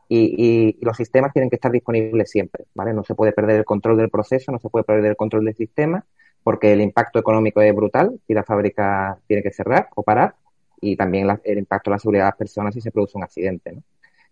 y, 0.08 0.78
los 0.80 0.96
sistemas 0.96 1.34
tienen 1.34 1.50
que 1.50 1.56
estar 1.56 1.70
disponibles 1.70 2.30
siempre, 2.30 2.64
¿vale? 2.72 2.94
No 2.94 3.04
se 3.04 3.14
puede 3.14 3.32
perder 3.32 3.58
el 3.58 3.64
control 3.66 3.98
del 3.98 4.08
proceso, 4.08 4.52
no 4.52 4.58
se 4.58 4.70
puede 4.70 4.84
perder 4.84 5.04
el 5.10 5.16
control 5.16 5.44
del 5.44 5.54
sistema, 5.54 6.06
porque 6.42 6.72
el 6.72 6.80
impacto 6.80 7.18
económico 7.18 7.60
es 7.60 7.74
brutal 7.74 8.18
si 8.26 8.32
la 8.32 8.42
fábrica 8.42 9.18
tiene 9.26 9.42
que 9.42 9.52
cerrar 9.52 9.90
o 9.94 10.02
parar, 10.02 10.34
y 10.80 10.96
también 10.96 11.28
el 11.44 11.58
impacto 11.58 11.90
en 11.90 11.92
la 11.92 11.98
seguridad 11.98 12.24
de 12.24 12.28
las 12.30 12.38
personas 12.38 12.72
si 12.72 12.80
se 12.80 12.90
produce 12.90 13.18
un 13.18 13.24
accidente, 13.24 13.72
¿no? 13.72 13.82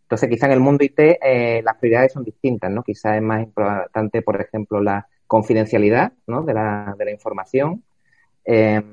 Entonces, 0.01 0.31
quizá 0.31 0.47
en 0.47 0.53
el 0.53 0.61
mundo 0.61 0.83
IT 0.83 0.99
eh, 0.99 1.61
las 1.63 1.77
prioridades 1.77 2.15
son 2.15 2.25
distintas, 2.25 2.71
¿no? 2.71 2.83
Quizá 2.83 3.17
es 3.17 3.23
más 3.23 3.43
importante, 3.43 4.23
por 4.23 4.41
ejemplo, 4.41 4.81
la 4.81 5.07
confidencialidad 5.27 6.15
¿no? 6.27 6.43
de, 6.43 6.55
la, 6.55 6.97
de 6.99 7.05
la 7.05 7.11
información. 7.11 7.85
Em, 8.45 8.85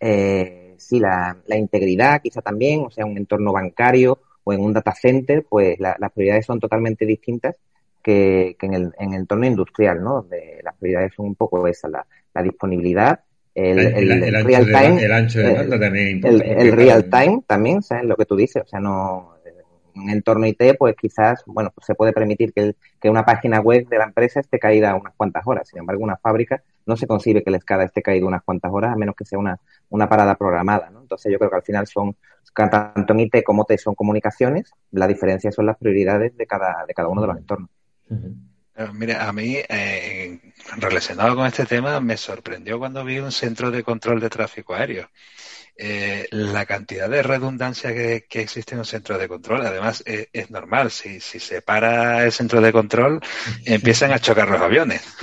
eh, 0.00 0.74
sí, 0.78 0.98
la, 0.98 1.36
la, 1.46 1.56
integridad, 1.56 2.20
quizá 2.22 2.42
también, 2.42 2.80
o 2.80 2.90
sea, 2.90 3.06
un 3.06 3.16
entorno 3.16 3.52
bancario 3.52 4.18
o 4.44 4.52
en 4.52 4.60
un 4.60 4.72
data 4.72 4.92
center, 4.92 5.44
pues 5.48 5.78
las 5.78 6.12
prioridades 6.12 6.46
son 6.46 6.58
totalmente 6.58 7.06
distintas 7.06 7.56
que, 8.02 8.56
en, 8.60 8.74
el, 8.74 8.92
en, 8.98 9.12
el, 9.14 9.20
entorno 9.20 9.46
industrial, 9.46 10.02
¿no? 10.02 10.14
Donde 10.22 10.60
las 10.64 10.74
prioridades 10.76 11.12
son 11.14 11.26
un 11.26 11.34
poco 11.36 11.66
esas, 11.68 11.90
la, 11.90 12.06
la 12.34 12.42
disponibilidad, 12.42 13.20
el, 13.54 13.78
el, 13.78 14.44
real 14.44 14.64
time, 14.64 15.04
el 15.04 15.12
ancho 15.12 15.40
de 15.40 15.52
banda 15.52 15.78
también 15.78 16.22
el, 16.24 16.72
real 16.72 17.10
time 17.10 17.42
también, 17.46 17.82
¿sabes? 17.82 18.04
Lo 18.04 18.16
que 18.16 18.24
tú 18.24 18.34
dices, 18.34 18.62
o 18.64 18.66
sea, 18.66 18.80
no, 18.80 19.34
un 19.94 20.10
entorno 20.10 20.46
IT, 20.46 20.76
pues 20.78 20.96
quizás, 20.96 21.42
bueno, 21.46 21.70
pues 21.74 21.86
se 21.86 21.94
puede 21.94 22.12
permitir 22.12 22.52
que, 22.52 22.74
que, 23.00 23.10
una 23.10 23.24
página 23.24 23.60
web 23.60 23.86
de 23.88 23.98
la 23.98 24.04
empresa 24.04 24.40
esté 24.40 24.58
caída 24.58 24.94
unas 24.94 25.14
cuantas 25.14 25.42
horas. 25.46 25.68
Sin 25.68 25.80
embargo, 25.80 26.02
una 26.02 26.16
fábrica 26.16 26.62
no 26.86 26.96
se 26.96 27.06
concibe 27.06 27.42
que 27.42 27.50
la 27.50 27.58
escala 27.58 27.84
esté 27.84 28.02
caída 28.02 28.26
unas 28.26 28.42
cuantas 28.42 28.72
horas, 28.72 28.92
a 28.92 28.96
menos 28.96 29.14
que 29.16 29.24
sea 29.24 29.38
una, 29.38 29.58
una 29.90 30.08
parada 30.08 30.34
programada, 30.34 30.90
¿no? 30.90 31.00
Entonces 31.00 31.32
yo 31.32 31.38
creo 31.38 31.50
que 31.50 31.56
al 31.56 31.62
final 31.62 31.86
son, 31.86 32.16
tanto 32.54 33.12
en 33.12 33.20
IT 33.20 33.42
como 33.44 33.64
T 33.64 33.78
son 33.78 33.94
comunicaciones, 33.94 34.72
la 34.90 35.06
diferencia 35.06 35.52
son 35.52 35.66
las 35.66 35.78
prioridades 35.78 36.36
de 36.36 36.46
cada, 36.46 36.84
de 36.86 36.94
cada 36.94 37.08
uno 37.08 37.22
de 37.22 37.26
los 37.28 37.36
entornos. 37.38 37.70
Mire, 38.94 39.16
a 39.16 39.32
mí, 39.32 39.58
eh, 39.68 40.38
relacionado 40.78 41.36
con 41.36 41.46
este 41.46 41.66
tema, 41.66 42.00
me 42.00 42.16
sorprendió 42.16 42.78
cuando 42.78 43.04
vi 43.04 43.18
un 43.18 43.30
centro 43.30 43.70
de 43.70 43.82
control 43.82 44.18
de 44.18 44.30
tráfico 44.30 44.74
aéreo. 44.74 45.10
Eh, 45.76 46.26
la 46.30 46.64
cantidad 46.64 47.08
de 47.08 47.22
redundancia 47.22 47.92
que, 47.92 48.24
existe 48.30 48.74
en 48.74 48.80
un 48.80 48.84
centro 48.84 49.18
de 49.18 49.28
control, 49.28 49.66
además 49.66 50.02
eh, 50.06 50.28
es 50.32 50.50
normal, 50.50 50.90
si, 50.90 51.20
si 51.20 51.38
se 51.40 51.62
para 51.62 52.24
el 52.24 52.32
centro 52.32 52.60
de 52.60 52.72
control 52.72 53.20
empiezan 53.64 54.12
a 54.12 54.18
chocar 54.18 54.48
los 54.48 54.60
aviones. 54.60 55.02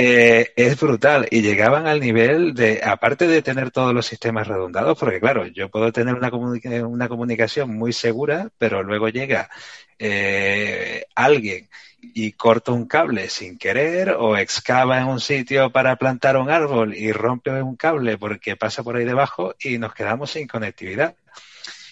Es 0.00 0.78
brutal 0.78 1.26
y 1.32 1.42
llegaban 1.42 1.88
al 1.88 1.98
nivel 1.98 2.54
de, 2.54 2.80
aparte 2.84 3.26
de 3.26 3.42
tener 3.42 3.72
todos 3.72 3.92
los 3.92 4.06
sistemas 4.06 4.46
redundados, 4.46 4.96
porque 4.96 5.18
claro, 5.18 5.46
yo 5.46 5.68
puedo 5.68 5.90
tener 5.90 6.14
una, 6.14 6.30
una 6.86 7.08
comunicación 7.08 7.76
muy 7.76 7.92
segura, 7.92 8.50
pero 8.58 8.84
luego 8.84 9.08
llega 9.08 9.50
alguien 11.14 11.68
y 12.00 12.32
corta 12.32 12.72
un 12.72 12.86
cable 12.86 13.28
sin 13.28 13.58
querer 13.58 14.10
o 14.10 14.36
excava 14.36 14.98
en 14.98 15.06
un 15.06 15.20
sitio 15.20 15.70
para 15.72 15.96
plantar 15.96 16.36
un 16.36 16.50
árbol 16.50 16.94
y 16.94 17.12
rompe 17.12 17.50
un 17.50 17.76
cable 17.76 18.18
porque 18.18 18.56
pasa 18.56 18.82
por 18.82 18.96
ahí 18.96 19.04
debajo 19.04 19.54
y 19.60 19.78
nos 19.78 19.94
quedamos 19.94 20.30
sin 20.30 20.46
conectividad. 20.46 21.16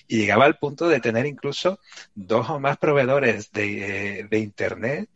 Y 0.09 0.19
llegaba 0.19 0.45
al 0.45 0.59
punto 0.59 0.89
de 0.89 1.01
tener 1.01 1.27
incluso 1.27 1.81
dos 2.15 2.49
o 2.51 2.61
más 2.61 2.77
proveedores 2.77 3.51
de, 3.51 4.21
eh, 4.21 4.39
Internet 4.39 5.09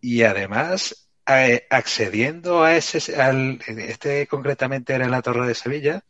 y 0.00 0.22
además 0.22 1.08
eh, 1.26 1.66
accediendo 1.68 2.62
a 2.62 2.76
ese, 2.76 3.20
al, 3.20 3.60
este 3.66 4.26
concretamente 4.28 4.94
era 4.94 5.04
en 5.04 5.10
la 5.10 5.22
Torre 5.22 5.46
de 5.46 5.54
Sevilla, 5.54 6.04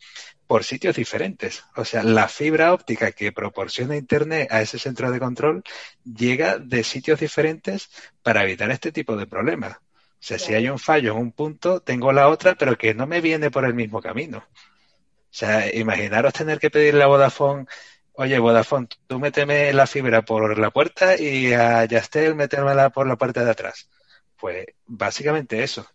por 0.50 0.64
sitios 0.64 0.96
diferentes. 0.96 1.62
O 1.76 1.84
sea, 1.84 2.02
la 2.02 2.26
fibra 2.26 2.74
óptica 2.74 3.12
que 3.12 3.30
proporciona 3.30 3.96
Internet 3.96 4.48
a 4.50 4.60
ese 4.60 4.80
centro 4.80 5.12
de 5.12 5.20
control 5.20 5.62
llega 6.02 6.58
de 6.58 6.82
sitios 6.82 7.20
diferentes 7.20 7.88
para 8.24 8.42
evitar 8.42 8.68
este 8.72 8.90
tipo 8.90 9.14
de 9.14 9.28
problemas. 9.28 9.76
O 9.76 9.78
sea, 10.18 10.40
si 10.40 10.52
hay 10.54 10.68
un 10.68 10.80
fallo 10.80 11.12
en 11.12 11.18
un 11.18 11.30
punto, 11.30 11.78
tengo 11.82 12.10
la 12.12 12.28
otra, 12.28 12.56
pero 12.56 12.76
que 12.76 12.94
no 12.94 13.06
me 13.06 13.20
viene 13.20 13.52
por 13.52 13.64
el 13.64 13.74
mismo 13.74 14.02
camino. 14.02 14.38
O 14.38 15.28
sea, 15.30 15.72
imaginaros 15.72 16.32
tener 16.32 16.58
que 16.58 16.68
pedirle 16.68 17.04
a 17.04 17.06
Vodafone, 17.06 17.66
oye, 18.14 18.36
Vodafone, 18.40 18.88
tú 19.06 19.20
méteme 19.20 19.72
la 19.72 19.86
fibra 19.86 20.22
por 20.22 20.58
la 20.58 20.72
puerta 20.72 21.16
y 21.16 21.52
a 21.52 21.84
Yastel 21.84 22.34
métemela 22.34 22.90
por 22.90 23.06
la 23.06 23.14
parte 23.14 23.44
de 23.44 23.50
atrás. 23.52 23.88
Pues 24.36 24.66
básicamente 24.84 25.62
eso 25.62 25.86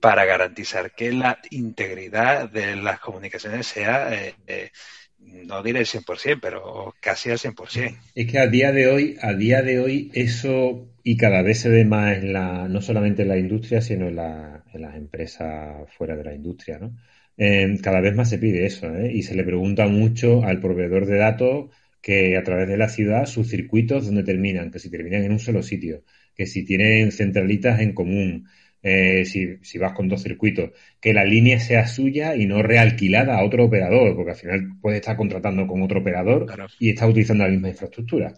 para 0.00 0.24
garantizar 0.24 0.94
que 0.94 1.12
la 1.12 1.38
integridad 1.50 2.50
de 2.50 2.76
las 2.76 3.00
comunicaciones 3.00 3.66
sea, 3.66 4.12
eh, 4.14 4.34
eh, 4.46 4.70
no 5.18 5.62
diré 5.62 5.80
el 5.80 5.86
100%, 5.86 6.38
pero 6.40 6.94
casi 7.00 7.30
al 7.30 7.38
100%. 7.38 7.96
Es 8.14 8.30
que 8.30 8.38
a 8.38 8.46
día 8.46 8.72
de 8.72 8.88
hoy, 8.88 9.16
a 9.20 9.32
día 9.34 9.62
de 9.62 9.80
hoy, 9.80 10.10
eso, 10.14 10.88
y 11.02 11.16
cada 11.16 11.42
vez 11.42 11.60
se 11.60 11.68
ve 11.68 11.84
más 11.84 12.16
en 12.18 12.32
la, 12.32 12.68
no 12.68 12.80
solamente 12.80 13.22
en 13.22 13.28
la 13.28 13.38
industria, 13.38 13.80
sino 13.80 14.08
en, 14.08 14.16
la, 14.16 14.64
en 14.72 14.82
las 14.82 14.96
empresas 14.96 15.90
fuera 15.96 16.16
de 16.16 16.24
la 16.24 16.34
industria, 16.34 16.78
¿no? 16.78 16.96
Eh, 17.38 17.78
cada 17.82 18.00
vez 18.00 18.14
más 18.14 18.30
se 18.30 18.38
pide 18.38 18.64
eso, 18.64 18.88
Y 19.00 19.22
se 19.22 19.34
le 19.34 19.44
pregunta 19.44 19.86
mucho 19.86 20.42
al 20.44 20.60
proveedor 20.60 21.06
de 21.06 21.18
datos 21.18 21.70
que 22.00 22.36
a 22.36 22.42
través 22.44 22.68
de 22.68 22.76
la 22.76 22.88
ciudad 22.88 23.26
sus 23.26 23.48
circuitos 23.48 24.06
donde 24.06 24.22
terminan, 24.22 24.70
que 24.70 24.78
si 24.78 24.90
terminan 24.90 25.24
en 25.24 25.32
un 25.32 25.38
solo 25.38 25.62
sitio, 25.62 26.04
que 26.34 26.46
si 26.46 26.64
tienen 26.64 27.12
centralitas 27.12 27.80
en 27.80 27.92
común, 27.94 28.46
eh, 28.88 29.24
si, 29.24 29.56
si, 29.62 29.78
vas 29.78 29.94
con 29.94 30.08
dos 30.08 30.22
circuitos, 30.22 30.70
que 31.00 31.12
la 31.12 31.24
línea 31.24 31.58
sea 31.58 31.88
suya 31.88 32.36
y 32.36 32.46
no 32.46 32.62
realquilada 32.62 33.36
a 33.36 33.44
otro 33.44 33.64
operador, 33.64 34.14
porque 34.14 34.30
al 34.30 34.36
final 34.36 34.68
puedes 34.80 35.00
estar 35.00 35.16
contratando 35.16 35.66
con 35.66 35.82
otro 35.82 35.98
operador 35.98 36.46
y 36.78 36.90
estás 36.90 37.10
utilizando 37.10 37.42
la 37.42 37.50
misma 37.50 37.70
infraestructura. 37.70 38.34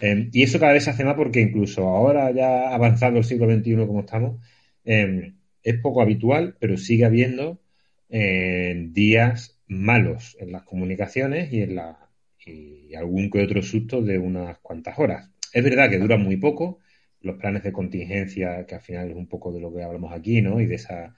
Eh, 0.00 0.28
y 0.32 0.42
eso 0.42 0.58
cada 0.58 0.72
vez 0.72 0.82
se 0.82 0.90
hace 0.90 1.04
más 1.04 1.14
porque 1.14 1.40
incluso 1.40 1.86
ahora 1.86 2.32
ya 2.32 2.74
avanzando 2.74 3.20
el 3.20 3.24
siglo 3.24 3.48
XXI 3.48 3.86
como 3.86 4.00
estamos, 4.00 4.44
eh, 4.84 5.34
es 5.62 5.78
poco 5.78 6.02
habitual, 6.02 6.56
pero 6.58 6.76
sigue 6.76 7.04
habiendo 7.04 7.60
días 8.08 9.58
malos 9.68 10.36
en 10.38 10.52
las 10.52 10.64
comunicaciones 10.64 11.50
y 11.50 11.62
en 11.62 11.76
la 11.76 12.10
y 12.44 12.94
algún 12.94 13.30
que 13.30 13.42
otro 13.42 13.62
susto 13.62 14.02
de 14.02 14.18
unas 14.18 14.58
cuantas 14.58 14.98
horas. 14.98 15.30
Es 15.52 15.62
verdad 15.62 15.88
que 15.88 15.98
dura 15.98 16.16
muy 16.16 16.36
poco, 16.36 16.80
los 17.22 17.36
planes 17.36 17.62
de 17.62 17.72
contingencia, 17.72 18.66
que 18.66 18.74
al 18.74 18.80
final 18.80 19.10
es 19.10 19.16
un 19.16 19.26
poco 19.26 19.52
de 19.52 19.60
lo 19.60 19.72
que 19.74 19.82
hablamos 19.82 20.12
aquí, 20.12 20.42
¿no? 20.42 20.60
Y 20.60 20.66
de 20.66 20.74
esa, 20.76 21.14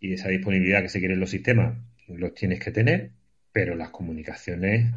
y 0.00 0.08
de 0.08 0.14
esa 0.14 0.28
disponibilidad 0.28 0.82
que 0.82 0.88
se 0.88 0.98
quiere 0.98 1.14
en 1.14 1.20
los 1.20 1.30
sistemas, 1.30 1.76
los 2.08 2.34
tienes 2.34 2.60
que 2.60 2.70
tener, 2.70 3.10
pero 3.52 3.74
las 3.74 3.90
comunicaciones 3.90 4.92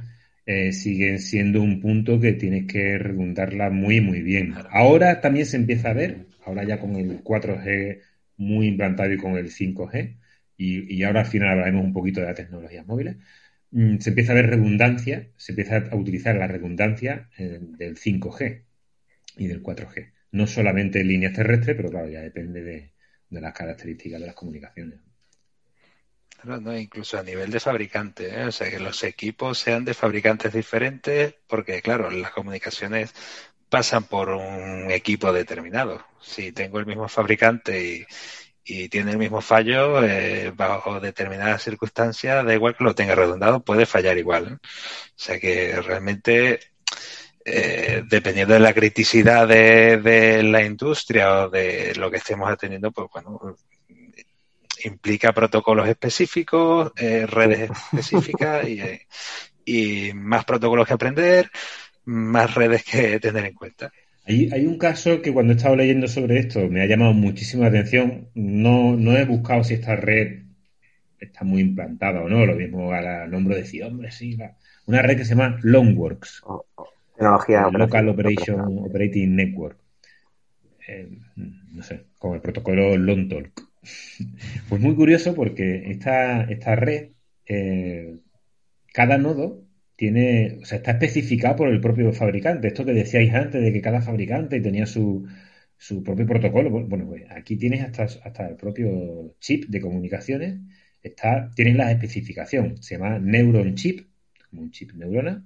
eh, 0.46 0.74
siguen 0.74 1.20
siendo 1.20 1.62
un 1.62 1.82
punto 1.82 2.20
que 2.20 2.34
tienes 2.34 2.66
que 2.68 2.98
redundarla 2.98 3.70
muy, 3.70 4.02
muy 4.02 4.22
bien. 4.22 4.54
Ahora 4.72 5.22
también 5.22 5.46
se 5.46 5.58
empieza 5.58 5.92
a 5.92 5.94
ver, 5.94 6.28
ahora 6.46 6.64
ya 6.64 6.80
con 6.80 6.96
el 6.96 7.24
4G 7.24 8.02
muy 8.38 8.68
implantado 8.68 9.12
y 9.12 9.18
con 9.18 9.38
el 9.38 9.52
5G, 9.52 10.18
y, 10.60 11.04
ahora 11.04 11.22
al 11.22 11.28
final 11.28 11.50
hablaremos 11.52 11.86
un 11.86 11.94
poquito 11.94 12.20
de 12.22 12.28
las 12.28 12.36
tecnologías 12.36 12.86
móviles, 12.88 13.18
mm, 13.72 13.98
se 14.00 14.10
empieza 14.10 14.32
a 14.32 14.36
ver 14.36 14.48
redundancia, 14.50 15.30
se 15.38 15.52
empieza 15.52 15.78
a 15.78 15.96
utilizar 15.96 16.36
la 16.36 16.48
redundancia 16.48 17.30
eh, 17.38 17.60
del 17.62 17.98
5G 17.98 18.64
y 19.38 19.48
del 19.48 19.62
4G 19.62 20.12
no 20.38 20.48
solamente 20.48 21.02
en 21.02 21.08
líneas 21.08 21.34
terrestres, 21.34 21.76
pero 21.76 21.90
claro, 21.90 22.08
ya 22.10 22.22
depende 22.22 22.62
de, 22.64 22.94
las 23.30 23.54
características 23.54 24.22
de 24.22 24.28
las 24.28 24.36
comunicaciones. 24.36 25.00
No, 26.44 26.78
incluso 26.78 27.18
a 27.18 27.24
nivel 27.24 27.50
de 27.50 27.60
fabricante, 27.60 28.30
¿eh? 28.30 28.46
o 28.46 28.52
sea, 28.52 28.70
que 28.70 28.80
los 28.80 29.04
equipos 29.04 29.58
sean 29.58 29.84
de 29.84 29.96
fabricantes 29.96 30.54
diferentes, 30.54 31.34
porque 31.48 31.82
claro, 31.82 32.12
las 32.12 32.32
comunicaciones 32.32 33.14
pasan 33.70 34.04
por 34.04 34.30
un 34.30 34.92
equipo 34.92 35.34
determinado. 35.34 36.06
Si 36.22 36.52
tengo 36.52 36.80
el 36.80 36.86
mismo 36.86 37.08
fabricante 37.10 38.06
y, 38.64 38.90
tiene 38.90 39.12
el 39.12 39.18
mismo 39.18 39.42
fallo, 39.42 40.04
eh, 40.04 40.52
bajo 40.54 41.00
determinadas 41.00 41.64
circunstancias, 41.64 42.46
da 42.46 42.54
igual 42.54 42.76
que 42.76 42.84
lo 42.84 42.94
tenga 42.96 43.16
redundado, 43.16 43.64
puede 43.64 43.86
fallar 43.86 44.18
igual. 44.18 44.56
O 44.56 44.60
sea 45.16 45.40
que 45.40 45.82
realmente 45.82 46.60
eh, 47.50 48.04
dependiendo 48.10 48.56
de 48.56 48.60
la 48.60 48.74
criticidad 48.74 49.48
de, 49.48 50.44
la 50.44 50.66
industria 50.66 51.46
o 51.46 51.50
de 51.50 51.96
lo 51.96 52.12
que 52.12 52.18
estemos 52.18 52.52
atendiendo, 52.52 52.92
pues 52.92 53.08
bueno, 53.14 53.56
implica 54.84 55.32
protocolos 55.32 55.88
específicos, 55.88 56.92
eh, 56.98 57.26
redes 57.26 57.70
específicas 57.72 58.68
eh, 58.68 59.08
y, 59.64 60.12
más 60.14 60.44
protocolos 60.44 60.86
que 60.86 60.94
aprender, 60.94 61.50
más 62.04 62.54
redes 62.54 62.84
que 62.84 63.18
tener 63.22 63.46
en 63.46 63.54
cuenta. 63.54 63.94
Hay, 64.26 64.50
hay 64.52 64.66
un 64.66 64.78
caso 64.78 65.22
que 65.22 65.32
cuando 65.32 65.54
he 65.54 65.56
estado 65.56 65.78
leyendo 65.78 66.10
sobre 66.10 66.40
esto 66.40 66.68
me 66.68 66.82
ha 66.82 66.86
llamado 66.86 67.14
muchísima 67.14 67.68
atención. 67.68 68.28
No, 68.36 68.98
no 68.98 69.16
he 69.16 69.24
buscado 69.24 69.64
si 69.64 69.76
esta 69.76 69.96
red 69.96 70.42
está 71.18 71.46
muy 71.46 71.62
implantada 71.62 72.22
o 72.22 72.28
no, 72.28 72.46
lo 72.46 72.56
mismo 72.56 72.92
al 72.92 73.32
nombre 73.32 73.56
de 73.56 73.62
decir, 73.62 73.86
hombre, 73.86 74.12
sí, 74.12 74.38
una 74.86 75.02
red 75.02 75.16
que 75.16 75.24
se 75.24 75.30
llama 75.30 75.58
Longworks. 75.62 76.42
Oh, 76.44 76.66
oh. 76.76 76.97
Tecnología 77.18 77.70
Local 77.72 78.10
Operation 78.10 78.80
Operating 78.80 79.36
Network. 79.36 79.78
eh, 80.88 81.10
no 81.72 81.84
sé, 81.84 82.08
como 82.18 82.36
el 82.36 82.42
protocolo 82.42 82.98
Long 82.98 83.28
Talk. 83.30 83.52
Pues 84.70 84.82
muy 84.82 84.96
curioso 84.96 85.34
porque 85.36 85.92
esta, 85.92 86.44
esta 86.44 86.76
red, 86.76 87.12
eh, 87.46 88.20
cada 88.94 89.18
nodo 89.18 89.66
tiene, 89.96 90.60
o 90.62 90.66
sea, 90.66 90.78
está 90.80 90.92
especificado 90.92 91.56
por 91.58 91.70
el 91.70 91.82
propio 91.82 92.14
fabricante. 92.14 92.68
Esto 92.70 92.86
que 92.86 92.94
decíais 92.94 93.34
antes 93.34 93.62
de 93.62 93.74
que 93.74 93.82
cada 93.82 94.02
fabricante 94.02 94.62
tenía 94.62 94.86
su, 94.88 95.28
su 95.78 96.04
propio 96.04 96.28
protocolo. 96.28 96.70
Bueno, 96.72 97.08
pues 97.08 97.24
aquí 97.32 97.58
tienes 97.58 97.84
hasta, 97.84 98.04
hasta 98.06 98.48
el 98.50 98.58
propio 98.58 99.36
chip 99.40 99.66
de 99.70 99.82
comunicaciones. 99.82 100.60
Está, 101.02 101.52
tienen 101.56 101.78
la 101.78 101.92
especificación. 101.92 102.82
Se 102.84 102.96
llama 102.98 103.20
Neuron 103.20 103.76
Chip, 103.76 104.08
como 104.50 104.64
un 104.64 104.72
chip 104.72 104.94
neurona, 104.94 105.46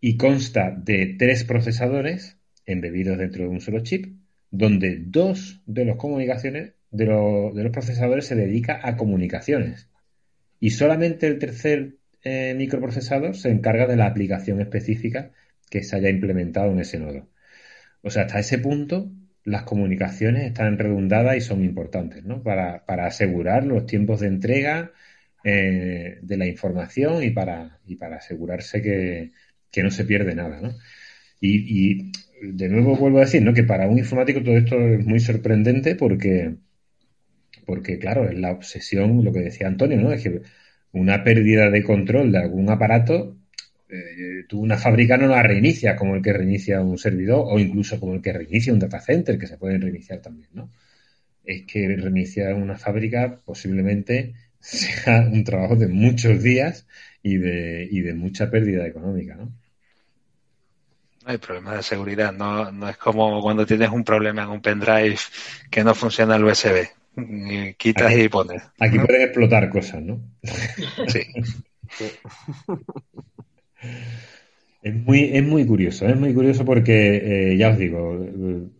y 0.00 0.16
consta 0.16 0.70
de 0.70 1.14
tres 1.18 1.44
procesadores 1.44 2.38
embebidos 2.66 3.18
dentro 3.18 3.44
de 3.44 3.48
un 3.48 3.60
solo 3.60 3.80
chip, 3.80 4.16
donde 4.50 4.98
dos 4.98 5.62
de 5.66 5.84
las 5.84 5.96
comunicaciones, 5.96 6.72
de, 6.90 7.04
de 7.06 7.62
los 7.62 7.72
procesadores 7.72 8.26
se 8.26 8.34
dedica 8.34 8.80
a 8.82 8.96
comunicaciones. 8.96 9.88
Y 10.58 10.70
solamente 10.70 11.26
el 11.26 11.38
tercer 11.38 11.96
eh, 12.22 12.54
microprocesador 12.56 13.36
se 13.36 13.50
encarga 13.50 13.86
de 13.86 13.96
la 13.96 14.06
aplicación 14.06 14.60
específica 14.60 15.32
que 15.70 15.82
se 15.82 15.96
haya 15.96 16.10
implementado 16.10 16.72
en 16.72 16.80
ese 16.80 16.98
nodo. 16.98 17.28
O 18.02 18.10
sea, 18.10 18.22
hasta 18.24 18.40
ese 18.40 18.58
punto 18.58 19.10
las 19.44 19.62
comunicaciones 19.62 20.44
están 20.44 20.78
redundadas 20.78 21.36
y 21.36 21.40
son 21.40 21.64
importantes, 21.64 22.24
¿no? 22.24 22.42
Para, 22.42 22.84
asegurar 22.86 23.64
los 23.64 23.86
tiempos 23.86 24.20
de 24.20 24.26
entrega 24.28 24.92
eh, 25.44 26.18
de 26.22 26.36
la 26.36 26.46
información 26.46 27.22
y 27.22 27.30
para, 27.30 27.78
y 27.86 27.96
para 27.96 28.16
asegurarse 28.16 28.82
que, 28.82 29.32
no 29.82 29.90
se 29.90 30.04
pierde 30.04 30.34
nada, 30.34 30.60
¿no? 30.60 30.74
Y, 31.40 32.12
de 32.42 32.68
nuevo 32.68 32.96
vuelvo 32.96 33.18
a 33.18 33.22
decir, 33.22 33.42
¿no? 33.42 33.54
Que 33.54 33.64
para 33.64 33.88
un 33.88 33.98
informático 33.98 34.42
todo 34.42 34.56
esto 34.56 34.78
es 34.78 35.04
muy 35.06 35.20
sorprendente 35.20 35.94
porque, 35.94 36.56
porque 37.66 37.98
claro, 37.98 38.28
es 38.28 38.38
la 38.38 38.50
obsesión, 38.52 39.24
lo 39.24 39.32
que 39.32 39.40
decía 39.40 39.68
Antonio, 39.68 40.00
¿no? 40.00 40.12
Es 40.12 40.22
que 40.22 40.42
una 40.92 41.22
pérdida 41.24 41.70
de 41.70 41.82
control 41.82 42.32
de 42.32 42.38
algún 42.38 42.70
aparato 42.70 43.36
eh, 43.90 44.46
una 44.52 44.76
fábrica 44.78 45.16
no 45.16 45.26
la 45.26 45.42
reinicia 45.42 45.96
como 45.96 46.14
el 46.14 46.22
que 46.22 46.32
reinicia 46.32 46.80
un 46.80 46.98
servidor 46.98 47.44
o 47.46 47.58
incluso 47.58 47.98
como 47.98 48.14
el 48.14 48.22
que 48.22 48.32
reinicia 48.32 48.72
un 48.72 48.78
data 48.78 49.00
center, 49.00 49.38
que 49.38 49.46
se 49.46 49.58
pueden 49.58 49.80
reiniciar 49.80 50.20
también, 50.20 50.48
¿no? 50.52 50.70
Es 51.44 51.62
que 51.66 51.88
reiniciar 51.96 52.54
una 52.54 52.76
fábrica 52.78 53.38
posiblemente 53.44 54.34
sea 54.60 55.20
un 55.20 55.44
trabajo 55.44 55.76
de 55.76 55.88
muchos 55.88 56.42
días 56.42 56.86
y 57.22 57.36
de, 57.36 57.88
y 57.90 58.00
de 58.00 58.14
mucha 58.14 58.50
pérdida 58.50 58.86
económica, 58.86 59.34
¿no? 59.36 59.44
No 61.24 61.32
hay 61.32 61.38
problema 61.38 61.76
de 61.76 61.82
seguridad, 61.82 62.32
no, 62.32 62.72
no 62.72 62.88
es 62.88 62.96
como 62.96 63.42
cuando 63.42 63.66
tienes 63.66 63.90
un 63.90 64.04
problema 64.04 64.44
en 64.44 64.48
un 64.48 64.62
pendrive 64.62 65.18
que 65.70 65.84
no 65.84 65.94
funciona 65.94 66.36
el 66.36 66.44
USB. 66.44 66.88
quitas 67.76 68.16
y 68.16 68.28
pones. 68.28 68.62
Aquí 68.78 68.98
pueden 68.98 69.22
explotar 69.22 69.68
cosas, 69.68 70.02
¿no? 70.02 70.20
sí. 71.08 71.20
Es 74.82 74.94
muy, 74.94 75.30
es 75.34 75.44
muy 75.44 75.66
curioso, 75.66 76.06
es 76.06 76.18
muy 76.18 76.32
curioso 76.32 76.64
porque, 76.64 77.52
eh, 77.52 77.56
ya 77.58 77.68
os 77.68 77.78
digo, 77.78 78.26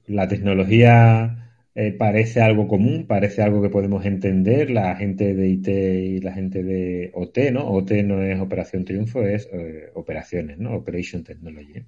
la 0.06 0.28
tecnología 0.28 1.39
eh, 1.74 1.92
parece 1.92 2.40
algo 2.40 2.66
común, 2.66 3.06
parece 3.06 3.42
algo 3.42 3.62
que 3.62 3.70
podemos 3.70 4.04
entender, 4.04 4.70
la 4.70 4.96
gente 4.96 5.34
de 5.34 5.48
IT 5.48 5.68
y 5.68 6.20
la 6.20 6.32
gente 6.32 6.62
de 6.62 7.10
OT, 7.14 7.52
¿no? 7.52 7.68
OT 7.70 8.02
no 8.02 8.22
es 8.22 8.40
Operación 8.40 8.84
Triunfo, 8.84 9.22
es 9.22 9.48
eh, 9.52 9.90
operaciones, 9.94 10.58
¿no? 10.58 10.74
Operation 10.74 11.22
Technology. 11.22 11.84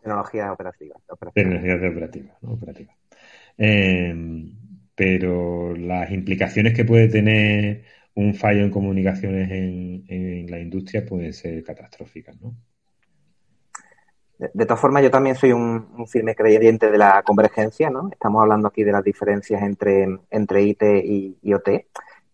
Tecnología 0.00 0.52
operativa. 0.52 0.96
Tecnología 1.34 1.74
operativa, 1.74 2.38
¿no? 2.40 2.52
Operativa. 2.52 2.96
pero 4.94 5.76
las 5.76 6.10
implicaciones 6.10 6.74
que 6.74 6.84
puede 6.84 7.08
tener 7.08 7.84
un 8.14 8.34
fallo 8.34 8.62
en 8.62 8.70
comunicaciones 8.70 9.50
en, 9.50 10.04
en 10.08 10.50
la 10.50 10.58
industria 10.60 11.04
pueden 11.04 11.32
ser 11.32 11.62
catastróficas, 11.64 12.40
¿no? 12.40 12.56
De, 14.40 14.64
todas 14.64 14.80
formas, 14.80 15.02
yo 15.02 15.10
también 15.10 15.36
soy 15.36 15.52
un, 15.52 16.06
firme 16.06 16.34
creyente 16.34 16.90
de 16.90 16.96
la 16.96 17.22
convergencia, 17.22 17.90
¿no? 17.90 18.08
Estamos 18.10 18.40
hablando 18.40 18.68
aquí 18.68 18.84
de 18.84 18.92
las 18.92 19.04
diferencias 19.04 19.62
entre, 19.62 20.18
entre 20.30 20.62
IT 20.62 20.82
y, 20.82 21.52
OT, 21.52 21.68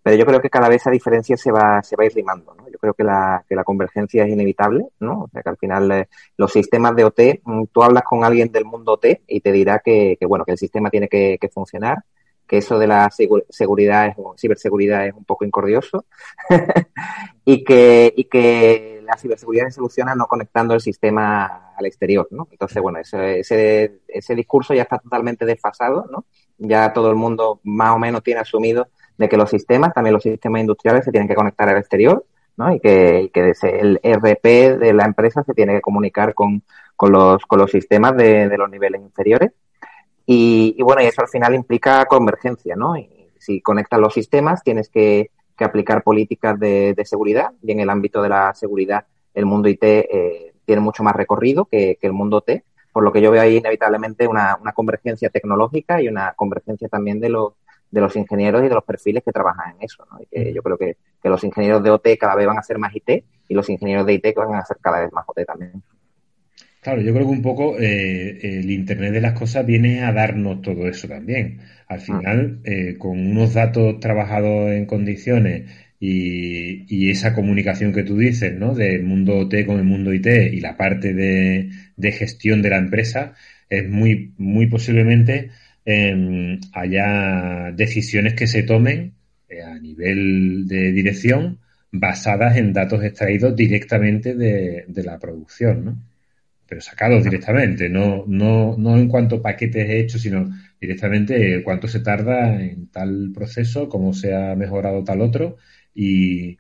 pero 0.05 0.17
yo 0.17 0.25
creo 0.25 0.41
que 0.41 0.49
cada 0.49 0.69
vez 0.69 0.83
esa 0.83 0.93
diferencia 0.93 1.37
se 1.37 1.51
va, 1.51 1.83
se 1.83 1.97
va 1.97 2.05
a 2.05 2.07
ir 2.07 2.15
limando, 2.15 2.55
¿no? 2.55 2.69
Yo 2.71 2.79
creo 2.79 2.95
que 2.95 3.03
la, 3.03 3.45
que 3.49 3.57
la 3.57 3.65
convergencia 3.65 4.25
es 4.25 4.31
inevitable, 4.31 4.87
¿no? 5.01 5.23
O 5.23 5.29
sea, 5.33 5.43
que 5.43 5.49
al 5.49 5.57
final 5.57 5.91
eh, 5.91 6.09
los 6.37 6.53
sistemas 6.53 6.95
de 6.95 7.05
OT, 7.05 7.41
mm, 7.43 7.65
tú 7.73 7.83
hablas 7.83 8.05
con 8.05 8.23
alguien 8.23 8.53
del 8.53 8.67
mundo 8.67 8.93
OT 8.93 9.23
y 9.27 9.41
te 9.41 9.51
dirá 9.51 9.81
que, 9.85 10.17
bueno, 10.29 10.45
que 10.45 10.53
el 10.53 10.59
sistema 10.59 10.91
tiene 10.91 11.09
que, 11.09 11.39
que 11.41 11.49
funcionar, 11.49 12.05
que 12.47 12.59
eso 12.59 12.79
de 12.79 12.87
la 12.87 13.11
seguridad, 13.11 14.07
es, 14.07 14.15
ciberseguridad 14.41 15.07
es 15.09 15.15
un 15.15 15.25
poco 15.25 15.45
incordioso 15.45 16.05
y, 17.45 17.65
que, 17.65 18.15
y 18.17 18.25
que 18.25 18.96
la 19.07 19.17
ciberseguridad 19.17 19.67
se 19.67 19.73
soluciona 19.73 20.15
no 20.15 20.27
conectando 20.27 20.75
el 20.75 20.81
sistema 20.81 21.73
al 21.77 21.87
exterior, 21.87 22.29
¿no? 22.31 22.49
Entonces, 22.51 22.83
bueno, 22.83 22.99
ese, 22.99 23.41
ese, 23.41 24.35
discurso 24.35 24.75
ya 24.75 24.83
está 24.83 24.99
totalmente 24.99 25.45
desfasado, 25.45 26.07
¿no? 26.11 26.25
Ya 26.59 26.93
todo 26.93 27.11
el 27.11 27.17
mundo 27.17 27.61
más 27.65 27.95
o 27.95 27.99
menos 27.99 28.23
tiene 28.23 28.41
asumido 28.41 28.89
de 29.17 29.29
que 29.29 29.37
los 29.37 29.49
sistemas, 29.51 29.95
también 29.95 30.15
los 30.15 30.23
sistemas 30.23 30.61
industriales, 30.61 31.05
se 31.05 31.11
tienen 31.11 31.29
que 31.29 31.35
conectar 31.35 31.69
al 31.69 31.79
exterior, 31.79 32.25
¿no? 32.57 32.73
Y 32.73 32.81
que, 32.81 33.23
y 33.23 33.29
que 33.31 33.53
el 33.63 34.01
RP 34.03 34.79
de 34.79 34.93
la 34.93 35.05
empresa 35.05 35.43
se 35.43 35.55
tiene 35.55 35.75
que 35.75 35.81
comunicar 35.81 36.35
con, 36.35 36.63
con, 36.95 37.13
los, 37.13 37.45
con 37.47 37.59
los 37.59 37.71
sistemas 37.71 38.17
de, 38.17 38.49
de 38.49 38.59
los 38.59 38.71
niveles 38.71 39.01
inferiores 39.01 39.53
y, 40.27 40.83
bueno, 40.83 41.03
y 41.03 41.07
eso 41.07 41.23
al 41.23 41.29
final 41.29 41.55
implica 41.55 42.05
convergencia, 42.07 42.75
¿no? 42.75 42.97
Y 42.97 43.09
si 43.39 43.61
conectas 43.61 44.01
los 44.01 44.13
sistemas, 44.13 44.63
tienes 44.65 44.89
que, 44.89 45.31
aplicar 45.65 46.03
políticas 46.03 46.59
de, 46.59 46.95
seguridad 47.05 47.53
y 47.63 47.73
en 47.73 47.81
el 47.81 47.91
ámbito 47.91 48.23
de 48.23 48.29
la 48.29 48.55
seguridad 48.55 49.07
el 49.35 49.47
mundo 49.47 49.69
IT 49.69 49.83
eh, 49.83 50.55
tiene 50.65 50.81
mucho 50.81 51.03
más 51.03 51.15
recorrido 51.15 51.67
que, 51.67 51.99
el 52.01 52.13
mundo 52.13 52.41
T, 52.41 52.65
por 52.93 53.05
lo 53.05 53.13
que 53.13 53.21
yo 53.21 53.31
veo 53.31 53.43
ahí 53.43 53.57
inevitablemente 53.57 54.27
una, 54.27 54.59
convergencia 54.75 55.29
tecnológica 55.31 56.01
y 56.01 56.09
una 56.09 56.33
convergencia 56.35 56.89
también 56.89 57.21
de 57.21 57.29
los, 57.29 57.53
de 57.91 58.01
los 58.01 58.17
ingenieros 58.17 58.65
y 58.65 58.69
de 58.69 58.75
los 58.75 58.85
perfiles 58.85 59.23
que 59.23 59.33
trabajan 59.33 59.77
en 59.77 59.83
eso. 59.83 60.05
¿no? 60.11 60.19
Y 60.21 60.27
que 60.27 60.53
yo 60.53 60.63
creo 60.63 60.79
que, 60.79 60.97
que 61.23 61.29
los 61.29 61.45
ingenieros 61.45 61.83
de 61.83 61.91
OT 61.91 62.09
cada 62.19 62.35
vez 62.35 62.47
van 62.47 62.59
a 62.59 62.63
ser 62.63 62.79
más 62.79 62.95
IT 62.95 63.25
y 63.49 63.55
los 63.55 63.69
ingenieros 63.69 64.07
de 64.07 64.15
IT 64.15 64.35
van 64.35 64.55
a 64.55 64.65
ser 64.65 64.79
cada 64.81 65.01
vez 65.01 65.13
más 65.13 65.25
OT 65.27 65.45
también. 65.45 65.83
Claro, 66.87 67.03
yo 67.03 67.13
creo 67.13 67.27
que 67.27 67.33
un 67.33 67.43
poco 67.43 67.77
eh, 67.81 68.39
el 68.61 68.71
Internet 68.71 69.13
de 69.13 69.21
las 69.21 69.33
cosas 69.33 69.67
viene 69.67 70.05
a 70.05 70.13
darnos 70.13 70.63
todo 70.63 70.87
eso 70.87 71.09
también. 71.09 71.59
Al 71.89 71.99
final, 71.99 72.61
eh, 72.63 72.95
con 72.97 73.19
unos 73.27 73.55
datos 73.55 73.99
trabajados 73.99 74.71
en 74.71 74.87
condiciones 74.87 75.69
y, 75.99 77.11
esa 77.11 77.35
comunicación 77.35 77.93
que 77.93 78.05
tú 78.05 78.17
dices, 78.17 78.55
¿no? 78.57 78.73
Del 78.73 79.03
mundo 79.03 79.37
OT 79.37 79.67
con 79.67 79.79
el 79.79 79.85
mundo 79.85 80.15
IT 80.15 80.29
y 80.53 80.61
la 80.61 80.77
parte 80.77 81.13
de, 81.13 82.13
gestión 82.13 82.63
de 82.63 82.71
la 82.71 82.77
empresa, 82.79 83.35
es 83.69 83.89
muy, 83.89 84.33
muy 84.39 84.69
posiblemente 84.69 85.51
eh, 85.85 86.61
haya 86.73 87.73
decisiones 87.73 88.35
que 88.35 88.47
se 88.47 88.63
tomen 88.63 89.15
eh, 89.49 89.61
a 89.61 89.77
nivel 89.81 90.69
de 90.69 90.93
dirección 90.93 91.59
basadas 91.91 92.57
en 92.57 92.73
datos 92.73 93.03
extraídos 93.03 93.57
directamente 93.57 94.37
de, 94.37 94.85
de 94.87 95.03
la 95.03 95.19
producción, 95.19 95.85
¿no? 95.85 95.97
Pero 96.69 96.81
sacados 96.81 97.23
directamente, 97.23 97.89
no, 97.89 98.25
no, 98.27 98.75
no 98.77 98.97
en 98.97 99.09
cuanto 99.09 99.41
paquetes 99.41 99.89
he 99.89 100.01
hecho, 100.01 100.19
sino 100.19 100.51
directamente 100.81 101.63
cuánto 101.63 101.89
se 101.89 102.01
tarda 102.01 102.61
en 102.61 102.89
tal 102.89 103.31
proceso, 103.35 103.89
cómo 103.89 104.13
se 104.13 104.35
ha 104.35 104.55
mejorado 104.55 105.05
tal 105.05 105.21
otro 105.21 105.57
y, 105.95 106.59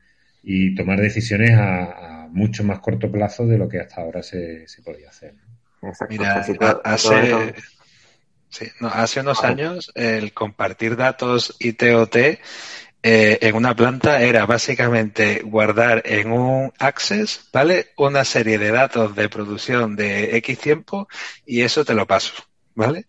tomar 0.76 1.00
decisiones 1.00 1.52
a, 1.54 2.28
mucho 2.30 2.64
más 2.64 2.80
corto 2.80 3.10
plazo 3.10 3.46
de 3.46 3.56
lo 3.56 3.68
que 3.68 3.80
hasta 3.80 4.02
ahora 4.02 4.22
se, 4.22 4.68
se 4.68 4.82
podía 4.82 5.08
hacer. 5.08 5.34
Mira, 6.08 6.44
hace, 6.84 7.54
hace 8.80 9.20
unos 9.20 9.42
años 9.42 9.90
el 9.94 10.32
compartir 10.32 10.96
datos 10.96 11.56
ITOT 11.58 12.16
eh, 13.08 13.38
en 13.40 13.54
una 13.54 13.76
planta 13.76 14.20
era 14.20 14.46
básicamente 14.46 15.40
guardar 15.44 16.02
en 16.06 16.32
un 16.32 16.72
Access, 16.76 17.48
¿vale? 17.52 17.92
Una 17.96 18.24
serie 18.24 18.58
de 18.58 18.72
datos 18.72 19.14
de 19.14 19.28
producción 19.28 19.94
de 19.94 20.36
X 20.38 20.58
tiempo 20.58 21.06
y 21.46 21.60
eso 21.60 21.84
te 21.84 21.94
lo 21.94 22.04
paso, 22.04 22.32
¿vale? 22.74 23.06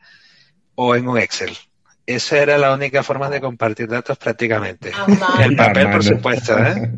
O 0.75 0.95
en 0.95 1.07
un 1.07 1.17
Excel. 1.17 1.57
Esa 2.05 2.37
era 2.37 2.59
la 2.59 2.75
única 2.75 3.01
forma 3.01 3.27
de 3.31 3.41
compartir 3.41 3.87
datos 3.87 4.19
prácticamente. 4.19 4.91
El 5.39 5.55
papel, 5.55 5.89
por 5.89 6.03
supuesto, 6.03 6.59
¿eh? 6.59 6.91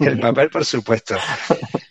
El 0.00 0.18
papel, 0.18 0.50
por 0.50 0.64
supuesto. 0.64 1.16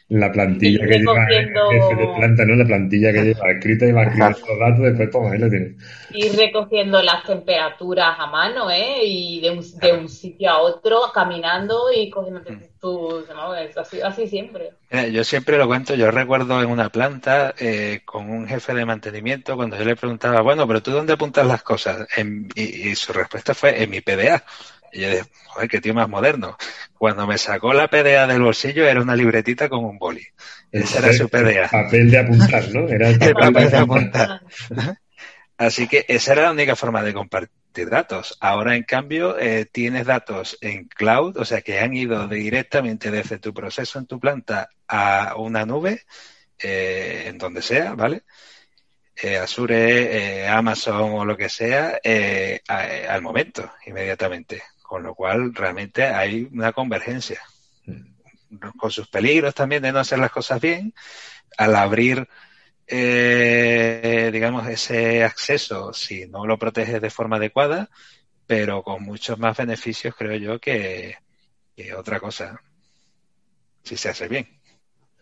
La 0.09 0.31
plantilla 0.31 0.87
que 0.87 0.99
lleva 0.99 1.25
jefe 1.25 1.95
de 1.95 2.07
planta, 2.15 2.45
¿no? 2.45 2.55
La 2.55 2.65
plantilla 2.65 3.11
que 3.11 3.23
lleva 3.33 3.51
escrita 3.51 3.85
y 3.85 3.91
va 3.91 4.03
escribiendo 4.03 4.39
los 4.47 4.59
datos, 4.59 4.79
después 4.79 5.11
toma, 5.11 5.31
ahí 5.31 5.39
lo 5.39 5.49
tienes. 5.49 5.75
Y 6.11 6.29
recogiendo 6.29 7.01
las 7.01 7.23
temperaturas 7.25 8.15
a 8.17 8.27
mano, 8.27 8.71
¿eh? 8.71 9.03
Y 9.03 9.41
de 9.41 9.49
un, 9.49 9.79
de 9.79 9.93
un 9.93 10.07
sitio 10.07 10.49
a 10.49 10.59
otro, 10.59 11.01
caminando 11.13 11.91
y 11.93 12.09
cogiendo 12.09 12.39
mm. 12.39 12.79
tus... 12.79 13.27
¿no? 13.29 13.51
así, 13.51 13.99
así 14.01 14.27
siempre. 14.27 14.71
yo 15.11 15.23
siempre 15.25 15.57
lo 15.57 15.67
cuento, 15.67 15.93
yo 15.95 16.09
recuerdo 16.09 16.61
en 16.61 16.69
una 16.69 16.89
planta 16.89 17.53
eh, 17.59 18.01
con 18.05 18.29
un 18.29 18.47
jefe 18.47 18.73
de 18.73 18.85
mantenimiento, 18.85 19.57
cuando 19.57 19.77
yo 19.77 19.83
le 19.83 19.97
preguntaba, 19.97 20.41
bueno, 20.41 20.65
pero 20.67 20.81
¿tú 20.81 20.91
dónde 20.91 21.13
apuntas 21.13 21.45
las 21.45 21.63
cosas? 21.63 22.07
y, 22.55 22.89
y 22.89 22.95
su 22.95 23.11
respuesta 23.11 23.53
fue, 23.53 23.83
en 23.83 23.89
mi 23.89 23.99
PDA. 23.99 24.43
Y 24.91 25.01
yo 25.01 25.09
dije, 25.09 25.23
joder, 25.47 25.69
qué 25.69 25.81
tío 25.81 25.93
más 25.93 26.09
moderno. 26.09 26.57
Cuando 26.97 27.27
me 27.27 27.37
sacó 27.37 27.73
la 27.73 27.87
PDA 27.87 28.27
del 28.27 28.41
bolsillo 28.41 28.85
era 28.87 29.01
una 29.01 29.15
libretita 29.15 29.69
con 29.69 29.85
un 29.85 29.97
boli. 29.97 30.25
Ese 30.71 30.99
era 30.99 31.13
su 31.13 31.29
PDA. 31.29 31.69
Papel 31.69 32.11
de 32.11 32.19
apuntar, 32.19 32.69
¿no? 32.69 32.87
Era 32.87 33.09
el 33.09 33.33
papel, 33.33 33.69
de 33.69 33.77
apuntar. 33.77 34.41
Así 35.57 35.87
que 35.87 36.05
esa 36.07 36.33
era 36.33 36.43
la 36.43 36.51
única 36.51 36.75
forma 36.75 37.01
de 37.01 37.13
compartir 37.13 37.89
datos. 37.89 38.37
Ahora, 38.39 38.75
en 38.75 38.83
cambio, 38.83 39.37
eh, 39.39 39.65
tienes 39.65 40.05
datos 40.05 40.57
en 40.61 40.87
cloud, 40.87 41.37
o 41.37 41.45
sea, 41.45 41.61
que 41.61 41.79
han 41.79 41.95
ido 41.95 42.27
directamente 42.27 43.11
desde 43.11 43.39
tu 43.39 43.53
proceso 43.53 43.97
en 43.99 44.05
tu 44.05 44.19
planta 44.19 44.69
a 44.87 45.35
una 45.37 45.65
nube, 45.65 46.03
eh, 46.59 47.25
en 47.27 47.37
donde 47.37 47.61
sea, 47.61 47.93
¿vale? 47.93 48.23
Eh, 49.15 49.37
Azure, 49.37 50.47
Amazon 50.47 51.11
o 51.13 51.25
lo 51.25 51.35
que 51.35 51.49
sea, 51.49 51.99
al 52.67 53.21
momento, 53.23 53.71
inmediatamente 53.87 54.61
con 54.87 55.03
lo 55.03 55.13
cual 55.13 55.53
realmente 55.53 56.03
hay 56.05 56.47
una 56.51 56.71
convergencia. 56.71 57.41
Con 58.77 58.89
sus 58.89 59.09
peligros 59.09 59.53
también 59.53 59.83
de 59.83 59.91
no 59.91 59.99
hacer 59.99 60.17
las 60.19 60.31
cosas 60.31 60.61
bien, 60.61 60.93
al 61.57 61.75
abrir, 61.75 62.27
eh, 62.87 64.29
digamos, 64.31 64.65
ese 64.67 65.25
acceso, 65.25 65.93
si 65.93 66.27
no 66.27 66.45
lo 66.45 66.57
proteges 66.57 67.01
de 67.01 67.09
forma 67.09 67.35
adecuada, 67.35 67.89
pero 68.45 68.81
con 68.81 69.03
muchos 69.03 69.37
más 69.37 69.57
beneficios, 69.57 70.15
creo 70.15 70.37
yo, 70.37 70.59
que, 70.59 71.17
otra 71.95 72.21
cosa, 72.21 72.61
si 73.83 73.97
se 73.97 74.09
hace 74.09 74.29
bien. 74.29 74.47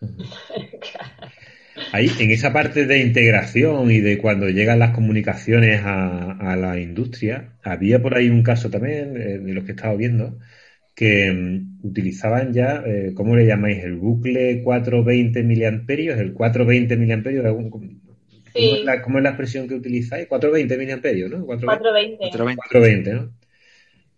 Ahí, 1.92 2.10
en 2.18 2.30
esa 2.30 2.52
parte 2.52 2.86
de 2.86 3.00
integración 3.00 3.90
y 3.90 4.00
de 4.00 4.18
cuando 4.18 4.48
llegan 4.48 4.78
las 4.78 4.94
comunicaciones 4.94 5.80
a, 5.84 6.56
la 6.56 6.78
industria, 6.80 7.56
había 7.62 8.00
por 8.02 8.16
ahí 8.16 8.28
un 8.28 8.42
caso 8.42 8.70
también, 8.70 9.16
eh, 9.16 9.38
de 9.38 9.54
los 9.54 9.64
que 9.64 9.72
he 9.72 9.74
estado 9.74 9.96
viendo, 9.96 10.38
que 10.94 11.30
mm, 11.32 11.86
utilizaban 11.86 12.52
ya, 12.52 12.82
eh, 12.86 13.12
¿cómo 13.14 13.36
le 13.36 13.46
llamáis? 13.46 13.84
El 13.84 13.96
bucle 13.96 14.62
420 14.62 15.42
miliamperios, 15.42 16.18
el 16.18 16.32
420 16.32 16.96
miliamperios, 16.96 17.44
sí. 17.44 18.84
¿cómo, 19.02 19.18
es 19.18 19.24
la, 19.24 19.30
expresión 19.30 19.68
que 19.68 19.74
utilizáis? 19.74 20.26
420 20.26 20.78
miliamperios, 20.78 21.30
¿no? 21.30 21.44
420. 21.44 22.30
420, 22.30 23.14
¿no? 23.14 23.32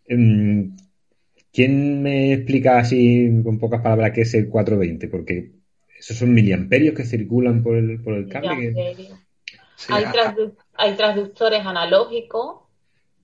Em, 0.07 0.77
¿Quién 1.53 2.03
me 2.03 2.33
explica 2.35 2.79
así, 2.79 3.31
con 3.43 3.59
pocas 3.59 3.83
palabras, 3.83 4.13
qué 4.13 4.23
es 4.23 4.35
el 4.35 4.49
420? 4.49 5.09
Porque 5.09 5.58
esos 5.99 6.17
son 6.17 6.33
miliamperios 6.33 6.95
que 6.95 7.05
circulan 7.05 7.63
por 7.63 7.77
el, 7.77 8.03
por 8.03 8.15
el 8.15 8.29
cable. 8.29 8.75
hay, 9.89 10.05
hay 10.75 10.95
traductores 10.95 11.65
analógicos 11.67 12.69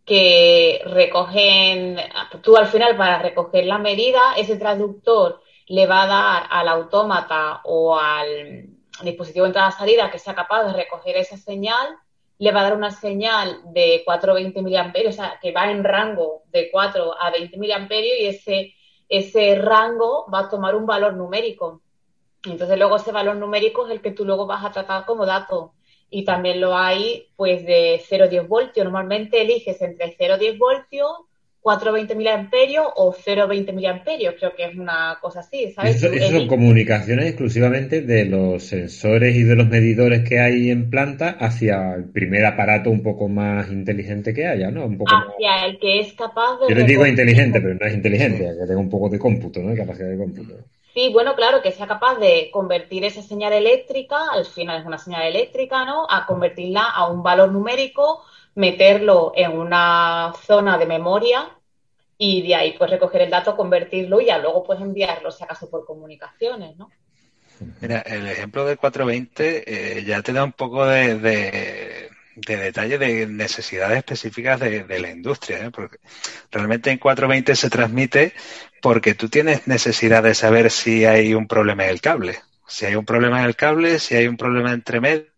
que 0.04 0.82
recogen, 0.84 1.96
tú 2.42 2.56
al 2.56 2.66
final 2.66 2.96
para 2.96 3.20
recoger 3.20 3.64
la 3.64 3.78
medida, 3.78 4.20
ese 4.36 4.56
traductor 4.56 5.40
le 5.68 5.86
va 5.86 6.02
a 6.02 6.06
dar 6.06 6.46
al 6.50 6.68
autómata 6.68 7.60
o 7.64 7.96
al 7.98 8.66
dispositivo 9.02 9.44
de 9.44 9.50
entrada-salida 9.50 10.10
que 10.10 10.18
sea 10.18 10.34
capaz 10.34 10.64
de 10.64 10.74
recoger 10.74 11.16
esa 11.16 11.36
señal, 11.36 11.96
le 12.38 12.52
va 12.52 12.60
a 12.60 12.64
dar 12.64 12.76
una 12.76 12.90
señal 12.90 13.62
de 13.72 14.02
420 14.04 14.60
miliamperios, 14.62 15.14
o 15.14 15.16
sea, 15.16 15.38
que 15.40 15.52
va 15.52 15.70
en 15.70 15.84
rango 15.84 16.42
de 16.50 16.70
4 16.70 17.14
a 17.20 17.30
20 17.30 17.56
miliamperios 17.58 18.18
y 18.20 18.26
ese, 18.26 18.74
ese 19.08 19.54
rango 19.54 20.26
va 20.32 20.40
a 20.40 20.48
tomar 20.50 20.74
un 20.74 20.84
valor 20.84 21.14
numérico. 21.14 21.80
Entonces 22.47 22.78
luego 22.78 22.97
ese 22.97 23.12
valor 23.12 23.36
numérico 23.36 23.86
es 23.86 23.92
el 23.92 24.01
que 24.01 24.11
tú 24.11 24.24
luego 24.24 24.47
vas 24.47 24.64
a 24.64 24.72
tratar 24.72 25.05
como 25.05 25.26
dato. 25.26 25.72
Y 26.11 26.24
también 26.24 26.61
lo 26.61 26.76
hay 26.76 27.28
pues 27.36 27.64
de 27.64 28.01
0,10 28.09 28.47
voltios. 28.47 28.84
Normalmente 28.84 29.40
eliges 29.40 29.80
entre 29.82 30.16
0,10 30.16 30.59
voltios, 30.59 31.09
420 31.61 32.14
miliamperios 32.14 32.86
o 32.95 33.14
0,20 33.14 33.72
miliamperios. 33.72 34.34
Creo 34.38 34.55
que 34.55 34.66
es 34.66 34.76
una 34.76 35.18
cosa 35.20 35.40
así, 35.40 35.72
¿sabes? 35.72 36.03
Eso, 36.03 36.30
son 36.30 36.47
comunicaciones 36.47 37.26
exclusivamente 37.26 38.03
de 38.03 38.26
los 38.26 38.62
sensores 38.62 39.34
y 39.34 39.42
de 39.45 39.57
los 39.57 39.66
medidores 39.66 40.28
que 40.28 40.38
hay 40.38 40.70
en 40.70 40.90
planta 40.90 41.30
hacia 41.30 41.95
el 41.95 42.05
primer 42.05 42.45
aparato 42.45 42.90
un 42.90 43.03
poco 43.03 43.28
más 43.28 43.70
inteligente 43.70 44.34
que 44.34 44.47
haya, 44.47 44.70
¿no? 44.70 44.84
Un 44.84 44.99
poco 44.99 45.14
hacia 45.14 45.64
el 45.64 45.78
que 45.78 46.01
es 46.01 46.12
capaz 46.12 46.61
de... 46.61 46.68
Yo 46.68 46.78
le 46.78 46.84
digo 46.84 47.07
inteligente, 47.07 47.61
pero 47.61 47.74
no 47.74 47.86
es 47.86 47.95
inteligente, 47.95 48.38
que 48.61 48.66
tenga 48.66 48.80
un 48.80 48.90
poco 48.90 49.09
de 49.09 49.18
cómputo, 49.18 49.61
¿no? 49.61 49.74
Capacidad 49.74 50.11
de 50.11 50.18
cómputo. 50.18 50.55
Sí, 50.95 51.11
bueno, 51.12 51.34
claro, 51.34 51.61
que 51.61 51.72
sea 51.72 51.88
capaz 51.88 52.20
de 52.20 52.51
convertir 52.53 53.05
esa 53.05 53.20
señal 53.20 53.53
eléctrica, 53.53 54.30
al 54.30 54.47
final 54.47 54.80
es 54.80 54.86
una 54.86 54.97
señal 54.97 55.24
eléctrica, 55.24 55.84
¿no? 55.84 56.07
A 56.09 56.24
convertirla 56.24 56.84
a 56.84 57.09
un 57.09 57.20
valor 57.20 57.51
numérico, 57.51 58.24
meterlo 58.55 59.32
en 59.34 59.59
una 59.59 60.32
zona 60.47 60.78
de 60.78 60.86
memoria 60.86 61.49
y 62.16 62.47
de 62.47 62.55
ahí 62.55 62.76
pues 62.78 62.88
recoger 62.92 63.22
el 63.22 63.30
dato, 63.30 63.57
convertirlo 63.57 64.20
y 64.20 64.26
ya 64.26 64.38
luego 64.38 64.62
pues 64.62 64.80
enviarlo, 64.80 65.32
si 65.32 65.42
acaso 65.42 65.68
por 65.68 65.84
comunicaciones, 65.84 66.76
¿no? 66.76 66.88
Mira, 67.80 67.99
el 68.01 68.28
ejemplo 68.28 68.64
del 68.64 68.78
420 68.78 69.99
eh, 69.99 70.05
ya 70.05 70.22
te 70.22 70.32
da 70.32 70.45
un 70.45 70.53
poco 70.53 70.86
de, 70.86 71.18
de, 71.18 71.93
detalle 72.37 72.99
de 72.99 73.26
necesidades 73.26 73.99
específicas 73.99 74.61
de, 74.61 74.85
la 75.01 75.11
industria, 75.11 75.66
¿eh? 75.66 75.70
porque 75.70 75.99
realmente 76.51 76.91
en 76.91 76.99
420 76.99 77.57
se 77.57 77.70
transmite 77.70 78.32
porque 78.82 79.14
tú 79.14 79.28
tienes 79.28 79.66
necesidad 79.66 80.22
de 80.22 80.35
saber 80.35 80.70
si 80.70 81.05
hay 81.05 81.35
un 81.35 81.47
problema 81.47 81.85
en 81.85 81.91
el 81.91 82.01
cable. 82.01 82.39
Si 82.66 82.87
hay 82.87 82.97
un 82.97 83.05
problema 83.05 83.41
en 83.41 83.47
el 83.47 83.57
cable, 83.57 83.99
si 83.99 84.14
hay 84.14 84.26
un 84.26 84.37
problema 84.37 84.72
entre 84.72 85.01
medios 85.01 85.28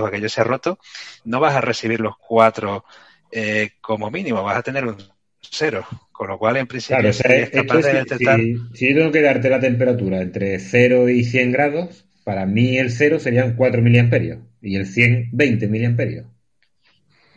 o 0.00 0.06
aquello 0.06 0.28
se 0.28 0.40
ha 0.40 0.44
roto, 0.44 0.78
no 1.24 1.40
vas 1.40 1.54
a 1.54 1.60
recibir 1.60 2.00
los 2.00 2.16
cuatro 2.16 2.84
eh, 3.30 3.70
como 3.80 4.10
mínimo, 4.10 4.42
vas 4.42 4.58
a 4.58 4.62
tener 4.62 4.86
un 4.86 4.96
cero. 5.40 5.84
Con 6.12 6.28
lo 6.28 6.38
cual, 6.38 6.58
en 6.58 6.66
principio, 6.66 7.12
si, 7.14 7.22
yo 7.22 8.94
tengo 8.94 9.10
que 9.10 9.22
darte 9.22 9.48
la 9.48 9.60
temperatura 9.60 10.20
entre 10.20 10.58
0 10.58 11.08
y 11.08 11.24
100 11.24 11.52
grados, 11.52 12.04
para 12.24 12.44
mí 12.44 12.76
el 12.76 12.90
0 12.90 13.18
serían 13.20 13.56
4 13.56 13.80
miliamperios 13.80 14.40
y 14.60 14.76
el 14.76 14.86
100, 14.86 15.30
20 15.32 15.68
miliamperios. 15.68 16.26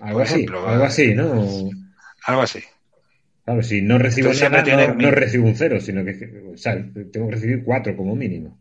Algo 0.04 0.20
así, 0.20 0.46
algo 0.46 0.84
así, 0.84 1.14
¿no? 1.14 1.70
Algo 2.26 2.42
así. 2.42 2.60
Claro, 3.46 3.64
si 3.64 3.82
no 3.82 3.98
recibo 3.98 4.34
nada, 4.34 4.94
no, 4.94 5.12
recibo 5.12 5.48
un 5.48 5.56
cero, 5.56 5.80
sino 5.80 6.04
que 6.04 6.14
tengo 6.14 7.30
que 7.30 7.36
recibir 7.36 7.64
cuatro 7.64 7.96
como 7.96 8.14
mínimo. 8.14 8.60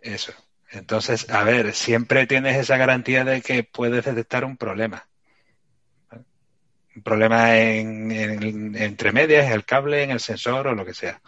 Eso. 0.00 0.32
Entonces, 0.72 1.30
a 1.30 1.44
ver, 1.44 1.72
siempre 1.74 2.26
tienes 2.26 2.56
esa 2.56 2.76
garantía 2.76 3.24
de 3.24 3.40
que 3.40 3.62
puedes 3.62 4.04
detectar 4.04 4.44
un 4.44 4.56
problema. 4.56 5.06
Un 6.96 7.02
problema 7.02 7.56
en, 7.56 8.10
entre 8.76 9.12
medias, 9.12 9.46
en 9.46 9.52
el 9.52 9.64
cable, 9.64 10.02
en 10.02 10.10
el 10.10 10.20
sensor 10.20 10.66
o 10.66 10.74
lo 10.74 10.84
que 10.84 10.94
sea. 10.94 11.20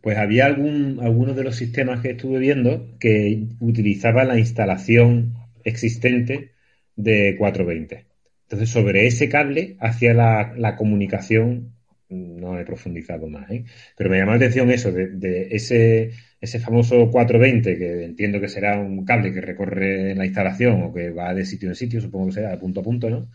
Pues 0.00 0.18
había 0.18 0.46
algún, 0.46 0.98
algunos 1.02 1.36
de 1.36 1.44
los 1.44 1.54
sistemas 1.54 2.00
que 2.00 2.10
estuve 2.10 2.40
viendo 2.40 2.98
que 2.98 3.46
utilizaba 3.60 4.24
la 4.24 4.38
instalación 4.38 5.41
existente 5.64 6.52
de 6.96 7.36
420. 7.38 8.06
Entonces, 8.44 8.70
sobre 8.70 9.06
ese 9.06 9.28
cable 9.28 9.76
hacia 9.80 10.12
la, 10.14 10.76
comunicación, 10.76 11.72
no 12.10 12.58
he 12.58 12.64
profundizado 12.64 13.28
más, 13.28 13.50
¿eh? 13.50 13.64
pero 13.96 14.10
me 14.10 14.18
llama 14.18 14.32
la 14.32 14.36
atención 14.36 14.70
eso, 14.70 14.92
de, 14.92 15.48
ese, 15.50 16.10
ese 16.40 16.60
famoso 16.60 17.10
420, 17.10 17.78
que 17.78 18.04
entiendo 18.04 18.40
que 18.40 18.48
será 18.48 18.78
un 18.78 19.04
cable 19.06 19.32
que 19.32 19.40
recorre 19.40 20.14
la 20.14 20.26
instalación 20.26 20.82
o 20.82 20.92
que 20.92 21.10
va 21.10 21.32
de 21.32 21.46
sitio 21.46 21.70
en 21.70 21.74
sitio, 21.74 22.00
supongo 22.00 22.26
que 22.26 22.32
será 22.32 22.50
de 22.50 22.58
punto 22.58 22.80
a 22.80 22.82
punto, 22.82 23.08
¿no? 23.08 23.30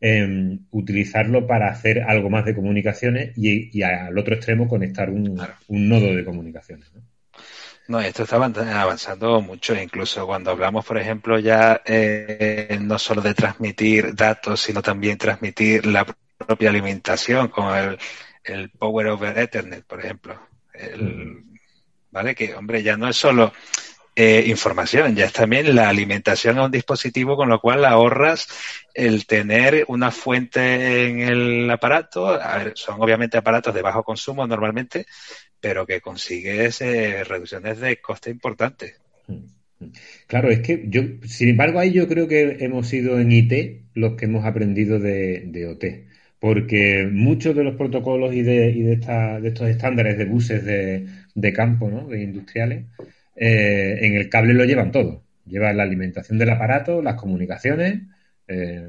Em, 0.00 0.60
utilizarlo 0.70 1.46
para 1.46 1.68
hacer 1.68 2.02
algo 2.02 2.30
más 2.30 2.44
de 2.44 2.54
comunicaciones 2.54 3.32
y, 3.36 3.82
al 3.82 4.16
otro 4.16 4.34
extremo 4.34 4.68
conectar 4.68 5.10
un, 5.10 5.40
un 5.68 5.88
nodo 5.88 6.14
de 6.14 6.24
comunicaciones. 6.24 6.92
¿no? 6.94 7.02
No, 7.88 8.00
esto 8.00 8.24
está 8.24 8.36
avanzando 8.36 9.40
mucho, 9.40 9.74
incluso 9.74 10.26
cuando 10.26 10.50
hablamos, 10.50 10.84
por 10.84 10.98
ejemplo, 10.98 11.38
ya 11.38 11.80
eh, 11.86 12.78
no 12.82 12.98
solo 12.98 13.22
de 13.22 13.32
transmitir 13.32 14.14
datos, 14.14 14.60
sino 14.60 14.82
también 14.82 15.16
transmitir 15.16 15.86
la 15.86 16.04
propia 16.36 16.68
alimentación, 16.68 17.48
como 17.48 17.74
el, 17.74 17.98
el 18.44 18.68
Power 18.70 19.06
over 19.08 19.38
Ethernet, 19.38 19.86
por 19.86 20.00
ejemplo. 20.00 20.38
El, 20.74 21.44
¿Vale? 22.10 22.34
Que, 22.34 22.54
hombre, 22.54 22.82
ya 22.82 22.98
no 22.98 23.08
es 23.08 23.16
solo 23.16 23.52
eh, 24.14 24.44
información, 24.48 25.14
ya 25.14 25.26
es 25.26 25.32
también 25.32 25.74
la 25.74 25.88
alimentación 25.88 26.58
a 26.58 26.64
un 26.64 26.70
dispositivo, 26.70 27.36
con 27.36 27.48
lo 27.48 27.60
cual 27.60 27.84
ahorras 27.84 28.48
el 28.92 29.26
tener 29.26 29.84
una 29.88 30.10
fuente 30.10 31.06
en 31.06 31.20
el 31.20 31.70
aparato. 31.70 32.26
A 32.26 32.58
ver, 32.58 32.72
son 32.74 33.00
obviamente 33.00 33.38
aparatos 33.38 33.72
de 33.72 33.80
bajo 33.80 34.02
consumo 34.02 34.46
normalmente, 34.46 35.06
pero 35.60 35.86
que 35.86 36.00
consigues 36.00 36.80
eh, 36.80 37.24
reducciones 37.24 37.80
de 37.80 37.96
coste 38.00 38.30
importantes. 38.30 38.94
Claro, 40.26 40.50
es 40.50 40.60
que 40.60 40.84
yo, 40.88 41.02
sin 41.24 41.50
embargo, 41.50 41.78
ahí 41.78 41.92
yo 41.92 42.08
creo 42.08 42.26
que 42.26 42.58
hemos 42.60 42.88
sido 42.88 43.20
en 43.20 43.30
IT 43.30 43.82
los 43.94 44.14
que 44.14 44.24
hemos 44.26 44.44
aprendido 44.44 44.98
de, 44.98 45.66
OT, 45.66 46.08
porque 46.40 47.08
muchos 47.10 47.54
de 47.54 47.64
los 47.64 47.76
protocolos 47.76 48.34
y 48.34 48.42
de, 48.42 48.70
y 48.70 48.82
de, 48.82 48.96
de 48.96 49.48
estos 49.48 49.68
estándares 49.68 50.18
de 50.18 50.24
buses 50.24 50.64
de, 50.64 51.52
campo, 51.52 51.90
¿no? 51.90 52.08
de 52.08 52.22
industriales, 52.22 52.84
eh, 53.36 53.98
en 54.02 54.14
el 54.16 54.28
cable 54.28 54.54
lo 54.54 54.64
llevan 54.64 54.92
todo. 54.92 55.24
Llevan 55.46 55.76
la 55.76 55.84
alimentación 55.84 56.38
del 56.38 56.50
aparato, 56.50 57.00
las 57.00 57.14
comunicaciones, 57.14 58.02
eh, 58.48 58.86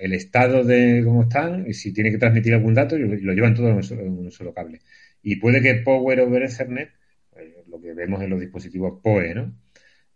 el 0.00 0.12
estado 0.14 0.64
de 0.64 1.02
cómo 1.04 1.22
están 1.22 1.66
y 1.68 1.74
si 1.74 1.92
tiene 1.92 2.10
que 2.10 2.18
transmitir 2.18 2.54
algún 2.54 2.74
dato, 2.74 2.96
lo 2.98 3.32
llevan 3.32 3.54
todo 3.54 3.68
en 3.68 3.76
un, 3.76 4.30
solo, 4.30 4.54
cable. 4.54 4.80
Y 5.22 5.36
puede 5.36 5.60
que 5.62 5.74
Power 5.76 6.20
over 6.20 6.42
Ethernet, 6.42 6.90
eh, 7.36 7.64
lo 7.68 7.80
que 7.80 7.92
vemos 7.94 8.22
en 8.22 8.30
los 8.30 8.40
dispositivos 8.40 9.00
PoE, 9.02 9.34
¿no? 9.34 9.54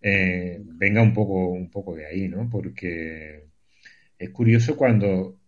Eh, 0.00 0.60
venga 0.64 1.02
un 1.02 1.14
poco, 1.14 1.48
un 1.50 1.70
poco 1.70 1.94
de 1.94 2.06
ahí, 2.06 2.28
¿no? 2.28 2.48
Porque 2.50 3.44
es 4.18 4.30
curioso 4.30 4.76
cuando, 4.76 5.38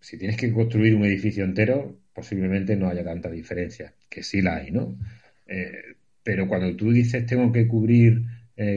si 0.00 0.18
tienes 0.18 0.36
que 0.36 0.52
construir 0.52 0.94
un 0.94 1.04
edificio 1.04 1.44
entero, 1.44 1.98
posiblemente 2.14 2.76
no 2.76 2.88
haya 2.88 3.04
tanta 3.04 3.30
diferencia, 3.30 3.94
que 4.08 4.22
sí 4.22 4.42
la 4.42 4.56
hay, 4.56 4.70
¿no? 4.70 4.98
Eh, 5.46 5.96
pero 6.22 6.46
cuando 6.48 6.74
tú 6.76 6.92
dices 6.92 7.26
tengo 7.26 7.50
que 7.52 7.66
cubrir 7.66 8.22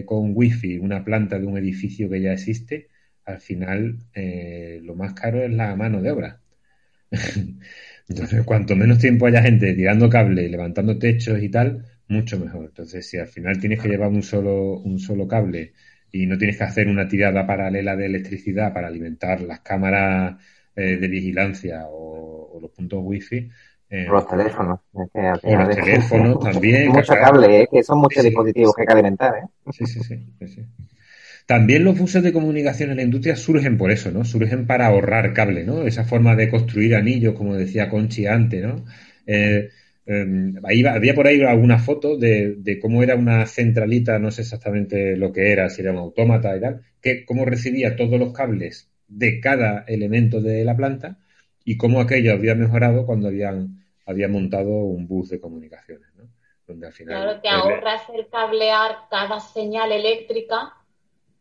con 0.06 0.32
wifi 0.34 0.80
una 0.80 1.04
planta 1.04 1.38
de 1.38 1.46
un 1.46 1.58
edificio 1.60 2.10
que 2.10 2.20
ya 2.22 2.34
existe, 2.34 2.88
al 3.26 3.40
final 3.40 4.00
lo 4.82 4.96
más 4.96 5.14
caro 5.14 5.44
es 5.44 5.52
la 5.52 5.76
mano 5.76 6.02
de 6.02 6.12
obra. 6.12 6.42
Entonces, 8.08 8.44
cuanto 8.46 8.76
menos 8.76 9.00
tiempo 9.00 9.26
haya 9.26 9.42
gente 9.42 9.74
tirando 9.74 10.10
cable, 10.10 10.48
levantando 10.48 10.98
techos 10.98 11.42
y 11.42 11.50
tal, 11.50 11.86
mucho 12.08 12.40
mejor. 12.40 12.66
Entonces, 12.66 13.08
si 13.08 13.18
al 13.18 13.28
final 13.28 13.60
tienes 13.60 13.82
que 13.82 13.90
llevar 13.90 14.10
un 14.10 14.22
solo, 14.22 14.80
un 14.80 15.00
solo 15.00 15.28
cable 15.28 15.74
y 16.12 16.28
no 16.28 16.38
tienes 16.38 16.58
que 16.58 16.64
hacer 16.64 16.88
una 16.88 17.08
tirada 17.08 17.46
paralela 17.48 17.96
de 17.96 18.06
electricidad 18.06 18.74
para 18.74 18.88
alimentar 18.88 19.42
las 19.42 19.62
cámaras 19.62 20.36
eh, 20.76 20.98
de 20.98 21.08
vigilancia 21.08 21.86
o, 21.88 22.60
los 22.62 22.72
puntos 22.72 23.00
wifi. 23.04 23.50
Eh, 23.90 24.06
los 24.08 24.28
teléfonos. 24.28 24.80
o 24.94 25.56
los 25.56 25.70
teléfonos 25.70 26.40
también. 26.40 26.90
Mucho 26.90 27.14
cable, 27.14 27.62
¿eh? 27.62 27.68
que 27.72 27.84
son 27.84 28.00
muchos 28.00 28.24
dispositivos 28.24 28.76
que 28.76 28.82
hay 28.84 28.88
que 28.88 28.94
alimentar. 28.94 29.36
¿eh? 29.36 29.72
Sí, 29.72 29.86
sí, 29.86 30.02
sí, 30.04 30.66
También 31.46 31.84
los 31.84 31.98
buses 31.98 32.24
de 32.24 32.34
comunicación 32.34 32.90
en 32.90 32.98
la 32.98 33.04
industria 33.04 33.36
surgen 33.36 33.78
por 33.78 33.92
eso, 33.92 34.12
¿no? 34.12 34.26
Surgen 34.26 34.66
para 34.66 34.88
ahorrar 34.88 35.34
cable, 35.34 35.64
¿no? 35.64 35.86
Esa 35.86 36.04
forma 36.04 36.36
de 36.36 36.50
construir 36.50 36.96
anillos, 36.96 37.36
como 37.36 37.56
decía 37.56 37.90
Conchi 37.90 38.26
antes, 38.26 38.64
¿no? 38.64 38.86
Eh, 39.28 39.70
Em, 40.08 40.54
había 40.64 41.16
por 41.16 41.26
ahí 41.26 41.42
alguna 41.42 41.80
foto 41.80 42.16
de, 42.16 42.80
cómo 42.80 43.02
era 43.02 43.16
una 43.16 43.46
centralita, 43.48 44.20
no 44.20 44.30
sé 44.30 44.42
exactamente 44.42 45.18
lo 45.18 45.32
que 45.32 45.52
era, 45.52 45.70
si 45.70 45.82
era 45.82 45.92
un 45.92 45.98
autómata 45.98 46.56
y 46.56 46.62
tal, 46.62 46.82
que 47.02 47.26
cómo 47.26 47.44
recibía 47.44 47.96
todos 47.96 48.20
los 48.20 48.32
cables 48.32 48.92
de 49.08 49.40
cada 49.40 49.84
elemento 49.88 50.42
de 50.42 50.64
la 50.64 50.76
planta 50.76 51.18
y 51.64 51.78
cómo 51.78 52.00
aquello 52.00 52.34
había 52.34 52.54
mejorado 52.54 53.06
cuando 53.08 53.30
habían, 53.30 53.84
había 54.06 54.28
montado 54.28 54.70
un 54.70 55.08
bus 55.08 55.30
de 55.30 55.40
comunicaciones, 55.40 56.08
¿no? 56.16 56.30
Donde 56.68 56.88
al 56.88 56.94
final, 56.94 57.24
claro, 57.24 57.42
te 57.42 57.50
ahorras 57.50 58.04
el 58.14 58.28
cablear 58.28 58.92
cada 59.10 59.40
señal 59.40 59.92
eléctrica 59.92 60.74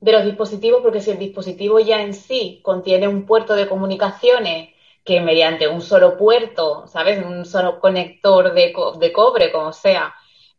de 0.04 0.12
los 0.12 0.24
dispositivos, 0.26 0.82
porque 0.82 1.00
si 1.00 1.12
el 1.12 1.18
dispositivo 1.18 1.80
ya 1.80 2.02
en 2.02 2.12
sí 2.12 2.60
contiene 2.62 3.08
un 3.08 3.24
puerto 3.24 3.54
de 3.54 3.66
comunicaciones 3.66 4.74
que 5.02 5.22
mediante 5.22 5.66
un 5.66 5.80
solo 5.80 6.18
puerto, 6.18 6.86
¿sabes? 6.86 7.24
Un 7.24 7.46
solo 7.46 7.80
conector 7.80 8.52
de, 8.52 8.74
de 8.98 9.12
cobre, 9.14 9.50
como 9.50 9.72
sea, 9.72 10.14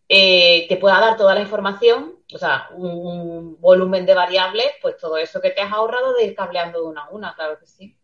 eh, 0.09 0.65
te 0.67 0.77
pueda 0.77 0.99
dar 0.99 1.15
toda 1.15 1.35
la 1.35 1.41
información, 1.41 2.15
o 2.33 2.37
sea, 2.39 2.69
un, 2.75 3.61
volumen 3.61 4.07
de 4.07 4.15
variables, 4.15 4.65
pues 4.81 4.97
todo 4.97 5.15
eso 5.17 5.39
que 5.39 5.51
te 5.51 5.61
has 5.61 5.71
ahorrado 5.71 6.15
de 6.15 6.25
ir 6.25 6.35
cableando 6.35 6.81
de 6.81 6.87
una 6.87 7.03
a 7.03 7.09
una, 7.11 7.35
claro 7.35 7.59
que 7.59 7.67
sí. 7.67 7.95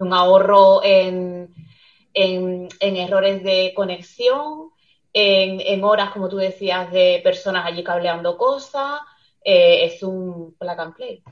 Un 0.00 0.12
ahorro 0.12 0.82
en, 0.82 1.54
en, 2.12 2.96
errores 2.96 3.44
de 3.44 3.72
conexión, 3.76 4.70
en, 5.12 5.84
horas, 5.84 6.10
como 6.10 6.28
tú 6.28 6.38
decías, 6.38 6.90
de 6.90 7.20
personas 7.22 7.66
allí 7.66 7.84
cableando 7.84 8.36
cosas, 8.36 9.00
eh, 9.44 9.84
es 9.86 10.02
un 10.02 10.54
plug 10.58 10.80
and 10.80 10.94
play. 10.94 11.22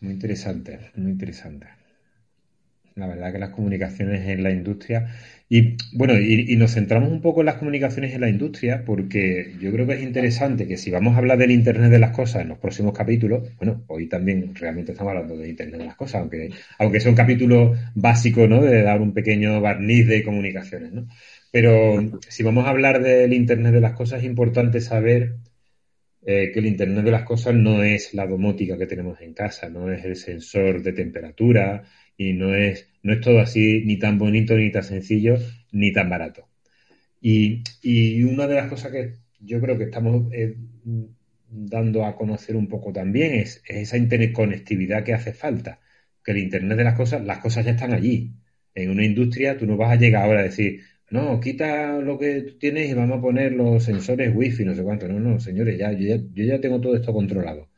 Muy 0.00 0.12
interesante, 0.12 0.90
muy 0.96 1.12
interesante. 1.12 1.68
La 2.94 3.06
verdad 3.06 3.32
que 3.32 3.38
las 3.38 3.50
comunicaciones 3.50 4.28
en 4.28 4.42
la 4.42 4.50
industria. 4.50 5.08
Y 5.48 5.76
bueno, 5.92 6.18
y, 6.18 6.56
nos 6.56 6.74
centramos 6.74 7.10
un 7.10 7.22
poco 7.22 7.40
en 7.40 7.46
las 7.46 7.54
comunicaciones 7.54 8.12
en 8.14 8.20
la 8.20 8.28
industria, 8.28 8.84
porque 8.84 9.54
yo 9.60 9.72
creo 9.72 9.86
que 9.86 9.94
es 9.94 10.02
interesante 10.02 10.66
que 10.66 10.76
si 10.76 10.90
vamos 10.90 11.14
a 11.14 11.18
hablar 11.18 11.38
del 11.38 11.52
Internet 11.52 11.90
de 11.90 11.98
las 11.98 12.10
cosas 12.10 12.42
en 12.42 12.48
los 12.48 12.58
próximos 12.58 12.92
capítulos, 12.92 13.48
bueno, 13.56 13.84
hoy 13.86 14.08
también 14.08 14.54
realmente 14.54 14.92
estamos 14.92 15.12
hablando 15.12 15.36
del 15.36 15.50
Internet 15.50 15.78
de 15.78 15.86
las 15.86 15.96
cosas, 15.96 16.22
aunque, 16.22 16.50
aunque 16.78 17.00
sea 17.00 17.10
un 17.10 17.16
capítulo 17.16 17.74
básico, 17.94 18.46
¿no? 18.46 18.62
De 18.62 18.82
dar 18.82 19.00
un 19.00 19.14
pequeño 19.14 19.60
barniz 19.60 20.06
de 20.08 20.22
comunicaciones, 20.22 20.92
¿no? 20.92 21.06
Pero 21.52 22.18
si 22.28 22.42
vamos 22.42 22.66
a 22.66 22.70
hablar 22.70 23.02
del 23.02 23.32
Internet 23.34 23.74
de 23.74 23.80
las 23.80 23.92
cosas, 23.92 24.20
es 24.20 24.24
importante 24.24 24.80
saber 24.80 25.36
eh, 26.24 26.50
que 26.52 26.60
el 26.60 26.66
Internet 26.66 27.04
de 27.04 27.10
las 27.10 27.24
Cosas 27.24 27.54
no 27.54 27.82
es 27.82 28.14
la 28.14 28.26
domótica 28.26 28.78
que 28.78 28.86
tenemos 28.86 29.20
en 29.20 29.34
casa, 29.34 29.68
no 29.68 29.92
es 29.92 30.04
el 30.04 30.16
sensor 30.16 30.82
de 30.82 30.92
temperatura 30.92 31.84
y 32.16 32.32
no 32.32 32.54
es, 32.54 32.88
no 33.02 33.12
es 33.12 33.20
todo 33.20 33.40
así 33.40 33.82
ni 33.84 33.98
tan 33.98 34.18
bonito, 34.18 34.56
ni 34.56 34.70
tan 34.70 34.84
sencillo, 34.84 35.36
ni 35.72 35.92
tan 35.92 36.08
barato. 36.08 36.48
Y, 37.20 37.62
una 38.24 38.46
de 38.46 38.54
las 38.54 38.68
cosas 38.68 38.92
que 38.92 39.16
yo 39.40 39.60
creo 39.60 39.76
que 39.76 39.84
estamos 39.84 40.32
eh, 40.32 40.56
dando 41.48 42.06
a 42.06 42.16
conocer 42.16 42.56
un 42.56 42.68
poco 42.68 42.92
también 42.92 43.34
es, 43.34 43.62
esa 43.66 43.96
interconectividad 43.96 45.04
que 45.04 45.14
hace 45.14 45.32
falta. 45.34 45.80
Que 46.24 46.32
el 46.32 46.38
Internet 46.38 46.78
de 46.78 46.84
las 46.84 46.94
Cosas, 46.94 47.24
las 47.24 47.38
cosas 47.38 47.64
ya 47.64 47.72
están 47.72 47.92
allí. 47.92 48.32
En 48.74 48.90
una 48.90 49.04
industria 49.04 49.58
tú 49.58 49.66
no 49.66 49.76
vas 49.76 49.92
a 49.92 49.96
llegar 50.00 50.24
ahora 50.24 50.40
a 50.40 50.44
decir, 50.44 50.80
no, 51.12 51.40
quita 51.40 51.98
lo 52.00 52.18
que 52.18 52.40
tú 52.42 52.58
tienes 52.58 52.90
y 52.90 52.94
vamos 52.94 53.18
a 53.18 53.20
poner 53.20 53.52
los 53.52 53.84
sensores 53.84 54.34
wifi, 54.34 54.64
no 54.64 54.74
sé 54.74 54.82
cuánto. 54.82 55.06
No, 55.08 55.20
no, 55.20 55.38
señores, 55.40 55.78
ya, 55.78 55.92
yo, 55.92 56.16
ya, 56.34 56.60
tengo 56.60 56.80
todo 56.80 56.96
esto 56.96 57.12
controlado. 57.12 57.68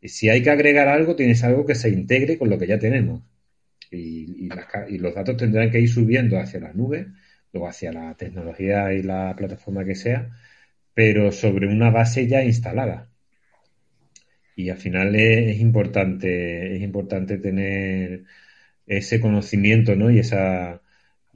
Y 0.00 0.08
si 0.08 0.28
hay 0.30 0.42
que 0.42 0.50
agregar 0.50 0.88
algo, 0.88 1.16
tienes 1.16 1.42
algo 1.44 1.66
que 1.66 1.74
se 1.74 1.90
integre 1.90 2.38
con 2.38 2.50
lo 2.50 2.58
que 2.58 2.66
ya 2.66 2.78
tenemos. 2.78 3.22
Y, 3.90 4.48
los 4.98 5.14
datos 5.14 5.36
tendrán 5.38 5.70
que 5.70 5.80
ir 5.80 5.88
subiendo 5.88 6.38
hacia 6.38 6.60
las 6.60 6.74
nubes, 6.74 7.06
o 7.52 7.66
hacia 7.68 7.92
la 7.92 8.14
tecnología 8.16 8.92
y 8.92 9.02
la 9.02 9.34
plataforma 9.36 9.84
que 9.84 9.94
sea, 9.94 10.30
pero 10.94 11.32
sobre 11.32 11.68
una 11.68 11.90
base 11.90 12.26
ya 12.28 12.44
instalada. 12.44 13.10
Y 14.56 14.70
al 14.70 14.78
final 14.78 15.14
es, 15.16 15.60
importante, 15.60 16.76
es 16.76 16.82
importante 16.82 17.38
tener 17.38 18.24
ese 18.86 19.20
conocimiento, 19.20 19.96
¿no? 19.96 20.10
Y 20.10 20.18
esa, 20.20 20.82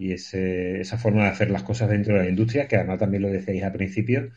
y 0.00 0.12
esa 0.12 0.96
forma 0.96 1.24
de 1.24 1.28
hacer 1.28 1.50
las 1.50 1.62
cosas 1.62 1.90
dentro 1.90 2.14
de 2.14 2.24
la 2.24 2.30
industria, 2.30 2.66
que 2.66 2.76
además 2.76 2.98
también 2.98 3.22
lo 3.22 3.28
decíais 3.28 3.62
al 3.62 3.72
principio, 3.72 4.30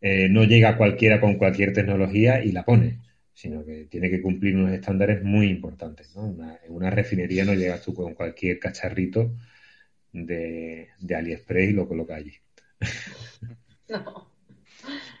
eh, 0.00 0.30
no 0.30 0.44
llega 0.44 0.78
cualquiera 0.78 1.20
con 1.20 1.34
cualquier 1.36 1.74
tecnología 1.74 2.42
y 2.42 2.52
la 2.52 2.64
pone, 2.64 3.00
sino 3.34 3.62
que 3.62 3.84
tiene 3.84 4.08
que 4.08 4.22
cumplir 4.22 4.56
unos 4.56 4.72
estándares 4.72 5.22
muy 5.22 5.48
importantes. 5.50 6.16
¿no? 6.16 6.24
en 6.26 6.72
una 6.74 6.88
refinería 6.88 7.44
no 7.44 7.52
llegas 7.52 7.82
tú 7.82 7.92
con 7.92 8.14
cualquier 8.14 8.58
cacharrito 8.58 9.34
de, 10.10 10.88
AliExpress 11.14 11.68
y 11.68 11.72
lo 11.74 11.86
colocas 11.86 12.16
allí. 12.16 12.32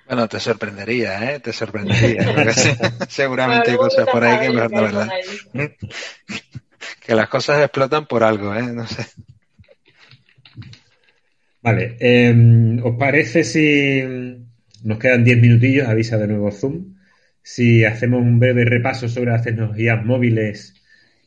Bueno, 0.06 0.28
te 0.28 0.40
sorprendería, 0.40 1.34
¿eh? 1.34 1.40
Te 1.40 1.52
sorprendería. 1.52 2.24
Seguramente 3.08 3.72
hay 3.72 3.76
cosas 3.76 4.08
por 4.08 4.24
ahí 4.24 4.48
que 4.48 4.54
no, 4.54 4.68
¿verdad? 4.70 5.10
que 7.04 7.14
las 7.14 7.28
cosas 7.28 7.60
explotan 7.60 8.06
por 8.06 8.24
algo, 8.24 8.54
¿eh? 8.54 8.62
No 8.62 8.86
sé. 8.86 9.04
Vale, 11.62 11.96
em, 12.00 12.80
¿os 12.82 12.96
parece 12.96 13.44
si 13.44 14.02
nos 14.82 14.98
quedan 14.98 15.24
10 15.24 15.40
minutillos? 15.40 15.88
Avisa 15.88 16.16
de 16.16 16.26
nuevo 16.26 16.50
Zoom. 16.50 16.96
Si 17.42 17.84
hacemos 17.84 18.20
un 18.22 18.38
breve 18.38 18.64
repaso 18.64 19.08
sobre 19.08 19.30
las 19.30 19.42
tecnologías 19.42 20.04
móviles 20.04 20.74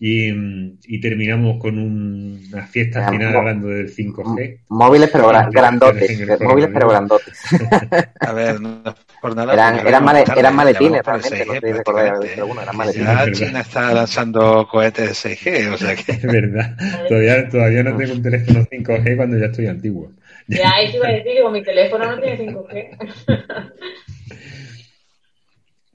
y, 0.05 0.99
terminamos 0.99 1.61
con 1.61 1.77
una 1.79 2.67
fiesta 2.67 3.09
final 3.09 3.35
hablando 3.35 3.69
del 3.69 3.89
5G. 3.89 4.59
Móviles 4.69 5.09
pero 5.11 5.29
grandotes. 5.49 6.41
Móviles 6.41 6.69
pero 6.73 6.89
grandotes. 6.89 7.39
A 8.19 8.33
ver, 8.33 8.59
no 8.59 8.83
por 9.21 9.33
nada. 9.33 9.53
Eran, 9.53 9.87
eran, 9.87 10.03
maletines, 10.03 11.05
realmente. 11.05 11.45
no 11.45 11.61
sé 11.61 12.33
si 12.33 12.39
eran 12.41 12.75
maletines. 12.75 13.07
Ya 13.07 13.31
China 13.31 13.61
está 13.61 13.93
lanzando 13.93 14.67
cohetes 14.69 15.25
6G, 15.25 15.73
o 15.73 15.77
sea 15.77 15.95
que. 15.95 16.11
Es 16.11 16.23
verdad. 16.23 16.75
Todavía, 17.07 17.49
todavía 17.49 17.83
no 17.83 17.95
tengo 17.95 18.13
un 18.13 18.21
teléfono 18.21 18.65
5G 18.65 19.15
cuando 19.15 19.37
ya 19.37 19.45
estoy 19.45 19.67
antiguo. 19.67 20.11
Ya, 20.47 20.71
eso 20.81 20.97
iba 20.97 21.07
a 21.07 21.11
decir, 21.13 21.41
como 21.41 21.53
mi 21.53 21.63
teléfono 21.63 22.05
no 22.05 22.21
tiene 22.21 22.37
5G. 22.37 22.97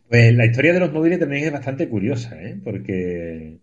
Pues 0.08 0.34
la 0.34 0.46
historia 0.46 0.72
de 0.72 0.80
los 0.80 0.90
móviles 0.90 1.18
también 1.18 1.44
es 1.44 1.52
bastante 1.52 1.86
curiosa, 1.86 2.40
¿eh? 2.42 2.58
Porque 2.64 3.60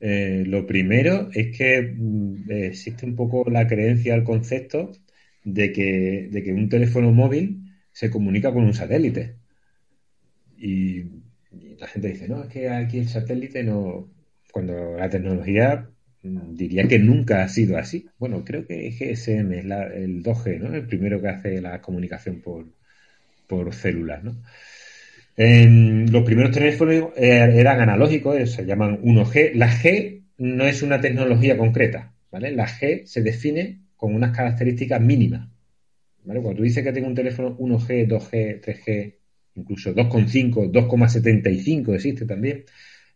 Eh, 0.00 0.44
lo 0.46 0.66
primero 0.66 1.28
es 1.34 1.56
que 1.56 1.82
mm, 1.96 2.50
existe 2.50 3.04
un 3.06 3.16
poco 3.16 3.50
la 3.50 3.66
creencia, 3.66 4.14
el 4.14 4.24
concepto 4.24 4.92
de 5.44 5.72
que, 5.72 6.28
de 6.30 6.42
que 6.42 6.52
un 6.52 6.68
teléfono 6.68 7.12
móvil 7.12 7.62
se 7.92 8.10
comunica 8.10 8.52
con 8.52 8.64
un 8.64 8.74
satélite. 8.74 9.36
Y, 10.56 11.04
la 11.78 11.86
gente 11.88 12.08
dice, 12.08 12.28
no, 12.28 12.42
es 12.44 12.48
que 12.48 12.68
aquí 12.68 12.98
el 12.98 13.08
satélite 13.08 13.62
no, 13.64 14.10
cuando 14.52 14.96
la 14.96 15.08
tecnología 15.08 15.90
diría 16.22 16.86
que 16.88 16.98
nunca 16.98 17.42
ha 17.42 17.48
sido 17.48 17.78
así. 17.78 18.08
Bueno, 18.18 18.44
creo 18.44 18.66
que 18.66 18.90
GSM 18.90 19.52
es 19.52 19.64
el 19.64 20.22
2G, 20.22 20.58
¿no? 20.60 20.74
El 20.74 20.86
primero 20.86 21.20
que 21.20 21.28
hace 21.28 21.60
la 21.60 21.80
comunicación 21.80 22.40
por, 22.40 22.66
por 23.46 23.74
células, 23.74 24.22
¿no? 24.24 24.42
los 25.40 26.24
primeros 26.24 26.50
teléfonos 26.50 27.12
eh, 27.16 27.48
eran 27.54 27.80
analógicos, 27.80 28.36
eh, 28.36 28.46
se 28.46 28.66
llaman 28.66 29.00
1G. 29.02 29.52
La 29.54 29.70
G 29.70 30.24
no 30.38 30.64
es 30.64 30.82
una 30.82 31.00
tecnología 31.00 31.56
concreta, 31.56 32.12
¿vale? 32.32 32.50
La 32.50 32.66
G 32.66 33.06
se 33.06 33.22
define 33.22 33.82
con 33.94 34.14
unas 34.14 34.36
características 34.36 35.00
mínimas. 35.00 35.48
¿vale? 36.24 36.40
Cuando 36.40 36.58
tú 36.58 36.64
dices 36.64 36.82
que 36.82 36.92
tengo 36.92 37.06
un 37.06 37.14
teléfono 37.14 37.56
1G, 37.56 38.08
2G, 38.08 38.60
3G, 38.60 39.14
incluso 39.54 39.94
2,5, 39.94 40.72
2,75 40.72 41.94
existe 41.94 42.26
también, 42.26 42.64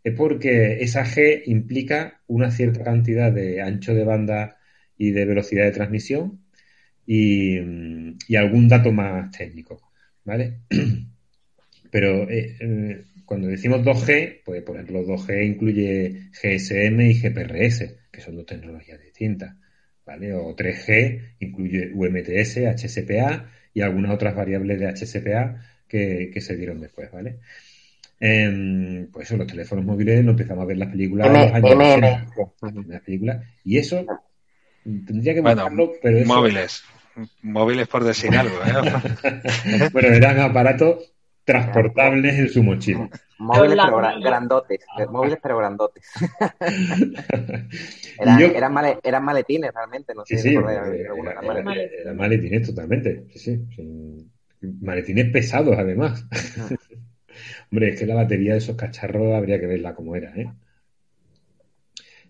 es 0.04 0.14
porque 0.14 0.82
esa 0.82 1.04
G 1.04 1.42
implica 1.46 2.20
una 2.26 2.50
cierta 2.50 2.84
cantidad 2.84 3.32
de 3.32 3.62
ancho 3.62 3.94
de 3.94 4.04
banda 4.04 4.58
y 4.96 5.12
de 5.12 5.24
velocidad 5.24 5.64
de 5.64 5.72
transmisión 5.72 6.44
y, 7.06 7.58
y 8.28 8.36
algún 8.36 8.68
dato 8.68 8.92
más 8.92 9.30
técnico, 9.30 9.92
¿vale? 10.24 10.60
Pero 11.90 12.28
eh, 12.30 12.56
eh, 12.58 13.04
cuando 13.26 13.48
decimos 13.48 13.82
2G, 13.82 14.40
pues 14.44 14.62
por 14.62 14.76
ejemplo 14.76 15.04
2G 15.04 15.46
incluye 15.46 16.30
GSM 16.32 17.00
y 17.02 17.14
GPRS, 17.14 17.94
que 18.10 18.20
son 18.20 18.36
dos 18.36 18.46
tecnologías 18.46 19.00
distintas, 19.00 19.54
¿vale? 20.06 20.32
O 20.32 20.56
3G 20.56 21.36
incluye 21.40 21.90
UMTS, 21.92 22.58
HSPA 22.76 23.50
y 23.74 23.82
algunas 23.82 24.12
otras 24.12 24.34
variables 24.34 24.80
de 24.80 24.86
HSPA 24.86 25.62
que, 25.86 26.40
se 26.40 26.56
dieron 26.56 26.80
después, 26.80 27.10
¿vale? 27.10 27.40
Em, 28.24 29.10
pues 29.10 29.26
eso, 29.26 29.36
los 29.36 29.48
teléfonos 29.48 29.84
móviles, 29.84 30.24
no 30.24 30.30
empezamos 30.30 30.62
a 30.62 30.66
ver 30.66 30.76
las 30.76 30.90
películas 30.90 31.26
los 31.26 31.52
años 31.52 32.86
las 32.86 33.00
películas, 33.00 33.44
y 33.64 33.78
eso 33.78 34.06
tendría 34.84 35.34
que 35.34 35.40
buscarlo, 35.40 35.90
pero 36.00 36.24
móviles, 36.24 36.84
móviles 37.42 37.88
por 37.88 38.04
decir 38.04 38.36
algo, 38.36 38.54
¿eh? 38.64 39.88
bueno, 39.92 40.08
eran 40.10 40.38
aparatos 40.38 41.12
transportables 41.42 42.38
en 42.38 42.48
su 42.48 42.62
mochila. 42.62 43.10
Móviles 43.38 43.76
pero 43.84 44.20
grandotes, 44.20 44.84
móviles 45.10 45.38
pero 45.42 45.58
grandotes. 45.58 46.08
eran, 48.20 49.00
eran, 49.02 49.24
maletines 49.24 49.74
realmente, 49.74 50.14
no 50.14 50.24
sé 50.24 50.38
si 50.38 50.54
eran, 50.54 52.16
maletines. 52.16 52.68
totalmente, 52.68 53.26
sí, 53.34 53.66
sí. 53.74 54.30
Maletines 54.80 55.32
pesados 55.32 55.76
además. 55.76 56.24
Hombre, 57.72 57.88
es 57.88 57.98
que 57.98 58.06
la 58.06 58.14
batería 58.14 58.52
de 58.52 58.58
esos 58.58 58.76
cacharros 58.76 59.34
habría 59.34 59.58
que 59.58 59.66
verla 59.66 59.94
como 59.94 60.14
era, 60.14 60.30
¿eh? 60.36 60.46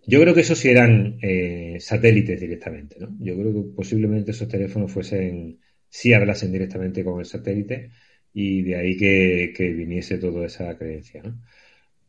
Yo 0.06 0.20
creo 0.20 0.34
que 0.34 0.42
esos 0.42 0.58
sí 0.58 0.68
eran 0.68 1.18
eh, 1.20 1.78
satélites 1.80 2.40
directamente, 2.40 2.96
¿no? 3.00 3.08
Yo 3.18 3.36
creo 3.36 3.52
que 3.52 3.70
posiblemente 3.74 4.30
esos 4.30 4.48
teléfonos 4.48 4.92
fuesen, 4.92 5.58
sí 5.88 6.12
hablasen 6.12 6.52
directamente 6.52 7.04
con 7.04 7.18
el 7.18 7.26
satélite 7.26 7.90
y 8.32 8.62
de 8.62 8.76
ahí 8.76 8.96
que, 8.96 9.52
viniese 9.76 10.18
toda 10.18 10.46
esa 10.46 10.76
creencia. 10.78 11.22
¿no? 11.24 11.42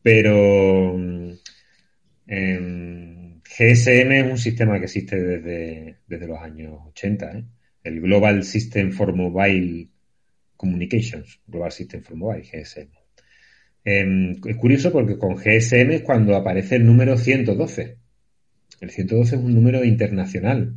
Pero 0.02 0.96
em, 2.28 3.42
GSM 3.44 4.12
es 4.12 4.32
un 4.32 4.38
sistema 4.38 4.78
que 4.80 4.86
existe 4.86 5.20
desde, 5.22 5.98
desde 6.08 6.28
los 6.28 6.40
años 6.40 6.80
80, 6.90 7.32
¿eh? 7.38 7.46
el 7.84 8.02
Global 8.02 8.44
System 8.44 8.92
for 8.92 9.14
Mobile 9.16 9.90
Communications, 10.56 11.42
Global 11.48 11.72
System 11.72 12.04
for 12.04 12.16
Mobile, 12.16 12.44
GSM. 12.44 13.03
Em, 13.86 14.32
es 14.46 14.56
curioso 14.58 14.92
porque 14.92 15.18
con 15.18 15.36
GSM 15.36 15.96
es 15.96 16.02
cuando 16.04 16.36
aparece 16.36 16.78
el 16.78 16.86
número 16.86 17.18
112. 17.18 17.98
El 18.82 18.90
112 18.90 19.36
es 19.36 19.42
un 19.42 19.56
número 19.56 19.84
internacional 19.84 20.76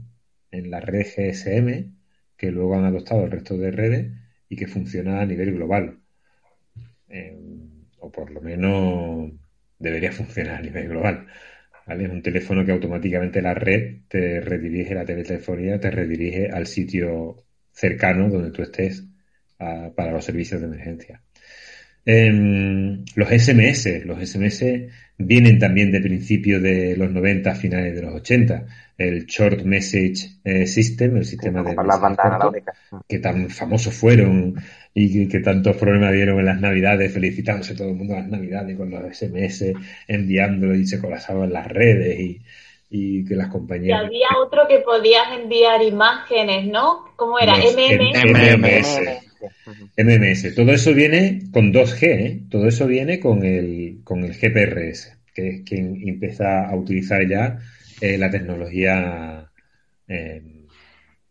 en 0.50 0.70
la 0.70 0.80
red 0.80 1.06
GSM 1.06 1.92
que 2.36 2.50
luego 2.50 2.76
han 2.76 2.84
adoptado 2.84 3.24
el 3.24 3.30
resto 3.30 3.56
de 3.56 3.70
redes 3.70 4.12
y 4.48 4.56
que 4.56 4.66
funciona 4.66 5.20
a 5.20 5.26
nivel 5.26 5.54
global. 5.54 5.98
Eh, 7.08 7.38
o 8.00 8.10
por 8.10 8.30
lo 8.30 8.40
menos 8.40 9.32
debería 9.78 10.12
funcionar 10.12 10.56
a 10.56 10.62
nivel 10.62 10.88
global. 10.88 11.26
Es 11.86 12.10
un 12.10 12.22
teléfono 12.22 12.64
que 12.64 12.72
automáticamente 12.72 13.40
la 13.40 13.54
red 13.54 14.00
te 14.08 14.40
redirige, 14.40 14.94
la 14.94 15.04
teletelefonía 15.04 15.78
te 15.78 15.90
redirige 15.90 16.50
al 16.50 16.66
sitio 16.66 17.44
cercano 17.70 18.28
donde 18.28 18.50
tú 18.50 18.62
estés 18.62 19.04
para 19.56 20.12
los 20.12 20.24
servicios 20.24 20.60
de 20.60 20.66
emergencia. 20.66 21.22
Em, 22.08 23.04
los 23.16 23.28
SMS, 23.28 24.04
los 24.04 24.20
SMS 24.20 24.64
vienen 25.18 25.58
también 25.58 25.90
de 25.90 26.00
principios 26.00 26.62
de 26.62 26.96
los 26.96 27.10
90, 27.10 27.54
finales 27.56 27.96
de 27.96 28.02
los 28.02 28.14
80 28.14 28.64
el 28.96 29.26
Short 29.26 29.62
Message 29.62 30.38
eh, 30.44 30.66
System, 30.66 31.16
el 31.18 31.24
sistema 31.24 31.62
de 31.62 31.74
las 31.74 32.00
bandas 32.00 32.40
que 33.06 33.18
tan 33.18 33.50
famosos 33.50 33.92
fueron 33.92 34.54
y 34.94 35.28
que, 35.28 35.40
tantos 35.40 35.76
problemas 35.76 36.12
dieron 36.12 36.38
en 36.38 36.46
las 36.46 36.60
navidades, 36.60 37.12
felicitándose 37.12 37.74
todo 37.74 37.88
el 37.88 37.96
mundo 37.96 38.14
en 38.14 38.20
las 38.20 38.28
navidades 38.30 38.76
con 38.76 38.90
los 38.90 39.02
SMS, 39.14 39.74
enviándolo 40.08 40.74
y 40.74 40.86
se 40.86 41.00
colapsaban 41.00 41.52
las 41.52 41.66
redes 41.66 42.18
y, 42.88 43.24
que 43.26 43.34
las 43.34 43.48
compañías... 43.48 44.00
Y 44.00 44.06
había 44.06 44.28
otro 44.42 44.62
que 44.66 44.78
podías 44.78 45.24
enviar 45.38 45.82
imágenes, 45.82 46.66
¿no? 46.66 47.04
¿Cómo 47.16 47.38
era? 47.38 47.56
MMS. 47.56 49.25
MMS. 49.96 50.54
Todo 50.54 50.72
eso 50.72 50.94
viene 50.94 51.42
con 51.52 51.72
2G, 51.72 52.02
¿eh? 52.02 52.40
Todo 52.50 52.68
eso 52.68 52.86
viene 52.86 53.20
con 53.20 53.44
el, 53.44 54.00
con 54.04 54.24
el 54.24 54.32
GPRS, 54.32 55.16
que 55.34 55.48
es 55.48 55.60
quien 55.62 56.08
empieza 56.08 56.68
a 56.68 56.76
utilizar 56.76 57.26
ya 57.28 57.58
eh, 58.00 58.18
la 58.18 58.30
tecnología 58.30 59.50
eh, 60.08 60.42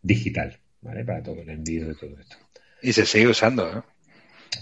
digital, 0.02 0.56
¿vale? 0.82 1.04
Para 1.04 1.22
todo 1.22 1.40
el 1.42 1.50
envío 1.50 1.88
de 1.88 1.94
todo 1.94 2.18
esto. 2.18 2.36
Y 2.82 2.92
se 2.92 3.06
sigue 3.06 3.28
usando, 3.28 3.72
¿no? 3.72 3.84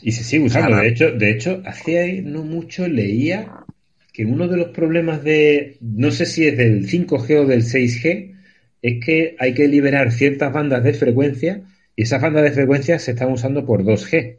Y 0.02 0.12
se 0.12 0.24
sigue 0.24 0.44
usando. 0.44 0.76
De 0.76 0.88
hecho, 0.88 1.10
de 1.12 1.30
hecho, 1.30 1.62
hace 1.64 2.22
no 2.22 2.42
mucho 2.42 2.88
leía 2.88 3.64
que 4.12 4.24
uno 4.24 4.48
de 4.48 4.56
los 4.56 4.68
problemas 4.68 5.24
de, 5.24 5.76
no 5.80 6.10
sé 6.10 6.26
si 6.26 6.46
es 6.46 6.56
del 6.56 6.88
5G 6.88 7.36
o 7.40 7.46
del 7.46 7.62
6G, 7.62 8.34
es 8.80 9.04
que 9.04 9.34
hay 9.38 9.54
que 9.54 9.66
liberar 9.66 10.12
ciertas 10.12 10.52
bandas 10.52 10.84
de 10.84 10.92
frecuencia 10.92 11.62
y 11.96 12.02
esas 12.02 12.20
bandas 12.20 12.44
de 12.44 12.52
frecuencia 12.52 12.98
se 12.98 13.12
están 13.12 13.32
usando 13.32 13.64
por 13.64 13.84
2G. 13.84 14.38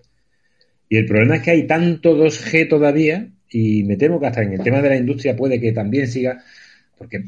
Y 0.89 0.97
el 0.97 1.05
problema 1.05 1.37
es 1.37 1.41
que 1.41 1.51
hay 1.51 1.67
tanto 1.67 2.15
2G 2.17 2.69
todavía, 2.69 3.29
y 3.49 3.83
me 3.83 3.97
temo 3.97 4.19
que 4.19 4.27
hasta 4.27 4.43
en 4.43 4.53
el 4.53 4.61
tema 4.61 4.81
de 4.81 4.89
la 4.89 4.97
industria 4.97 5.35
puede 5.35 5.59
que 5.59 5.71
también 5.71 6.07
siga, 6.07 6.43
porque, 6.97 7.23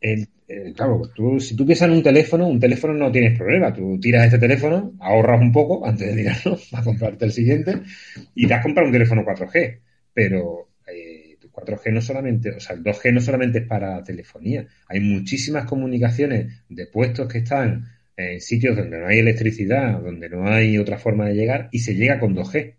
eh, 0.00 0.26
claro, 0.76 1.10
tú, 1.14 1.40
si 1.40 1.56
tú 1.56 1.64
piensas 1.64 1.88
en 1.88 1.94
un 1.94 2.02
teléfono, 2.02 2.46
un 2.46 2.60
teléfono 2.60 2.94
no 2.94 3.10
tienes 3.10 3.36
problema. 3.38 3.72
Tú 3.72 3.98
tiras 4.00 4.26
este 4.26 4.38
teléfono, 4.38 4.92
ahorras 5.00 5.40
un 5.40 5.52
poco 5.52 5.86
antes 5.86 6.08
de 6.08 6.22
tirarlo 6.22 6.58
para 6.70 6.84
comprarte 6.84 7.24
el 7.24 7.32
siguiente 7.32 7.80
y 8.34 8.46
te 8.46 8.54
has 8.54 8.62
comprado 8.62 8.86
un 8.88 8.92
teléfono 8.92 9.24
4G. 9.24 9.78
Pero 10.12 10.68
eh, 10.86 11.36
4G 11.54 11.92
no 11.92 12.00
solamente, 12.00 12.50
o 12.50 12.60
sea, 12.60 12.76
el 12.76 12.82
2G 12.82 13.12
no 13.12 13.20
solamente 13.20 13.58
es 13.60 13.66
para 13.66 14.02
telefonía. 14.02 14.66
Hay 14.88 15.00
muchísimas 15.00 15.64
comunicaciones 15.66 16.62
de 16.68 16.86
puestos 16.86 17.28
que 17.28 17.38
están 17.38 17.86
en 18.16 18.40
sitios 18.40 18.76
donde 18.76 18.98
no 18.98 19.06
hay 19.06 19.18
electricidad, 19.18 20.00
donde 20.00 20.28
no 20.28 20.46
hay 20.48 20.78
otra 20.78 20.98
forma 20.98 21.26
de 21.28 21.34
llegar 21.34 21.68
y 21.72 21.80
se 21.80 21.94
llega 21.94 22.20
con 22.20 22.34
2G. 22.34 22.76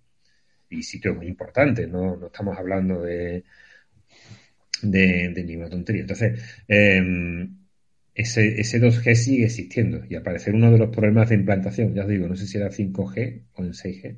Y 0.69 0.83
sitios 0.83 1.15
muy 1.15 1.27
importantes, 1.27 1.87
no, 1.89 2.25
estamos 2.25 2.57
hablando 2.57 3.01
de, 3.01 3.43
de, 4.81 5.29
de 5.29 5.43
ninguna 5.43 5.69
tontería. 5.69 6.01
Entonces, 6.01 6.41
em, 6.67 7.57
ese, 8.13 8.59
ese 8.59 8.79
2G 8.81 9.15
sigue 9.15 9.45
existiendo 9.45 10.03
y 10.09 10.15
al 10.15 10.23
parecer 10.23 10.55
uno 10.55 10.71
de 10.71 10.77
los 10.77 10.89
problemas 10.89 11.29
de 11.29 11.35
implantación, 11.35 11.93
ya 11.93 12.03
os 12.03 12.09
digo, 12.09 12.27
no 12.27 12.35
sé 12.35 12.47
si 12.47 12.57
era 12.57 12.69
5G 12.71 13.43
o 13.53 13.63
en 13.63 13.73
6G, 13.73 14.17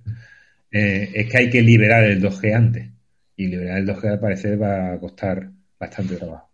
eh, 0.71 1.11
es 1.13 1.29
que 1.29 1.37
hay 1.37 1.49
que 1.49 1.61
liberar 1.61 2.03
el 2.05 2.21
2G 2.21 2.53
antes 2.55 2.89
y 3.35 3.47
liberar 3.47 3.79
el 3.79 3.87
2G 3.87 4.11
al 4.11 4.19
parecer 4.19 4.61
va 4.61 4.93
a 4.93 4.99
costar 4.99 5.51
bastante 5.79 6.15
trabajo. 6.15 6.46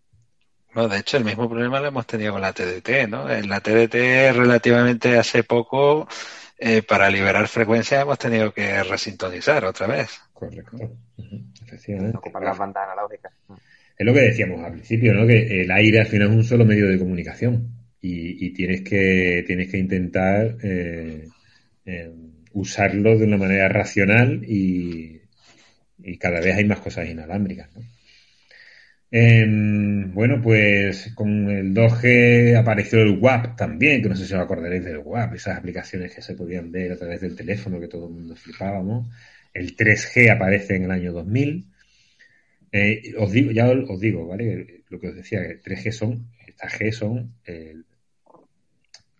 Bueno, 0.73 0.89
de 0.89 0.99
hecho, 0.99 1.17
el 1.17 1.25
mismo 1.25 1.47
problema 1.49 1.79
lo 1.79 1.87
hemos 1.87 2.07
tenido 2.07 2.33
con 2.33 2.41
la 2.41 2.53
TDT, 2.53 3.07
¿no? 3.09 3.29
En 3.29 3.47
la 3.47 3.59
TDT 3.59 4.33
relativamente 4.35 5.17
hace 5.17 5.43
poco, 5.43 6.07
eh, 6.57 6.81
para 6.81 7.09
liberar 7.09 7.47
frecuencia 7.47 8.01
hemos 8.01 8.17
tenido 8.17 8.53
que 8.53 8.83
resintonizar 8.83 9.65
otra 9.65 9.87
vez. 9.87 10.19
Correcto. 10.33 10.77
Efectivamente. 11.65 12.17
Ocupar 12.17 12.43
las 12.43 12.57
bandas 12.57 12.83
analógicas 12.89 13.31
es 13.97 14.05
lo 14.05 14.13
que 14.13 14.21
decíamos 14.21 14.63
al 14.63 14.73
principio, 14.73 15.13
¿no? 15.13 15.27
Que 15.27 15.61
el 15.61 15.71
aire 15.71 16.01
al 16.01 16.07
final 16.07 16.29
es 16.29 16.35
un 16.35 16.43
solo 16.43 16.65
medio 16.65 16.87
de 16.87 16.97
comunicación 16.97 17.69
y, 18.01 18.51
tienes 18.53 18.81
que 18.81 19.43
tienes 19.47 19.71
que 19.71 19.77
intentar 19.77 20.57
eh, 20.61 21.27
eh, 21.85 22.11
usarlo 22.51 23.17
de 23.17 23.25
una 23.25 23.37
manera 23.37 23.69
racional 23.69 24.43
y, 24.43 25.21
cada 26.19 26.41
vez 26.41 26.55
hay 26.55 26.65
más 26.65 26.79
cosas 26.79 27.07
inalámbricas, 27.07 27.69
¿no? 27.75 27.81
Em, 29.15 30.11
bueno, 30.11 30.41
pues 30.41 31.13
con 31.13 31.47
el 31.47 31.71
2G 31.71 32.57
apareció 32.57 32.99
el 32.99 33.19
WAP 33.19 33.55
también, 33.55 34.01
que 34.01 34.09
no 34.09 34.15
sé 34.15 34.25
si 34.25 34.33
os 34.33 34.39
acordaréis 34.39 34.83
del 34.83 34.97
WAP, 34.97 35.35
esas 35.35 35.55
aplicaciones 35.59 36.15
que 36.15 36.23
se 36.23 36.33
podían 36.33 36.71
ver 36.71 36.93
a 36.93 36.97
través 36.97 37.21
del 37.21 37.35
teléfono 37.35 37.79
que 37.79 37.87
todo 37.87 38.07
el 38.07 38.13
mundo 38.15 38.35
flipábamos. 38.35 39.07
El 39.53 39.77
3G 39.77 40.31
aparece 40.31 40.77
en 40.77 40.85
el 40.85 40.91
año 40.91 41.13
2000. 41.13 41.67
Eh, 42.71 43.13
os 43.19 43.31
digo, 43.31 43.51
ya 43.51 43.69
os 43.69 43.99
digo, 43.99 44.25
¿vale? 44.27 44.81
Lo 44.89 44.99
que 44.99 45.09
os 45.09 45.15
decía, 45.15 45.47
que 45.47 45.61
3G 45.61 45.91
son, 45.91 46.29
estas 46.47 46.73
G 46.73 46.91
son 46.91 47.35
el, 47.45 47.85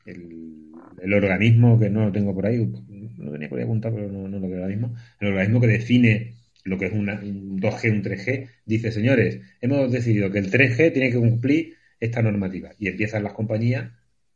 el, 0.08 1.14
organismo 1.14 1.80
que 1.80 1.92
no 1.92 2.06
lo 2.06 2.12
tengo 2.12 2.34
por 2.34 2.48
ahí, 2.48 2.66
no 2.66 3.32
tenía 3.32 3.48
por 3.48 3.60
ahí 3.60 3.66
apuntado, 3.66 3.96
pero 3.96 4.12
no, 4.12 4.28
no 4.28 4.40
lo 4.40 4.50
veo 4.50 4.58
ahora 4.58 4.70
mismo, 4.70 4.96
el 5.20 5.28
organismo 5.28 5.62
que 5.62 5.68
define 5.68 6.43
lo 6.64 6.78
que 6.78 6.86
es 6.86 6.94
un 6.94 7.08
2G, 7.08 7.92
un 7.92 8.04
3G, 8.04 8.50
dice, 8.66 8.92
señores, 8.92 9.40
hemos 9.62 9.92
decidido 9.92 10.32
que 10.32 10.40
el 10.40 10.52
3G 10.52 10.94
tiene 10.94 11.12
que 11.12 11.18
cumplir 11.18 11.76
esta 12.00 12.22
normativa 12.22 12.72
y 12.80 12.88
empiezan 12.88 13.24
las 13.24 13.34
compañías 13.34 13.92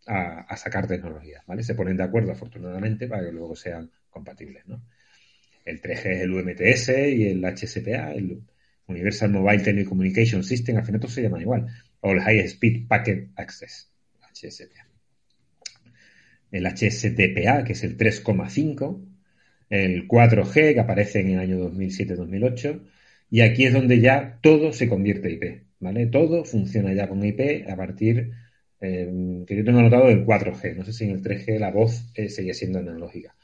a, 0.06 0.56
sacar 0.56 0.88
tecnologías, 0.88 1.46
¿vale? 1.46 1.64
Se 1.64 1.76
ponen 1.76 1.98
de 1.98 2.04
acuerdo, 2.04 2.32
afortunadamente, 2.32 3.08
para 3.08 3.26
que 3.26 3.32
luego 3.32 3.56
sean 3.56 3.92
compatibles. 4.10 4.64
El 5.66 5.82
3G 5.82 6.06
es 6.06 6.22
el 6.22 6.34
UMTS 6.34 6.90
y 6.90 7.28
el 7.28 7.44
HSPA, 7.44 8.14
el 8.14 8.42
Universal 8.88 9.32
Mobile 9.32 9.64
Telecommunication 9.64 10.44
System, 10.44 10.78
al 10.78 10.86
final 10.86 11.02
todos 11.02 11.14
se 11.14 11.22
llaman 11.22 11.42
igual, 11.42 11.68
o 12.00 12.12
el 12.14 12.22
High 12.22 12.40
Speed 12.40 12.88
Packet 12.88 13.32
Access, 13.36 13.92
HSPA. 14.22 14.88
El 16.52 16.66
HSTPA, 16.66 17.66
que 17.66 17.74
es 17.74 17.84
el 17.84 17.98
3,5, 17.98 19.17
el 19.70 20.08
4G, 20.08 20.74
que 20.74 20.80
aparece 20.80 21.20
en 21.22 21.30
el 21.32 21.40
año 21.40 21.58
2007-2008, 21.72 22.82
y 23.30 23.42
aquí 23.42 23.66
es 23.66 23.74
donde 23.74 24.00
ya 24.00 24.40
todo 24.42 24.72
se 24.74 24.88
convierte 24.88 25.28
en 25.30 25.34
IP, 25.36 25.64
¿vale? 25.80 26.08
Todo 26.08 26.46
funciona 26.46 26.94
ya 26.94 27.08
con 27.10 27.24
IP 27.26 27.70
a 27.70 27.76
partir, 27.76 28.32
eh, 28.82 29.44
que 29.46 29.56
yo 29.56 29.64
tengo 29.66 29.80
anotado, 29.80 30.08
del 30.08 30.26
4G. 30.26 30.76
No 30.76 30.84
sé 30.86 30.94
si 30.94 31.06
en 31.06 31.12
el 31.12 31.22
3G 31.22 31.60
la 31.60 31.72
voz 31.72 32.12
eh, 32.16 32.30
sigue 32.30 32.54
siendo 32.54 32.80
analógica, 32.80 33.36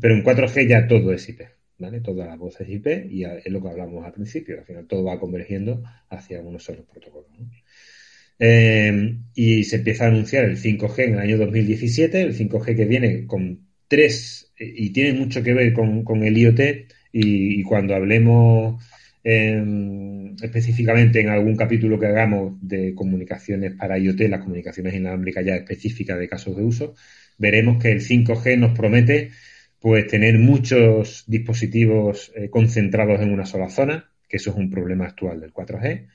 pero 0.00 0.14
en 0.14 0.24
4G 0.24 0.68
ya 0.68 0.86
todo 0.86 1.12
es 1.12 1.28
IP, 1.28 1.42
¿vale? 1.78 2.00
Toda 2.00 2.26
la 2.26 2.36
voz 2.36 2.60
es 2.60 2.68
IP 2.68 2.86
y 3.10 3.24
es 3.24 3.46
lo 3.48 3.62
que 3.62 3.68
hablamos 3.68 4.04
al 4.04 4.12
principio, 4.12 4.58
al 4.58 4.64
final 4.64 4.86
todo 4.86 5.04
va 5.04 5.18
convergiendo 5.20 5.82
hacia 6.10 6.40
unos 6.40 6.64
solos 6.64 6.84
protocolos, 6.90 7.26
eh, 8.38 9.16
y 9.34 9.64
se 9.64 9.76
empieza 9.76 10.04
a 10.04 10.08
anunciar 10.08 10.44
el 10.44 10.58
5G 10.58 11.04
en 11.04 11.14
el 11.14 11.20
año 11.20 11.38
2017, 11.38 12.22
el 12.22 12.34
5G 12.36 12.76
que 12.76 12.84
viene 12.84 13.26
con 13.26 13.65
tres 13.88 14.46
y 14.58 14.90
tiene 14.90 15.18
mucho 15.18 15.42
que 15.42 15.54
ver 15.54 15.72
con, 15.72 16.22
el 16.22 16.38
IoT 16.38 16.60
y, 17.12 17.62
cuando 17.62 17.94
hablemos 17.94 18.82
em, 19.22 20.34
específicamente 20.42 21.20
en 21.20 21.28
algún 21.28 21.56
capítulo 21.56 21.98
que 21.98 22.06
hagamos 22.06 22.56
de 22.60 22.94
comunicaciones 22.94 23.72
para 23.72 23.98
IoT, 23.98 24.20
las 24.28 24.42
comunicaciones 24.42 24.94
inalámbricas 24.94 25.44
ya 25.44 25.56
específicas 25.56 26.18
de 26.18 26.28
casos 26.28 26.56
de 26.56 26.62
uso, 26.62 26.94
veremos 27.38 27.82
que 27.82 27.92
el 27.92 28.00
5G 28.00 28.58
nos 28.58 28.76
promete 28.76 29.30
pues 29.80 30.06
tener 30.06 30.38
muchos 30.38 31.24
dispositivos 31.26 32.32
eh, 32.34 32.48
concentrados 32.50 33.20
en 33.20 33.32
una 33.32 33.46
sola 33.46 33.68
zona, 33.68 34.10
que 34.28 34.38
eso 34.38 34.50
es 34.50 34.56
un 34.56 34.70
problema 34.70 35.06
actual 35.06 35.40
del 35.40 35.52
4G. 35.52 36.08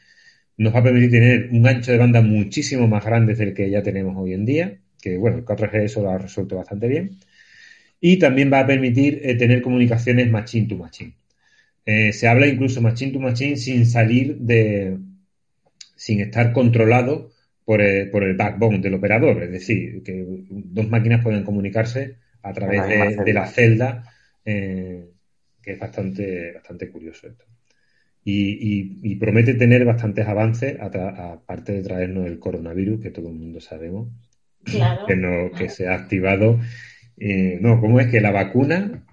Nos 0.58 0.76
va 0.76 0.80
a 0.80 0.84
permitir 0.84 1.12
tener 1.12 1.50
un 1.52 1.68
ancho 1.68 1.92
de 1.92 1.98
banda 1.98 2.22
muchísimo 2.22 2.88
más 2.88 3.06
grande 3.06 3.36
del 3.36 3.54
que 3.54 3.70
ya 3.70 3.82
tenemos 3.82 4.16
hoy 4.18 4.34
en 4.34 4.46
día, 4.46 4.80
que 5.02 5.18
bueno, 5.18 5.38
el 5.38 5.46
4G 5.46 5.84
eso 5.84 6.02
lo 6.02 6.10
ha 6.10 6.18
resuelto 6.18 6.58
bastante 6.58 6.88
bien 6.88 7.20
y 8.02 8.18
también 8.18 8.52
va 8.52 8.62
a 8.62 8.68
permitir 8.68 9.22
eh, 9.24 9.36
tener 9.36 9.62
comunicaciones 9.62 10.30
machine 10.30 10.68
to 10.68 10.76
machine. 10.76 11.14
Eh, 11.86 12.12
se 12.12 12.28
habla 12.28 12.48
incluso 12.48 12.82
machine 12.82 13.12
to 13.12 13.20
machine 13.20 13.56
sin 13.56 13.86
salir 13.86 14.38
de, 14.38 14.98
sin 15.96 16.20
estar 16.20 16.52
controlado 16.52 17.32
por 17.64 17.80
el, 17.80 18.10
por 18.10 18.24
el 18.24 18.36
backbone 18.36 18.80
del 18.80 18.96
operador, 18.96 19.44
es 19.44 19.52
decir, 19.52 20.02
que 20.04 20.26
dos 20.50 20.90
máquinas 20.90 21.24
pueden 21.24 21.44
comunicarse 21.44 22.18
a 22.42 22.54
través 22.54 22.88
de, 22.88 23.34
la 23.34 23.46
celda, 23.46 24.04
eh, 24.44 25.06
que 25.62 25.74
es 25.74 25.80
bastante, 25.80 26.54
bastante 26.54 26.90
curioso 26.90 27.28
esto. 27.28 27.46
Y, 28.24 29.16
promete 29.16 29.54
tener 29.54 29.86
bastantes 29.86 30.28
avances, 30.28 30.78
aparte 30.80 31.74
de 31.74 31.84
traernos 31.84 32.26
el 32.26 32.40
coronavirus, 32.40 33.02
que 33.02 33.12
todo 33.12 33.28
el 33.28 33.36
mundo 33.36 33.60
sabemos, 33.62 34.10
que, 34.66 35.16
no, 35.16 35.52
que 35.52 35.70
se 35.70 35.88
ha 35.88 35.96
activado 35.96 36.60
eh, 37.24 37.60
no, 37.62 37.80
¿cómo 37.80 38.00
es 38.00 38.08
que 38.08 38.20
la 38.20 38.32
vacuna, 38.32 39.04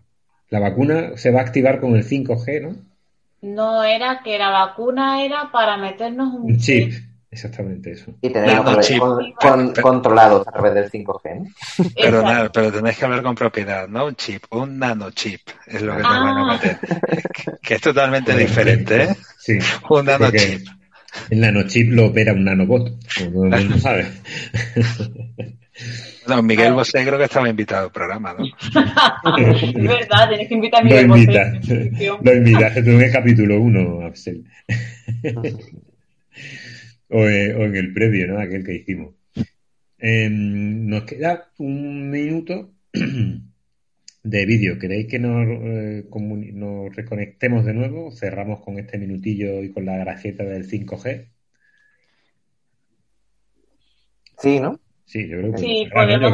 la 0.48 0.61
vacuna 0.61 1.11
se 1.16 1.30
va 1.30 1.40
a 1.40 1.42
activar 1.42 1.78
con 1.78 1.94
el 1.94 2.09
5G, 2.09 2.62
¿no? 2.62 2.76
No 3.42 3.84
era 3.84 4.22
que 4.24 4.38
la 4.38 4.48
vacuna 4.48 5.22
era 5.22 5.52
para 5.52 5.76
meternos 5.76 6.32
un, 6.32 6.56
chip. 6.56 6.94
Exactamente 7.30 7.92
eso. 7.92 8.14
Y 8.22 8.30
tenerlo 8.30 8.64
controlado 9.82 10.40
a 10.40 10.50
través 10.50 10.72
del 10.72 10.90
5G. 10.90 11.52
Pero, 11.94 12.22
nada, 12.22 12.50
pero 12.50 12.72
tenéis 12.72 12.96
que 12.96 13.04
hablar 13.04 13.22
con 13.22 13.34
propiedad, 13.34 13.86
no 13.86 14.06
un 14.06 14.16
chip, 14.16 14.42
un 14.52 14.78
nanochip 14.78 15.42
es 15.66 15.82
lo 15.82 15.94
que 15.94 16.02
te 16.02 16.09
van 16.09 16.26
a 16.26 16.40
ah. 16.40 16.52
meter. 16.54 16.78
que, 17.62 17.74
es 17.74 17.80
totalmente 17.82 18.34
diferente, 18.34 19.02
¿eh? 19.02 19.16
Sí. 19.36 19.59
Un 19.90 20.06
nanochip. 20.06 20.66
El 21.28 21.40
nanochip 21.40 21.92
lo 21.92 22.06
opera 22.06 22.32
un 22.32 22.44
nanobot, 22.44 22.90
como 23.18 23.30
todo 23.32 23.44
el 23.44 23.50
mundo 23.50 23.78
sabe. 23.78 24.06
No, 26.29 26.43
Miguel 26.43 26.74
Bosé 26.74 27.05
creo 27.05 27.16
que 27.18 27.24
estaba 27.24 27.49
invitado 27.49 27.87
al 27.87 27.93
programa, 27.93 28.37
¿no? 28.39 28.45
es 29.39 29.72
verdad, 29.74 30.29
tienes 30.29 30.49
que 30.49 30.55
invitar 30.55 30.83
a 30.83 30.85
Miguel 30.85 31.09
Bosé. 31.09 31.91
Lo 32.22 32.35
invita, 32.35 32.68
en 32.76 33.01
el 33.01 33.12
capítulo 33.12 33.61
1, 33.61 34.07
Axel. 34.07 34.45
o, 37.09 37.26
en 37.26 37.76
el 37.76 37.93
previo, 37.95 38.26
¿no? 38.29 38.41
Aquel 38.41 38.62
que 38.62 38.74
hicimos. 38.74 39.14
Em, 39.99 40.87
nos 40.87 41.05
queda 41.05 41.51
un 41.59 42.11
minuto 42.11 42.74
de 44.22 44.47
vídeo. 44.47 44.79
¿Queréis 44.79 45.07
que 45.09 45.18
nos, 45.18 45.49
eh, 45.49 46.05
nos 46.53 46.95
reconectemos 46.95 47.64
de 47.64 47.72
nuevo? 47.72 48.12
Cerramos 48.12 48.61
con 48.61 48.79
este 48.79 48.99
minutillo 48.99 49.62
y 49.62 49.72
con 49.72 49.87
la 49.87 49.97
gracieta 49.97 50.45
del 50.45 50.68
5G. 50.68 51.26
Sí, 54.39 54.61
¿no? 54.61 54.79
Sí, 55.09 55.26
yo 55.26 55.38
creo 55.38 55.52
que, 55.52 55.59
sí, 55.59 55.88
podemos 55.90 56.20
yo, 56.20 56.30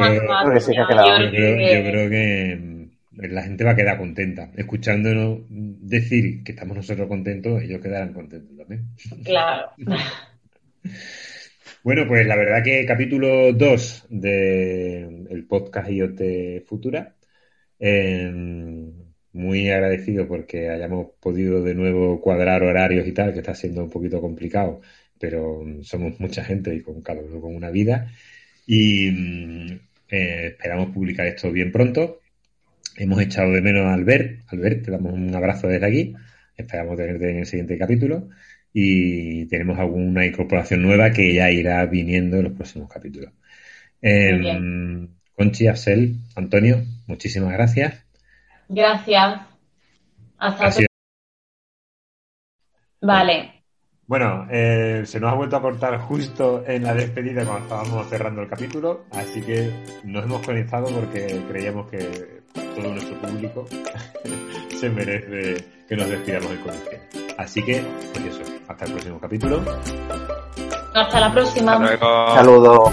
creo, 1.31 2.11
que 2.11 2.59
mm, 2.61 2.91
la 3.31 3.43
gente 3.43 3.63
va 3.63 3.71
a 3.71 3.77
quedar 3.77 3.97
contenta. 3.97 4.51
Escuchándonos 4.57 5.43
decir 5.49 6.43
que 6.43 6.51
estamos 6.51 6.77
nosotros 6.77 7.07
contentos, 7.07 7.63
ellos 7.63 7.81
quedarán 7.81 8.13
contentos 8.13 8.57
también. 8.57 8.87
Claro. 9.23 9.71
bueno, 11.85 12.09
pues 12.09 12.27
la 12.27 12.35
verdad 12.35 12.65
que 12.65 12.85
capítulo 12.85 13.53
2 13.53 14.07
del 14.11 15.29
el 15.31 15.47
podcast 15.49 15.91
IoT 15.91 16.67
Futura. 16.67 17.15
Em, 17.79 18.91
muy 19.35 19.71
agradecido 19.71 20.27
porque 20.27 20.69
hayamos 20.69 21.13
podido 21.21 21.63
de 21.63 21.77
nuevo 21.77 22.21
cuadrar 22.21 22.65
horarios 22.65 23.07
y 23.07 23.13
tal, 23.13 23.33
que 23.33 23.39
está 23.39 23.55
siendo 23.55 23.85
un 23.85 23.91
poquito 23.91 24.21
complicado, 24.21 24.81
pero 25.17 25.63
somos 25.83 26.19
mucha 26.19 26.43
gente 26.43 26.75
y 26.75 26.83
con 26.83 27.03
cada 27.03 27.21
uno 27.21 27.41
con 27.41 27.55
una 27.55 27.71
vida. 27.71 28.09
Y 28.67 29.11
mm, 29.11 29.81
eh, 30.11 30.47
esperamos 30.49 30.91
publicar 30.91 31.27
esto 31.27 31.51
bien 31.51 31.73
pronto. 31.73 32.21
Hemos 32.97 33.21
echado 33.21 33.53
de 33.53 33.61
menos 33.61 33.87
a 33.87 33.95
Albert. 33.95 34.43
Albert, 34.49 34.85
te 34.85 34.91
damos 34.91 35.13
un 35.13 35.35
abrazo 35.35 35.69
desde 35.69 35.87
aquí. 35.87 36.15
Esperamos 36.57 36.97
tenerte 36.97 37.31
en 37.31 37.39
el 37.39 37.47
siguiente 37.47 37.79
capítulo. 37.79 38.29
Y 38.73 39.47
tenemos 39.47 39.79
alguna 39.79 40.27
incorporación 40.27 40.83
nueva 40.83 41.11
que 41.11 41.35
ya 41.35 41.51
irá 41.51 41.85
viniendo 41.87 42.39
en 42.39 42.45
los 42.45 42.53
próximos 42.53 42.89
capítulos. 42.89 43.33
Eh, 44.03 45.09
Conchi, 45.37 45.67
Axel, 45.67 46.17
Antonio, 46.37 46.85
muchísimas 47.07 47.53
gracias. 47.53 48.05
Gracias. 48.69 49.41
Hasta 50.39 50.71
luego. 50.71 50.87
Vale. 53.01 53.64
Bueno, 54.07 54.47
eh, 54.51 55.03
se 55.07 55.19
nos 55.19 55.33
ha 55.33 55.35
vuelto 55.35 55.57
a 55.57 55.63
cortar 55.63 55.99
justo 55.99 56.63
en 56.67 56.83
la 56.83 56.93
despedida 56.93 57.45
cuando 57.45 57.65
estábamos 57.65 58.07
cerrando 58.09 58.43
el 58.43 58.49
capítulo, 58.49 59.05
así 59.13 59.41
que 59.41 59.73
nos 60.05 60.25
hemos 60.25 60.45
conectado 60.45 60.87
porque 60.89 61.43
creíamos 61.49 61.89
que 61.89 62.43
todo 62.53 62.93
nuestro 62.93 63.19
público 63.21 63.67
se 64.79 64.91
merece 64.91 65.65
que 65.89 65.97
nos 65.97 66.09
despidamos 66.09 66.51
en 66.51 66.59
conexión. 66.59 67.01
Así 67.39 67.63
que, 67.63 67.83
pues 68.13 68.27
eso, 68.27 68.53
hasta 68.69 68.85
el 68.85 68.93
próximo 68.93 69.19
capítulo. 69.19 69.63
Hasta 70.95 71.21
la 71.21 71.33
próxima. 71.33 71.73
Hasta. 71.73 72.35
Saludos. 72.35 72.93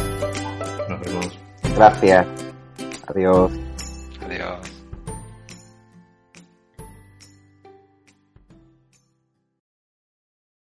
Nos 0.90 1.00
vemos. 1.02 1.40
Gracias. 1.76 2.26
Adiós. 3.08 3.52
Adiós. 4.26 4.71